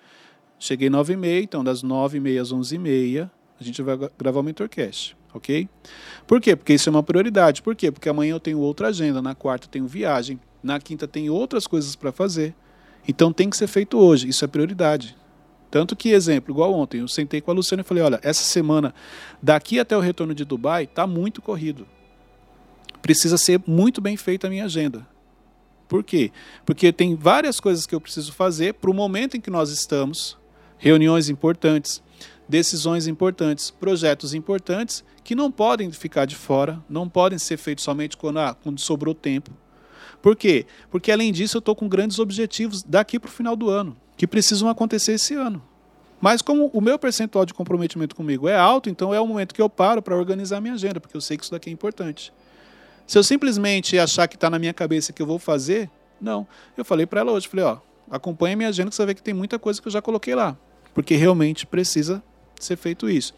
Cheguei 0.58 0.90
9 0.90 1.14
e 1.14 1.18
meia, 1.18 1.44
então 1.44 1.64
das 1.64 1.84
9 1.84 2.18
e 2.18 2.22
meia 2.22 2.42
às 2.42 2.52
11 2.52 2.76
e 2.76 2.78
meia, 2.78 3.32
a 3.60 3.64
gente 3.64 3.82
vai 3.82 3.98
gravar 4.18 4.40
o 4.40 4.44
MentorCast, 4.44 5.18
ok? 5.34 5.68
Por 6.26 6.40
quê? 6.40 6.56
Porque 6.56 6.74
isso 6.74 6.88
é 6.88 6.92
uma 6.92 7.04
prioridade. 7.04 7.62
Por 7.62 7.76
quê? 7.76 7.92
Porque 7.92 8.08
amanhã 8.08 8.34
eu 8.34 8.40
tenho 8.40 8.60
outra 8.60 8.88
agenda, 8.88 9.22
na 9.22 9.36
quarta 9.36 9.66
eu 9.66 9.72
tenho 9.72 9.88
viagem, 9.88 10.40
na 10.64 10.80
quinta 10.80 11.08
tem 11.08 11.30
outras 11.30 11.68
coisas 11.68 11.96
para 11.96 12.12
fazer. 12.12 12.54
Então 13.08 13.34
tem 13.34 13.50
que 13.50 13.58
ser 13.58 13.68
feito 13.68 13.98
hoje, 13.98 14.28
isso 14.28 14.46
é 14.46 14.48
prioridade. 14.48 15.16
Tanto 15.72 15.96
que, 15.96 16.10
exemplo, 16.10 16.54
igual 16.54 16.74
ontem, 16.74 17.00
eu 17.00 17.08
sentei 17.08 17.40
com 17.40 17.50
a 17.50 17.54
Luciana 17.54 17.82
e 17.82 17.86
falei: 17.86 18.04
olha, 18.04 18.20
essa 18.22 18.44
semana, 18.44 18.94
daqui 19.42 19.80
até 19.80 19.96
o 19.96 20.02
retorno 20.02 20.36
de 20.36 20.44
Dubai, 20.44 20.84
está 20.84 21.08
muito 21.08 21.42
corrido. 21.42 21.88
Precisa 23.02 23.38
ser 23.38 23.62
muito 23.66 24.02
bem 24.02 24.18
feita 24.18 24.48
a 24.48 24.50
minha 24.50 24.66
agenda. 24.66 25.08
Por 25.88 26.04
quê? 26.04 26.32
Porque 26.66 26.92
tem 26.92 27.16
várias 27.16 27.60
coisas 27.60 27.86
que 27.86 27.96
eu 27.96 28.02
preciso 28.02 28.32
fazer 28.34 28.76
para 28.76 28.92
o 28.92 28.94
momento 28.94 29.36
em 29.36 29.42
que 29.42 29.50
nós 29.50 29.72
estamos, 29.72 30.38
reuniões 30.78 31.30
importantes, 31.30 32.02
decisões 32.48 33.08
importantes, 33.08 33.72
projetos 33.72 34.34
importantes, 34.34 35.04
que 35.24 35.36
não 35.36 35.50
podem 35.50 35.92
ficar 35.92 36.26
de 36.26 36.36
fora, 36.36 36.84
não 36.90 37.08
podem 37.08 37.40
ser 37.40 37.58
feitos 37.58 37.84
somente 37.84 38.18
quando, 38.18 38.40
ah, 38.40 38.54
quando 38.54 38.80
sobrou 38.80 39.16
tempo. 39.16 39.52
Por 40.22 40.36
quê? 40.36 40.66
Porque 40.90 41.12
além 41.12 41.32
disso 41.32 41.58
eu 41.58 41.60
estou 41.60 41.76
com 41.76 41.88
grandes 41.90 42.20
objetivos 42.20 42.84
daqui 42.84 43.20
para 43.20 43.28
o 43.28 43.32
final 43.32 43.56
do 43.56 43.70
ano, 43.70 43.98
que 44.16 44.28
precisam 44.28 44.70
acontecer 44.70 45.14
esse 45.14 45.34
ano. 45.34 45.62
Mas 46.22 46.42
como 46.42 46.68
o 46.68 46.80
meu 46.80 47.00
percentual 47.00 47.46
de 47.46 47.54
comprometimento 47.54 48.16
comigo 48.16 48.48
é 48.48 48.56
alto, 48.56 48.90
então 48.90 49.12
é 49.12 49.20
o 49.20 49.26
momento 49.26 49.56
que 49.56 49.62
eu 49.62 49.70
paro 49.70 50.02
para 50.02 50.16
organizar 50.16 50.62
minha 50.62 50.76
agenda, 50.76 51.00
porque 51.00 51.18
eu 51.18 51.22
sei 51.22 51.36
que 51.36 51.44
isso 51.44 51.52
daqui 51.52 51.70
é 51.70 51.74
importante. 51.74 52.32
Se 53.08 53.18
eu 53.18 53.24
simplesmente 53.24 53.98
achar 53.98 54.28
que 54.28 54.36
está 54.36 54.48
na 54.48 54.60
minha 54.60 54.74
cabeça 54.74 55.12
que 55.12 55.22
eu 55.22 55.26
vou 55.26 55.40
fazer, 55.40 55.90
não. 56.22 56.48
Eu 56.78 56.86
falei 56.86 57.08
para 57.08 57.22
ela 57.22 57.32
hoje, 57.32 57.48
falei, 57.48 57.66
ó, 57.66 57.80
acompanha 58.10 58.56
minha 58.56 58.70
agenda 58.70 58.90
que 58.90 58.96
você 58.96 59.02
vai 59.02 59.08
ver 59.08 59.16
que 59.16 59.24
tem 59.24 59.34
muita 59.34 59.58
coisa 59.58 59.82
que 59.82 59.88
eu 59.88 59.92
já 59.92 60.02
coloquei 60.02 60.36
lá, 60.36 60.56
porque 60.94 61.16
realmente 61.16 61.66
precisa 61.66 62.22
ser 62.60 62.78
feito 62.78 63.10
isso. 63.10 63.34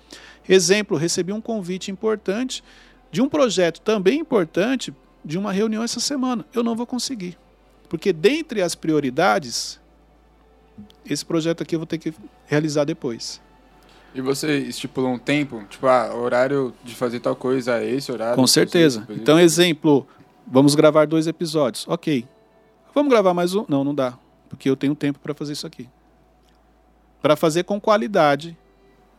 Exemplo, 0.47 0.97
recebi 0.97 1.31
um 1.31 1.39
convite 1.39 1.89
importante 1.89 2.61
de 3.09 3.21
um 3.21 3.29
projeto 3.29 3.79
também 3.79 4.19
importante 4.19 4.93
de 5.23 5.37
uma 5.37 5.51
reunião 5.51 5.83
essa 5.83 5.99
semana. 5.99 6.45
Eu 6.53 6.63
não 6.63 6.75
vou 6.75 6.85
conseguir. 6.85 7.37
Porque 7.89 8.11
dentre 8.11 8.61
as 8.61 8.75
prioridades, 8.75 9.79
esse 11.05 11.25
projeto 11.25 11.61
aqui 11.61 11.75
eu 11.75 11.79
vou 11.79 11.85
ter 11.85 11.97
que 11.97 12.13
realizar 12.47 12.85
depois. 12.85 13.41
E 14.15 14.21
você 14.21 14.59
estipulou 14.59 15.11
um 15.11 15.17
tempo? 15.17 15.63
Tipo, 15.69 15.87
ah, 15.87 16.13
horário 16.13 16.73
de 16.83 16.93
fazer 16.93 17.19
tal 17.19 17.35
coisa 17.35 17.77
é 17.79 17.89
esse 17.89 18.11
horário? 18.11 18.35
Com 18.35 18.45
certeza. 18.45 19.07
Então, 19.09 19.39
exemplo, 19.39 20.07
vamos 20.45 20.75
gravar 20.75 21.07
dois 21.07 21.25
episódios. 21.25 21.87
Ok. 21.87 22.27
Vamos 22.93 23.11
gravar 23.11 23.33
mais 23.33 23.55
um? 23.55 23.65
Não, 23.67 23.83
não 23.83 23.93
dá. 23.93 24.17
Porque 24.47 24.69
eu 24.69 24.75
tenho 24.75 24.93
tempo 24.93 25.19
para 25.19 25.33
fazer 25.33 25.53
isso 25.53 25.65
aqui. 25.65 25.89
Para 27.23 27.35
fazer 27.35 27.63
com 27.63 27.81
qualidade, 27.81 28.55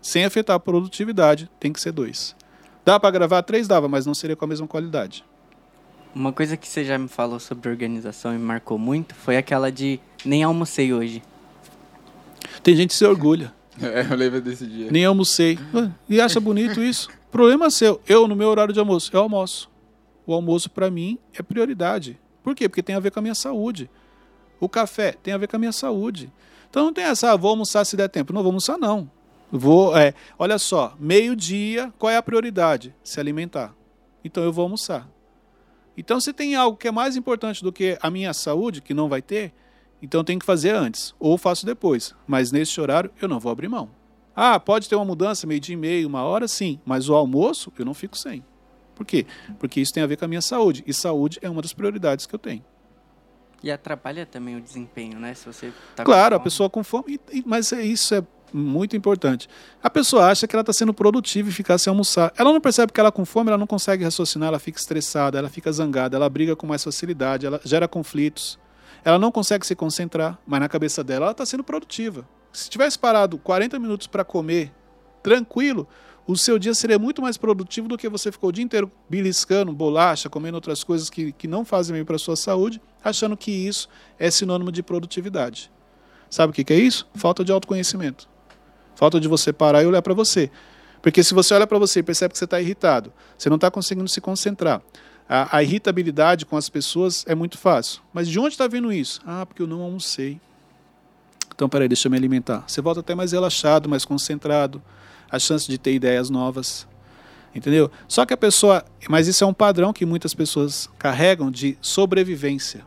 sem 0.00 0.24
afetar 0.24 0.54
a 0.54 0.60
produtividade, 0.60 1.50
tem 1.58 1.72
que 1.72 1.80
ser 1.80 1.90
dois. 1.90 2.36
Dá 2.84 3.00
para 3.00 3.10
gravar 3.10 3.42
três? 3.42 3.66
Dava, 3.66 3.88
mas 3.88 4.06
não 4.06 4.14
seria 4.14 4.36
com 4.36 4.44
a 4.44 4.48
mesma 4.48 4.68
qualidade. 4.68 5.24
Uma 6.14 6.33
coisa 6.33 6.57
que 6.57 6.68
você 6.68 6.85
já 6.85 6.96
me 6.96 7.09
falou 7.09 7.40
sobre 7.40 7.68
organização 7.68 8.33
e 8.33 8.38
me 8.38 8.44
marcou 8.44 8.79
muito 8.79 9.14
foi 9.14 9.37
aquela 9.37 9.72
de 9.72 9.98
nem 10.24 10.44
almocei 10.44 10.92
hoje. 10.92 11.22
Tem 12.62 12.77
gente 12.77 12.90
que 12.90 12.96
se 12.96 13.05
orgulha. 13.05 13.53
É, 13.83 14.07
eu 14.09 14.16
lembro 14.16 14.40
desse 14.40 14.64
dia. 14.64 14.88
Nem 14.88 15.05
almocei. 15.05 15.59
E 16.09 16.20
acha 16.20 16.38
bonito 16.38 16.81
isso. 16.81 17.09
Problema 17.29 17.68
seu. 17.70 18.00
Eu, 18.07 18.29
no 18.29 18.37
meu 18.37 18.48
horário 18.48 18.72
de 18.72 18.79
almoço, 18.79 19.11
eu 19.12 19.20
almoço. 19.20 19.68
O 20.24 20.33
almoço, 20.33 20.70
para 20.70 20.88
mim, 20.88 21.18
é 21.37 21.42
prioridade. 21.42 22.16
Por 22.40 22.55
quê? 22.55 22.68
Porque 22.68 22.85
tem 22.85 22.94
a 22.94 23.00
ver 23.00 23.11
com 23.11 23.18
a 23.18 23.22
minha 23.22 23.35
saúde. 23.35 23.90
O 24.61 24.68
café 24.68 25.16
tem 25.20 25.35
a 25.35 25.38
ver 25.38 25.48
com 25.48 25.57
a 25.57 25.59
minha 25.59 25.72
saúde. 25.72 26.33
Então 26.70 26.85
não 26.85 26.92
tem 26.92 27.03
essa, 27.03 27.33
ah, 27.33 27.37
vou 27.37 27.50
almoçar 27.50 27.85
se 27.85 27.96
der 27.96 28.09
tempo. 28.09 28.33
Não 28.33 28.42
vou 28.42 28.50
almoçar, 28.50 28.79
não. 28.79 29.11
Vou, 29.50 29.96
é, 29.96 30.14
olha 30.38 30.57
só, 30.57 30.94
meio-dia, 30.98 31.92
qual 31.98 32.11
é 32.11 32.16
a 32.16 32.22
prioridade? 32.22 32.94
Se 33.03 33.18
alimentar. 33.18 33.74
Então 34.24 34.44
eu 34.44 34.53
vou 34.53 34.62
almoçar. 34.62 35.09
Então, 35.96 36.20
se 36.20 36.33
tem 36.33 36.54
algo 36.54 36.76
que 36.76 36.88
é 36.88 36.92
mais 36.92 37.16
importante 37.16 37.62
do 37.62 37.72
que 37.72 37.96
a 38.00 38.11
minha 38.11 38.33
saúde, 38.33 38.83
que 38.83 38.92
não 38.92 39.09
vai 39.09 39.22
ter, 39.22 39.52
então 40.02 40.20
eu 40.20 40.24
tenho 40.24 40.40
que 40.40 40.46
fazer 40.46 40.74
antes, 40.74 41.14
ou 41.18 41.38
faço 41.38 41.64
depois. 41.64 42.14
Mas 42.26 42.50
nesse 42.52 42.80
horário 42.80 43.11
eu 43.20 43.28
não 43.28 43.38
vou 43.38 43.50
abrir 43.50 43.68
mão. 43.68 43.88
Ah, 44.37 44.59
pode 44.59 44.88
ter 44.88 44.96
uma 44.96 45.04
mudança, 45.04 45.46
meio 45.46 45.61
dia 45.61 45.74
e 45.74 45.76
meio, 45.76 46.09
uma 46.09 46.24
hora, 46.24 46.48
sim. 46.48 46.80
Mas 46.85 47.09
o 47.09 47.14
almoço 47.14 47.72
eu 47.78 47.85
não 47.85 47.94
fico 47.94 48.18
sem. 48.18 48.44
Por 48.94 49.07
quê? 49.07 49.26
Porque 49.59 49.80
isso 49.80 49.92
tem 49.92 50.02
a 50.02 50.07
ver 50.07 50.16
com 50.16 50.24
a 50.24 50.28
minha 50.28 50.42
saúde. 50.42 50.83
E 50.87 50.92
saúde 50.92 51.38
é 51.40 51.48
uma 51.48 51.62
das 51.62 51.72
prioridades 51.72 52.26
que 52.26 52.35
eu 52.35 52.38
tenho. 52.38 52.64
E 53.62 53.70
atrapalha 53.70 54.26
também 54.26 54.57
o 54.57 54.61
desempenho, 54.61 55.18
né? 55.18 55.33
Se 55.35 55.46
você 55.46 55.72
tá 55.96 56.04
Claro, 56.04 56.37
a 56.37 56.40
pessoa 56.40 56.68
com 56.68 56.85
fome. 56.85 57.18
Mas 57.46 57.72
é 57.72 57.83
isso 57.83 58.14
é 58.14 58.22
muito 58.52 58.96
importante. 58.96 59.48
A 59.83 59.90
pessoa 59.90 60.26
acha 60.26 60.46
que 60.46 60.54
ela 60.54 60.62
está 60.62 60.72
sendo 60.72 60.94
produtiva 60.94 61.48
e 61.48 61.52
ficar 61.52 61.78
sem 61.78 61.90
almoçar. 61.90 62.33
Ela 62.37 62.52
não 62.52 62.61
percebe 62.61 62.92
que 62.92 63.00
ela 63.00 63.11
com 63.11 63.24
fome, 63.24 63.48
ela 63.48 63.59
não 63.59 63.66
consegue 63.66 64.04
raciocinar, 64.04 64.48
ela 64.48 64.59
fica 64.59 64.78
estressada, 64.78 65.38
ela 65.38 65.48
fica 65.48 65.70
zangada, 65.72 66.16
ela 66.16 66.28
briga 66.28 66.54
com 66.54 66.66
mais 66.66 66.83
facilidade, 66.83 67.46
ela 67.46 67.61
gera 67.64 67.88
conflitos. 67.88 68.59
Ela 69.04 69.18
não 69.18 69.31
consegue 69.31 69.66
se 69.66 69.75
concentrar, 69.75 70.38
mas 70.46 70.60
na 70.60 70.68
cabeça 70.68 71.04
dela 71.04 71.27
ela 71.27 71.33
está 71.33 71.44
sendo 71.44 71.62
produtiva. 71.62 72.27
Se 72.52 72.71
tivesse 72.71 72.98
parado 72.98 73.37
40 73.38 73.79
minutos 73.79 74.06
para 74.06 74.25
comer 74.25 74.73
tranquilo, 75.23 75.88
o 76.27 76.37
seu 76.37 76.58
dia 76.58 76.73
seria 76.73 76.98
muito 76.98 77.21
mais 77.21 77.37
produtivo 77.37 77.87
do 77.87 77.98
que 77.98 78.08
você 78.08 78.33
ficou 78.33 78.48
o 78.48 78.52
dia 78.52 78.64
inteiro 78.64 78.90
beliscando 79.10 79.73
bolacha, 79.73 80.31
comendo 80.31 80.56
outras 80.56 80.83
coisas 80.83 81.10
que, 81.10 81.33
que 81.33 81.46
não 81.46 81.64
fazem 81.64 81.94
bem 81.94 82.04
para 82.04 82.16
a 82.16 82.18
sua 82.18 82.35
saúde, 82.37 82.81
achando 83.02 83.37
que 83.37 83.50
isso 83.50 83.88
é 84.18 84.31
sinônimo 84.31 84.73
de 84.73 84.83
produtividade. 84.83 85.71
Sabe 86.31 86.50
o 86.50 86.54
que, 86.54 86.64
que 86.64 86.73
é 86.73 86.79
isso? 86.79 87.06
Falta 87.14 87.44
de 87.44 87.52
autoconhecimento. 87.52 88.29
Falta 88.94 89.20
de 89.20 89.28
você 89.28 89.52
parar 89.52 89.82
e 89.82 89.86
olhar 89.86 90.02
para 90.02 90.14
você. 90.14 90.50
Porque 91.02 91.22
se 91.22 91.34
você 91.34 91.52
olha 91.52 91.66
para 91.66 91.78
você 91.78 92.00
e 92.00 92.02
percebe 92.02 92.32
que 92.32 92.38
você 92.38 92.44
está 92.44 92.60
irritado, 92.60 93.12
você 93.36 93.50
não 93.50 93.56
está 93.56 93.70
conseguindo 93.70 94.08
se 94.08 94.20
concentrar. 94.20 94.80
A, 95.28 95.58
a, 95.58 95.62
irritabilidade 95.62 96.46
com 96.46 96.56
as 96.56 96.68
pessoas 96.68 97.24
é 97.26 97.34
muito 97.34 97.58
fácil. 97.58 98.00
Mas 98.12 98.28
de 98.28 98.38
onde 98.38 98.54
está 98.54 98.66
vindo 98.66 98.92
isso? 98.92 99.20
Ah, 99.26 99.44
porque 99.44 99.60
eu 99.60 99.66
não 99.66 99.82
almocei. 99.82 100.40
Então, 101.54 101.68
peraí, 101.68 101.88
deixa 101.88 102.08
eu 102.08 102.10
me 102.10 102.16
alimentar. 102.16 102.64
Você 102.66 102.80
volta 102.80 103.00
até 103.00 103.14
mais 103.14 103.32
relaxado, 103.32 103.88
mais 103.88 104.04
concentrado. 104.04 104.82
a 105.30 105.38
chance 105.38 105.66
de 105.66 105.78
ter 105.78 105.92
ideias 105.92 106.30
novas. 106.30 106.86
Entendeu? 107.54 107.90
Só 108.08 108.24
que 108.24 108.32
a 108.34 108.36
pessoa. 108.36 108.84
Mas 109.08 109.28
isso 109.28 109.44
é 109.44 109.46
um 109.46 109.54
padrão 109.54 109.92
que 109.92 110.04
muitas 110.04 110.34
pessoas 110.34 110.88
carregam 110.98 111.50
de 111.50 111.78
sobrevivência. 111.80 112.84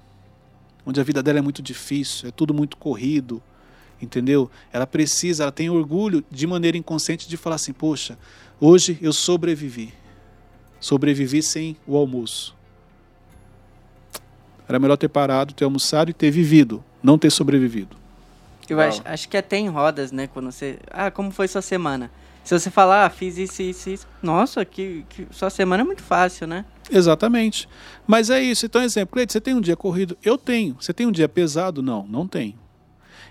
Onde 0.85 0.99
a 0.99 1.03
vida 1.03 1.21
dela 1.21 1.39
é 1.39 1.41
muito 1.41 1.61
difícil, 1.61 2.29
é 2.29 2.31
tudo 2.31 2.53
muito 2.53 2.77
corrido. 2.77 3.41
Entendeu? 4.01 4.49
Ela 4.71 4.85
precisa, 4.85 5.43
ela 5.43 5.51
tem 5.51 5.69
orgulho 5.69 6.23
de 6.29 6.45
maneira 6.45 6.77
inconsciente 6.77 7.27
de 7.27 7.37
falar 7.37 7.55
assim: 7.55 7.73
poxa, 7.73 8.17
hoje 8.59 8.97
eu 9.01 9.11
sobrevivi. 9.11 9.93
Sobrevivi 10.79 11.41
sem 11.41 11.75
o 11.87 11.97
almoço. 11.97 12.55
Era 14.67 14.79
melhor 14.79 14.97
ter 14.97 15.07
parado, 15.07 15.53
ter 15.53 15.63
almoçado 15.63 16.11
e 16.11 16.13
ter 16.13 16.29
vivido, 16.29 16.83
não 17.01 17.17
ter 17.17 17.31
sobrevivido. 17.31 17.95
Eu 18.69 18.79
acho, 18.81 19.01
acho 19.05 19.29
que 19.29 19.37
até 19.37 19.57
em 19.57 19.69
rodas, 19.69 20.11
né? 20.11 20.27
Quando 20.27 20.51
você. 20.51 20.77
Ah, 20.91 21.09
como 21.09 21.31
foi 21.31 21.47
sua 21.47 21.61
semana? 21.61 22.11
Se 22.43 22.57
você 22.57 22.69
falar, 22.69 23.05
ah, 23.05 23.09
fiz 23.09 23.37
isso, 23.37 23.61
isso, 23.61 23.89
isso. 23.89 24.07
Nossa, 24.21 24.63
que, 24.63 25.05
que 25.09 25.27
sua 25.31 25.49
semana 25.49 25.83
é 25.83 25.85
muito 25.85 26.01
fácil, 26.01 26.47
né? 26.47 26.63
Exatamente. 26.89 27.67
Mas 28.05 28.29
é 28.29 28.41
isso. 28.41 28.65
Então, 28.65 28.81
exemplo, 28.81 29.13
Cleide, 29.13 29.33
você 29.33 29.41
tem 29.41 29.53
um 29.53 29.59
dia 29.59 29.75
corrido? 29.75 30.17
Eu 30.23 30.37
tenho. 30.37 30.75
Você 30.79 30.93
tem 30.93 31.05
um 31.05 31.11
dia 31.11 31.27
pesado? 31.27 31.81
Não, 31.81 32.05
não 32.07 32.27
tenho. 32.27 32.55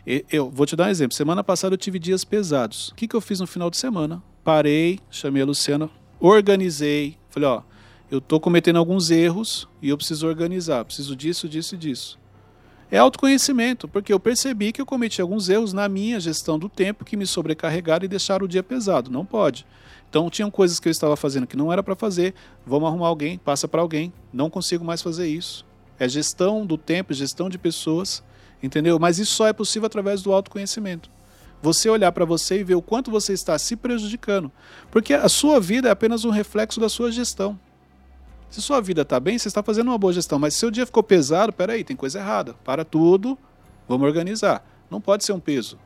Eu 0.06 0.50
vou 0.50 0.66
te 0.66 0.76
dar 0.76 0.86
um 0.86 0.90
exemplo. 0.90 1.16
Semana 1.16 1.42
passada 1.42 1.74
eu 1.74 1.78
tive 1.78 1.98
dias 1.98 2.24
pesados. 2.24 2.88
O 2.90 2.94
que, 2.94 3.08
que 3.08 3.16
eu 3.16 3.20
fiz 3.20 3.40
no 3.40 3.46
final 3.46 3.68
de 3.70 3.76
semana? 3.76 4.22
Parei, 4.44 5.00
chamei 5.10 5.42
a 5.42 5.46
Luciana, 5.46 5.90
organizei. 6.20 7.18
Falei, 7.28 7.48
ó, 7.48 7.62
eu 8.10 8.18
estou 8.18 8.38
cometendo 8.38 8.76
alguns 8.76 9.10
erros 9.10 9.68
e 9.82 9.88
eu 9.88 9.96
preciso 9.96 10.28
organizar. 10.28 10.84
Preciso 10.84 11.16
disso, 11.16 11.48
disso 11.48 11.74
e 11.74 11.78
disso 11.78 12.18
é 12.90 12.98
autoconhecimento, 12.98 13.88
porque 13.88 14.12
eu 14.12 14.20
percebi 14.20 14.72
que 14.72 14.80
eu 14.80 14.86
cometi 14.86 15.20
alguns 15.20 15.48
erros 15.48 15.72
na 15.72 15.88
minha 15.88 16.20
gestão 16.20 16.58
do 16.58 16.68
tempo 16.68 17.04
que 17.04 17.16
me 17.16 17.26
sobrecarregaram 17.26 18.04
e 18.04 18.08
deixaram 18.08 18.44
o 18.44 18.48
dia 18.48 18.62
pesado. 18.62 19.10
Não 19.10 19.24
pode. 19.24 19.66
Então 20.08 20.30
tinham 20.30 20.50
coisas 20.50 20.78
que 20.78 20.88
eu 20.88 20.92
estava 20.92 21.16
fazendo 21.16 21.46
que 21.46 21.56
não 21.56 21.72
era 21.72 21.82
para 21.82 21.96
fazer. 21.96 22.32
Vamos 22.64 22.88
arrumar 22.88 23.08
alguém, 23.08 23.38
passa 23.38 23.66
para 23.66 23.80
alguém. 23.80 24.12
Não 24.32 24.48
consigo 24.48 24.84
mais 24.84 25.02
fazer 25.02 25.26
isso. 25.26 25.66
É 25.98 26.08
gestão 26.08 26.64
do 26.64 26.78
tempo, 26.78 27.12
gestão 27.12 27.48
de 27.48 27.58
pessoas, 27.58 28.22
entendeu? 28.62 28.98
Mas 28.98 29.18
isso 29.18 29.34
só 29.34 29.46
é 29.46 29.52
possível 29.52 29.86
através 29.86 30.22
do 30.22 30.32
autoconhecimento. 30.32 31.10
Você 31.62 31.88
olhar 31.88 32.12
para 32.12 32.24
você 32.24 32.60
e 32.60 32.64
ver 32.64 32.74
o 32.74 32.82
quanto 32.82 33.10
você 33.10 33.32
está 33.32 33.58
se 33.58 33.76
prejudicando, 33.76 34.52
porque 34.90 35.14
a 35.14 35.28
sua 35.28 35.58
vida 35.58 35.88
é 35.88 35.90
apenas 35.90 36.24
um 36.24 36.30
reflexo 36.30 36.78
da 36.78 36.88
sua 36.88 37.10
gestão. 37.10 37.58
Se 38.50 38.62
sua 38.62 38.80
vida 38.80 39.02
está 39.02 39.18
bem, 39.18 39.38
você 39.38 39.48
está 39.48 39.62
fazendo 39.62 39.88
uma 39.88 39.98
boa 39.98 40.12
gestão. 40.12 40.38
Mas 40.38 40.54
se 40.54 40.60
seu 40.60 40.70
dia 40.70 40.86
ficou 40.86 41.02
pesado, 41.02 41.52
peraí, 41.52 41.82
tem 41.82 41.96
coisa 41.96 42.18
errada. 42.18 42.54
Para 42.64 42.84
tudo, 42.84 43.36
vamos 43.88 44.06
organizar. 44.06 44.64
Não 44.90 45.00
pode 45.00 45.24
ser 45.24 45.32
um 45.32 45.40
peso. 45.40 45.78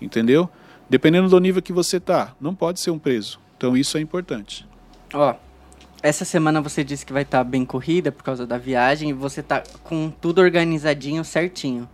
Entendeu? 0.00 0.48
Dependendo 0.88 1.28
do 1.28 1.40
nível 1.40 1.60
que 1.60 1.72
você 1.72 1.96
está, 1.96 2.34
não 2.40 2.54
pode 2.54 2.80
ser 2.80 2.90
um 2.90 2.98
peso. 2.98 3.40
Então 3.56 3.76
isso 3.76 3.98
é 3.98 4.00
importante. 4.00 4.66
Ó, 5.12 5.34
essa 6.06 6.24
semana 6.24 6.60
você 6.60 6.84
disse 6.84 7.04
que 7.04 7.12
vai 7.12 7.22
estar 7.22 7.38
tá 7.38 7.44
bem 7.44 7.64
corrida 7.64 8.12
por 8.12 8.22
causa 8.22 8.46
da 8.46 8.56
viagem 8.56 9.10
e 9.10 9.12
você 9.12 9.42
tá 9.42 9.62
com 9.82 10.08
tudo 10.08 10.40
organizadinho, 10.40 11.24
certinho. 11.24 11.88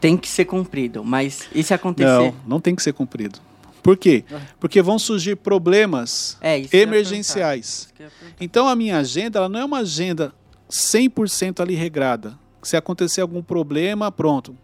Tem 0.00 0.16
que 0.16 0.28
ser 0.28 0.44
cumprido, 0.44 1.04
mas 1.04 1.48
e 1.54 1.62
se 1.62 1.72
acontecer? 1.72 2.08
Não, 2.08 2.34
não 2.46 2.60
tem 2.60 2.74
que 2.74 2.82
ser 2.82 2.92
cumprido. 2.92 3.38
Por 3.82 3.96
quê? 3.96 4.24
Porque 4.58 4.82
vão 4.82 4.98
surgir 4.98 5.36
problemas 5.36 6.36
é, 6.40 6.62
emergenciais. 6.72 7.92
Então 8.40 8.66
a 8.66 8.74
minha 8.74 8.98
agenda 8.98 9.38
ela 9.38 9.48
não 9.48 9.60
é 9.60 9.64
uma 9.64 9.78
agenda 9.78 10.32
100% 10.70 11.60
ali 11.60 11.74
regrada. 11.74 12.36
Se 12.62 12.76
acontecer 12.76 13.20
algum 13.20 13.42
problema, 13.42 14.10
pronto, 14.10 14.56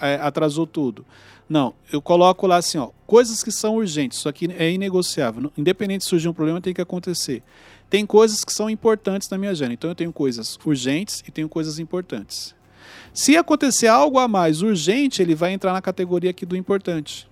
é, 0.00 0.16
atrasou 0.16 0.66
tudo. 0.66 1.06
Não, 1.48 1.74
eu 1.92 2.02
coloco 2.02 2.46
lá 2.46 2.56
assim, 2.56 2.78
ó, 2.78 2.90
coisas 3.06 3.42
que 3.42 3.50
são 3.50 3.76
urgentes, 3.76 4.18
isso 4.18 4.28
aqui 4.28 4.48
é 4.58 4.70
inegociável. 4.70 5.52
Independente 5.56 6.00
de 6.02 6.08
surgir 6.08 6.28
um 6.28 6.32
problema, 6.32 6.60
tem 6.60 6.74
que 6.74 6.80
acontecer. 6.80 7.42
Tem 7.92 8.06
coisas 8.06 8.42
que 8.42 8.54
são 8.54 8.70
importantes 8.70 9.28
na 9.28 9.36
minha 9.36 9.50
agenda. 9.50 9.74
Então 9.74 9.90
eu 9.90 9.94
tenho 9.94 10.10
coisas 10.10 10.58
urgentes 10.64 11.22
e 11.28 11.30
tenho 11.30 11.46
coisas 11.46 11.78
importantes. 11.78 12.54
Se 13.12 13.36
acontecer 13.36 13.86
algo 13.86 14.18
a 14.18 14.26
mais 14.26 14.62
urgente, 14.62 15.20
ele 15.20 15.34
vai 15.34 15.52
entrar 15.52 15.74
na 15.74 15.82
categoria 15.82 16.30
aqui 16.30 16.46
do 16.46 16.56
importante. 16.56 17.28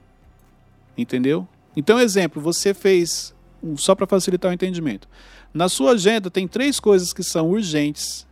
Entendeu? 0.99 1.49
Então, 1.75 1.99
exemplo, 1.99 2.43
você 2.43 2.75
fez, 2.75 3.35
só 3.77 3.95
para 3.95 4.07
facilitar 4.07 4.51
o 4.51 4.55
entendimento. 4.55 5.09
Na 5.55 5.67
sua 5.67 5.93
agenda 5.93 6.31
tem 6.31 6.47
três 6.47 6.79
coisas 6.79 7.15
que 7.15 7.23
são 7.23 7.49
urgentes, 7.49 8.27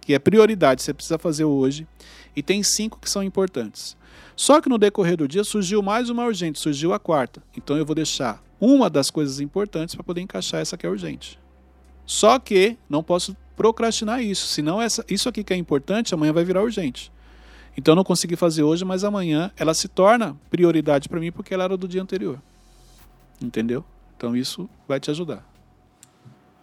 que 0.00 0.14
é 0.14 0.18
prioridade, 0.18 0.82
você 0.82 0.94
precisa 0.94 1.18
fazer 1.18 1.44
hoje, 1.44 1.86
e 2.34 2.42
tem 2.42 2.62
cinco 2.62 2.98
que 2.98 3.10
são 3.10 3.22
importantes. 3.22 3.98
Só 4.34 4.62
que 4.62 4.68
no 4.70 4.78
decorrer 4.78 5.18
do 5.18 5.28
dia 5.28 5.44
surgiu 5.44 5.82
mais 5.82 6.08
uma 6.08 6.24
urgente, 6.24 6.58
surgiu 6.58 6.94
a 6.94 6.98
quarta. 6.98 7.42
Então 7.54 7.76
eu 7.76 7.84
vou 7.84 7.94
deixar 7.94 8.42
uma 8.64 8.88
das 8.88 9.10
coisas 9.10 9.40
importantes 9.40 9.94
para 9.94 10.04
poder 10.04 10.20
encaixar 10.22 10.60
essa 10.60 10.76
que 10.76 10.86
é 10.86 10.88
urgente. 10.88 11.38
Só 12.06 12.38
que 12.38 12.76
não 12.88 13.02
posso 13.02 13.36
procrastinar 13.56 14.22
isso, 14.22 14.46
senão 14.46 14.80
essa, 14.80 15.04
isso 15.08 15.28
aqui 15.28 15.44
que 15.44 15.52
é 15.52 15.56
importante 15.56 16.14
amanhã 16.14 16.32
vai 16.32 16.44
virar 16.44 16.62
urgente. 16.62 17.12
Então 17.76 17.92
eu 17.92 17.96
não 17.96 18.04
consegui 18.04 18.36
fazer 18.36 18.62
hoje, 18.62 18.84
mas 18.84 19.04
amanhã 19.04 19.50
ela 19.56 19.74
se 19.74 19.88
torna 19.88 20.36
prioridade 20.50 21.08
para 21.08 21.20
mim 21.20 21.30
porque 21.30 21.52
ela 21.52 21.64
era 21.64 21.76
do 21.76 21.88
dia 21.88 22.02
anterior. 22.02 22.40
Entendeu? 23.40 23.84
Então 24.16 24.36
isso 24.36 24.68
vai 24.86 25.00
te 25.00 25.10
ajudar. 25.10 25.44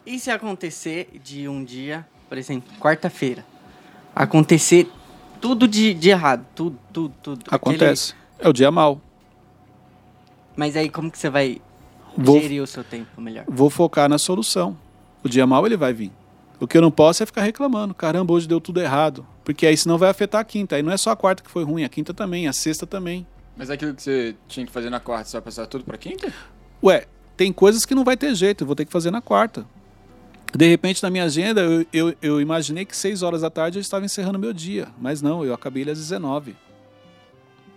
E 0.05 0.19
se 0.19 0.31
acontecer 0.31 1.19
de 1.23 1.47
um 1.47 1.63
dia, 1.63 2.07
por 2.27 2.37
exemplo, 2.37 2.71
quarta-feira, 2.79 3.45
acontecer 4.15 4.89
tudo 5.39 5.67
de, 5.67 5.93
de, 5.93 6.09
errado, 6.09 6.45
tudo, 6.55 6.79
tudo, 6.91 7.13
tudo. 7.21 7.45
Acontece. 7.49 8.13
Aquele... 8.13 8.47
É 8.47 8.49
o 8.49 8.53
dia 8.53 8.71
mal. 8.71 8.99
Mas 10.55 10.75
aí 10.75 10.89
como 10.89 11.11
que 11.11 11.17
você 11.17 11.29
vai 11.29 11.61
vou, 12.17 12.39
gerir 12.39 12.61
o 12.61 12.67
seu 12.67 12.83
tempo 12.83 13.19
melhor? 13.21 13.45
Vou 13.47 13.69
focar 13.69 14.09
na 14.09 14.17
solução. 14.17 14.77
O 15.23 15.29
dia 15.29 15.45
mal 15.45 15.65
ele 15.65 15.77
vai 15.77 15.93
vir. 15.93 16.11
O 16.59 16.67
que 16.67 16.77
eu 16.77 16.81
não 16.81 16.91
posso 16.91 17.23
é 17.23 17.25
ficar 17.25 17.41
reclamando. 17.41 17.93
Caramba, 17.93 18.33
hoje 18.33 18.47
deu 18.47 18.61
tudo 18.61 18.79
errado. 18.79 19.25
Porque 19.43 19.65
aí 19.65 19.75
senão 19.75 19.97
vai 19.97 20.09
afetar 20.09 20.41
a 20.41 20.43
quinta. 20.43 20.75
Aí 20.75 20.83
não 20.83 20.91
é 20.91 20.97
só 20.97 21.11
a 21.11 21.15
quarta 21.15 21.41
que 21.41 21.49
foi 21.49 21.63
ruim, 21.63 21.83
a 21.83 21.89
quinta 21.89 22.13
também, 22.13 22.47
a 22.47 22.53
sexta 22.53 22.85
também. 22.85 23.25
Mas 23.57 23.69
aquilo 23.69 23.93
que 23.93 24.01
você 24.01 24.35
tinha 24.47 24.65
que 24.65 24.71
fazer 24.71 24.89
na 24.89 24.99
quarta, 24.99 25.25
você 25.25 25.37
vai 25.37 25.41
passar 25.41 25.65
tudo 25.67 25.83
pra 25.83 25.97
quinta? 25.97 26.31
Ué, 26.83 27.05
tem 27.35 27.51
coisas 27.51 27.85
que 27.85 27.95
não 27.95 28.03
vai 28.03 28.15
ter 28.15 28.33
jeito, 28.35 28.61
eu 28.63 28.67
vou 28.67 28.75
ter 28.75 28.85
que 28.85 28.91
fazer 28.91 29.11
na 29.11 29.21
quarta. 29.21 29.65
De 30.55 30.67
repente, 30.67 31.01
na 31.01 31.09
minha 31.09 31.23
agenda, 31.23 31.61
eu, 31.61 31.85
eu, 31.93 32.15
eu 32.21 32.41
imaginei 32.41 32.85
que 32.85 32.95
6 32.95 33.23
horas 33.23 33.41
da 33.41 33.49
tarde 33.49 33.79
eu 33.79 33.81
estava 33.81 34.05
encerrando 34.05 34.37
meu 34.37 34.53
dia. 34.53 34.87
Mas 34.99 35.21
não, 35.21 35.45
eu 35.45 35.53
acabei 35.53 35.83
ele 35.83 35.91
às 35.91 35.97
19. 35.97 36.55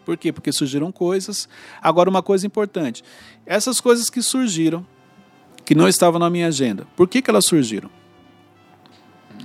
Por 0.04 0.16
quê? 0.16 0.32
Porque 0.32 0.52
surgiram 0.52 0.92
coisas. 0.92 1.48
Agora, 1.80 2.10
uma 2.10 2.22
coisa 2.22 2.46
importante: 2.46 3.02
essas 3.46 3.80
coisas 3.80 4.10
que 4.10 4.22
surgiram, 4.22 4.86
que 5.64 5.74
não 5.74 5.88
estavam 5.88 6.18
na 6.18 6.28
minha 6.28 6.48
agenda, 6.48 6.86
por 6.96 7.08
que, 7.08 7.22
que 7.22 7.30
elas 7.30 7.46
surgiram? 7.46 7.90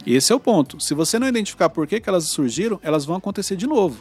Esse 0.05 0.32
é 0.32 0.36
o 0.36 0.39
ponto. 0.39 0.80
Se 0.80 0.93
você 0.93 1.20
não 1.20 1.28
identificar 1.28 1.70
por 1.70 1.86
que, 1.88 1.99
que 1.99 2.10
elas 2.10 2.30
surgiram, 2.30 2.80
elas 2.82 3.05
vão 3.05 3.16
acontecer 3.16 3.55
de 3.55 3.68
novo. 3.68 3.99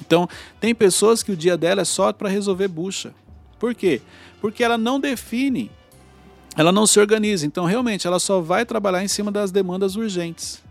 Então, 0.00 0.28
tem 0.58 0.74
pessoas 0.74 1.22
que 1.22 1.32
o 1.32 1.36
dia 1.36 1.56
dela 1.56 1.82
é 1.82 1.84
só 1.84 2.12
para 2.12 2.28
resolver 2.28 2.68
bucha. 2.68 3.14
Por 3.58 3.74
quê? 3.74 4.00
Porque 4.40 4.64
ela 4.64 4.78
não 4.78 4.98
define, 4.98 5.70
ela 6.56 6.72
não 6.72 6.86
se 6.86 6.98
organiza. 6.98 7.46
Então, 7.46 7.64
realmente, 7.64 8.06
ela 8.06 8.18
só 8.18 8.40
vai 8.40 8.64
trabalhar 8.64 9.04
em 9.04 9.08
cima 9.08 9.30
das 9.30 9.50
demandas 9.50 9.96
urgentes. 9.96 10.62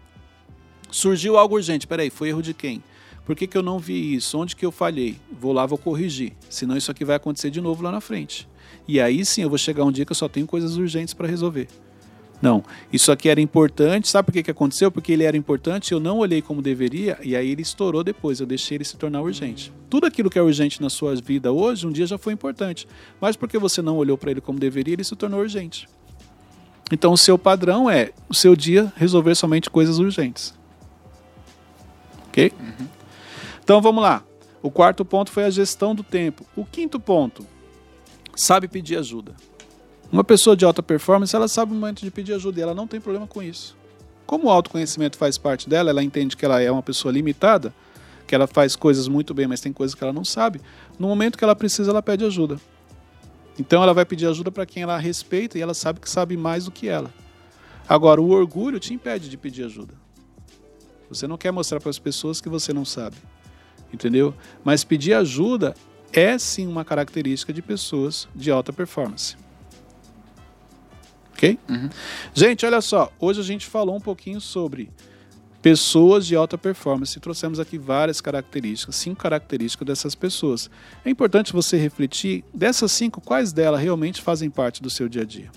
Surgiu 0.89 1.37
algo 1.37 1.55
urgente, 1.55 1.85
peraí, 1.85 2.09
foi 2.09 2.29
erro 2.29 2.41
de 2.41 2.53
quem? 2.53 2.83
Por 3.29 3.35
que, 3.35 3.45
que 3.45 3.55
eu 3.55 3.61
não 3.61 3.77
vi 3.77 4.15
isso? 4.15 4.39
Onde 4.39 4.55
que 4.55 4.65
eu 4.65 4.71
falhei? 4.71 5.15
Vou 5.31 5.53
lá, 5.53 5.63
vou 5.63 5.77
corrigir. 5.77 6.33
Senão 6.49 6.75
isso 6.75 6.89
aqui 6.89 7.05
vai 7.05 7.15
acontecer 7.15 7.51
de 7.51 7.61
novo 7.61 7.83
lá 7.83 7.91
na 7.91 8.01
frente. 8.01 8.49
E 8.87 8.99
aí 8.99 9.23
sim 9.23 9.43
eu 9.43 9.49
vou 9.49 9.57
chegar 9.59 9.83
um 9.83 9.91
dia 9.91 10.03
que 10.03 10.11
eu 10.11 10.15
só 10.15 10.27
tenho 10.27 10.47
coisas 10.47 10.77
urgentes 10.77 11.13
para 11.13 11.27
resolver. 11.27 11.67
Não, 12.41 12.63
isso 12.91 13.11
aqui 13.11 13.29
era 13.29 13.39
importante. 13.39 14.07
Sabe 14.07 14.25
por 14.25 14.31
que, 14.31 14.41
que 14.41 14.49
aconteceu? 14.49 14.89
Porque 14.89 15.11
ele 15.11 15.25
era 15.25 15.37
importante, 15.37 15.91
eu 15.91 15.99
não 15.99 16.17
olhei 16.17 16.41
como 16.41 16.59
deveria 16.59 17.19
e 17.21 17.35
aí 17.35 17.51
ele 17.51 17.61
estourou 17.61 18.03
depois. 18.03 18.39
Eu 18.39 18.47
deixei 18.47 18.77
ele 18.77 18.83
se 18.83 18.97
tornar 18.97 19.21
urgente. 19.21 19.71
Tudo 19.91 20.07
aquilo 20.07 20.27
que 20.27 20.39
é 20.39 20.41
urgente 20.41 20.81
na 20.81 20.89
sua 20.89 21.15
vida 21.15 21.51
hoje, 21.51 21.85
um 21.85 21.91
dia 21.91 22.07
já 22.07 22.17
foi 22.17 22.33
importante. 22.33 22.87
Mas 23.21 23.35
porque 23.35 23.59
você 23.59 23.79
não 23.79 23.95
olhou 23.97 24.17
para 24.17 24.31
ele 24.31 24.41
como 24.41 24.57
deveria, 24.57 24.95
ele 24.95 25.03
se 25.03 25.15
tornou 25.15 25.41
urgente. 25.41 25.87
Então 26.91 27.13
o 27.13 27.17
seu 27.17 27.37
padrão 27.37 27.87
é 27.87 28.11
o 28.27 28.33
seu 28.33 28.55
dia 28.55 28.91
resolver 28.95 29.35
somente 29.35 29.69
coisas 29.69 29.99
urgentes. 29.99 30.51
Ok? 32.27 32.51
Uhum. 32.59 32.98
Então 33.69 33.83
vamos 33.83 34.01
lá. 34.01 34.23
O 34.63 34.71
quarto 34.71 35.05
ponto 35.05 35.31
foi 35.31 35.43
a 35.43 35.49
gestão 35.51 35.93
do 35.93 36.01
tempo. 36.01 36.43
O 36.55 36.65
quinto 36.65 36.99
ponto, 36.99 37.45
sabe 38.35 38.67
pedir 38.67 38.97
ajuda. 38.97 39.35
Uma 40.11 40.23
pessoa 40.23 40.57
de 40.57 40.65
alta 40.65 40.81
performance, 40.81 41.35
ela 41.35 41.47
sabe 41.47 41.71
o 41.71 41.75
momento 41.75 42.01
de 42.01 42.09
pedir 42.09 42.33
ajuda 42.33 42.59
e 42.59 42.63
ela 42.63 42.73
não 42.73 42.87
tem 42.87 42.99
problema 42.99 43.27
com 43.27 43.43
isso. 43.43 43.77
Como 44.25 44.47
o 44.47 44.49
autoconhecimento 44.49 45.19
faz 45.19 45.37
parte 45.37 45.69
dela, 45.69 45.91
ela 45.91 46.03
entende 46.03 46.35
que 46.35 46.43
ela 46.43 46.59
é 46.59 46.71
uma 46.71 46.81
pessoa 46.81 47.11
limitada, 47.11 47.71
que 48.25 48.33
ela 48.33 48.47
faz 48.47 48.75
coisas 48.75 49.07
muito 49.07 49.35
bem, 49.35 49.45
mas 49.45 49.61
tem 49.61 49.71
coisas 49.71 49.93
que 49.93 50.03
ela 50.03 50.11
não 50.11 50.25
sabe. 50.25 50.59
No 50.97 51.07
momento 51.07 51.37
que 51.37 51.43
ela 51.43 51.55
precisa, 51.55 51.91
ela 51.91 52.01
pede 52.01 52.25
ajuda. 52.25 52.59
Então 53.59 53.83
ela 53.83 53.93
vai 53.93 54.03
pedir 54.03 54.25
ajuda 54.25 54.49
para 54.49 54.65
quem 54.65 54.81
ela 54.81 54.97
respeita 54.97 55.59
e 55.59 55.61
ela 55.61 55.75
sabe 55.75 55.99
que 55.99 56.09
sabe 56.09 56.35
mais 56.35 56.65
do 56.65 56.71
que 56.71 56.87
ela. 56.87 57.13
Agora, 57.87 58.19
o 58.19 58.31
orgulho 58.31 58.79
te 58.79 58.95
impede 58.95 59.29
de 59.29 59.37
pedir 59.37 59.65
ajuda. 59.65 59.93
Você 61.07 61.27
não 61.27 61.37
quer 61.37 61.51
mostrar 61.51 61.79
para 61.79 61.91
as 61.91 61.99
pessoas 61.99 62.41
que 62.41 62.49
você 62.49 62.73
não 62.73 62.83
sabe. 62.83 63.17
Entendeu? 63.93 64.33
Mas 64.63 64.83
pedir 64.83 65.13
ajuda 65.13 65.75
é 66.11 66.37
sim 66.37 66.67
uma 66.67 66.83
característica 66.83 67.53
de 67.53 67.61
pessoas 67.61 68.27
de 68.35 68.51
alta 68.51 68.73
performance. 68.73 69.35
Ok? 71.33 71.57
Uhum. 71.69 71.89
Gente, 72.33 72.65
olha 72.65 72.81
só. 72.81 73.11
Hoje 73.19 73.39
a 73.39 73.43
gente 73.43 73.65
falou 73.65 73.95
um 73.95 74.01
pouquinho 74.01 74.41
sobre 74.41 74.91
pessoas 75.61 76.25
de 76.25 76.35
alta 76.35 76.57
performance 76.57 77.17
e 77.17 77.21
trouxemos 77.21 77.59
aqui 77.59 77.77
várias 77.77 78.21
características, 78.21 78.95
cinco 78.95 79.21
características 79.21 79.85
dessas 79.85 80.15
pessoas. 80.15 80.69
É 81.03 81.09
importante 81.09 81.53
você 81.53 81.77
refletir 81.77 82.43
dessas 82.53 82.91
cinco, 82.91 83.21
quais 83.21 83.51
delas 83.51 83.81
realmente 83.81 84.21
fazem 84.21 84.49
parte 84.49 84.81
do 84.81 84.89
seu 84.89 85.09
dia 85.09 85.23
a 85.23 85.25
dia. 85.25 85.51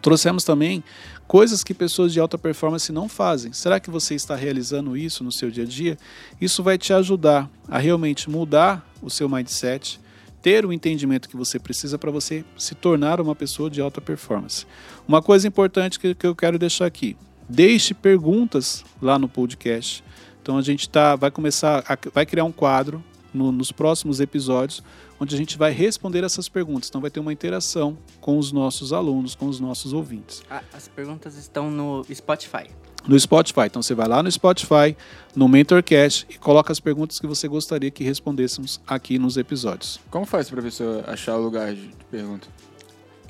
Trouxemos 0.00 0.44
também 0.44 0.82
coisas 1.26 1.64
que 1.64 1.72
pessoas 1.72 2.12
de 2.12 2.20
alta 2.20 2.36
performance 2.36 2.92
não 2.92 3.08
fazem. 3.08 3.52
Será 3.52 3.80
que 3.80 3.90
você 3.90 4.14
está 4.14 4.34
realizando 4.34 4.96
isso 4.96 5.24
no 5.24 5.32
seu 5.32 5.50
dia 5.50 5.64
a 5.64 5.66
dia? 5.66 5.98
Isso 6.40 6.62
vai 6.62 6.76
te 6.76 6.92
ajudar 6.92 7.50
a 7.68 7.78
realmente 7.78 8.28
mudar 8.28 8.86
o 9.00 9.10
seu 9.10 9.28
mindset, 9.28 10.00
ter 10.40 10.66
o 10.66 10.72
entendimento 10.72 11.28
que 11.28 11.36
você 11.36 11.58
precisa 11.58 11.98
para 11.98 12.10
você 12.10 12.44
se 12.56 12.74
tornar 12.74 13.20
uma 13.20 13.34
pessoa 13.34 13.70
de 13.70 13.80
alta 13.80 14.00
performance. 14.00 14.66
Uma 15.06 15.22
coisa 15.22 15.46
importante 15.46 15.98
que, 15.98 16.14
que 16.14 16.26
eu 16.26 16.34
quero 16.34 16.58
deixar 16.58 16.86
aqui: 16.86 17.16
deixe 17.48 17.94
perguntas 17.94 18.84
lá 19.00 19.18
no 19.18 19.28
podcast. 19.28 20.02
Então 20.42 20.58
a 20.58 20.62
gente 20.62 20.88
tá, 20.88 21.14
vai 21.14 21.30
começar, 21.30 21.84
a, 21.88 21.96
vai 22.12 22.26
criar 22.26 22.44
um 22.44 22.52
quadro 22.52 23.02
no, 23.32 23.50
nos 23.52 23.72
próximos 23.72 24.20
episódios 24.20 24.82
onde 25.20 25.34
a 25.34 25.38
gente 25.38 25.56
vai 25.56 25.70
responder 25.70 26.24
essas 26.24 26.48
perguntas. 26.48 26.88
Então 26.88 27.00
vai 27.00 27.10
ter 27.10 27.20
uma 27.20 27.32
interação 27.32 27.96
com 28.20 28.38
os 28.38 28.50
nossos 28.50 28.92
alunos, 28.92 29.34
com 29.34 29.46
os 29.46 29.60
nossos 29.60 29.92
ouvintes. 29.92 30.42
Ah, 30.50 30.62
As 30.72 30.88
perguntas 30.88 31.36
estão 31.36 31.70
no 31.70 32.04
Spotify. 32.12 32.66
No 33.06 33.18
Spotify. 33.18 33.62
Então 33.66 33.82
você 33.82 33.94
vai 33.94 34.08
lá 34.08 34.22
no 34.22 34.30
Spotify, 34.30 34.96
no 35.34 35.48
Mentorcast 35.48 36.26
e 36.28 36.38
coloca 36.38 36.72
as 36.72 36.80
perguntas 36.80 37.18
que 37.18 37.26
você 37.26 37.46
gostaria 37.48 37.90
que 37.90 38.02
respondêssemos 38.04 38.80
aqui 38.86 39.18
nos 39.18 39.36
episódios. 39.36 40.00
Como 40.10 40.26
faz 40.26 40.48
pra 40.50 40.60
pessoa 40.62 41.04
achar 41.06 41.36
o 41.36 41.42
lugar 41.42 41.74
de 41.74 41.90
pergunta? 42.10 42.48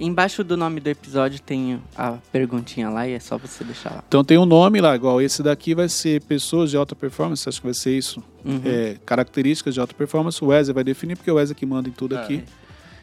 Embaixo 0.04 0.42
do 0.42 0.56
nome 0.56 0.80
do 0.80 0.88
episódio 0.88 1.40
tem 1.40 1.80
a 1.96 2.18
perguntinha 2.32 2.90
lá 2.90 3.06
e 3.06 3.12
é 3.12 3.20
só 3.20 3.38
você 3.38 3.62
deixar 3.62 3.90
lá. 3.90 4.04
Então 4.08 4.24
tem 4.24 4.36
um 4.36 4.44
nome 4.44 4.80
lá, 4.80 4.96
igual 4.96 5.20
esse 5.22 5.42
daqui 5.44 5.76
vai 5.76 5.88
ser 5.88 6.20
pessoas 6.24 6.70
de 6.70 6.76
alta 6.76 6.96
performance, 6.96 7.48
acho 7.48 7.60
que 7.60 7.66
vai 7.68 7.74
ser 7.74 7.96
isso. 7.96 8.22
Uhum. 8.44 8.60
É, 8.64 8.96
características 9.06 9.74
de 9.74 9.78
alta 9.80 9.94
performance, 9.94 10.42
o 10.42 10.48
Wesley 10.48 10.74
vai 10.74 10.82
definir, 10.82 11.16
porque 11.16 11.30
o 11.30 11.36
Wesley 11.36 11.54
que 11.54 11.64
manda 11.64 11.88
em 11.88 11.92
tudo 11.92 12.16
Ah, 12.16 12.20
aqui. 12.22 12.42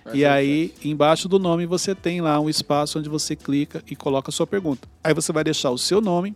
Vai 0.03 0.17
E 0.17 0.25
aí, 0.25 0.73
embaixo 0.83 1.29
do 1.29 1.39
nome, 1.39 1.65
você 1.65 1.95
tem 1.95 2.19
lá 2.19 2.37
um 2.39 2.49
espaço 2.49 2.99
onde 2.99 3.07
você 3.07 3.33
clica 3.33 3.81
e 3.89 3.95
coloca 3.95 4.29
a 4.29 4.33
sua 4.33 4.45
pergunta. 4.45 4.85
Aí 5.01 5.13
você 5.13 5.31
vai 5.31 5.43
deixar 5.45 5.71
o 5.71 5.77
seu 5.77 6.01
nome 6.01 6.35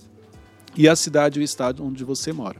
e 0.77 0.87
a 0.87 0.95
cidade 0.95 1.39
e 1.39 1.41
o 1.41 1.43
estado 1.43 1.85
onde 1.85 2.05
você 2.05 2.31
mora. 2.31 2.57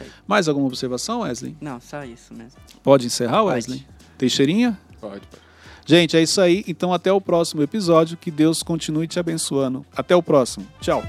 Aí. 0.00 0.06
Mais 0.26 0.48
alguma 0.48 0.66
observação, 0.66 1.20
Wesley? 1.20 1.54
Não, 1.60 1.78
só 1.80 2.02
isso 2.02 2.32
mesmo. 2.32 2.58
Pode 2.82 3.06
encerrar, 3.06 3.42
Pode. 3.42 3.54
Wesley? 3.56 3.86
Teixeirinha? 4.16 4.78
Pode, 5.00 5.26
pode. 5.26 5.43
Gente, 5.86 6.16
é 6.16 6.22
isso 6.22 6.40
aí. 6.40 6.64
Então, 6.66 6.92
até 6.92 7.12
o 7.12 7.20
próximo 7.20 7.62
episódio. 7.62 8.16
Que 8.16 8.30
Deus 8.30 8.62
continue 8.62 9.06
te 9.06 9.18
abençoando. 9.18 9.84
Até 9.94 10.16
o 10.16 10.22
próximo. 10.22 10.66
Tchau. 10.80 11.02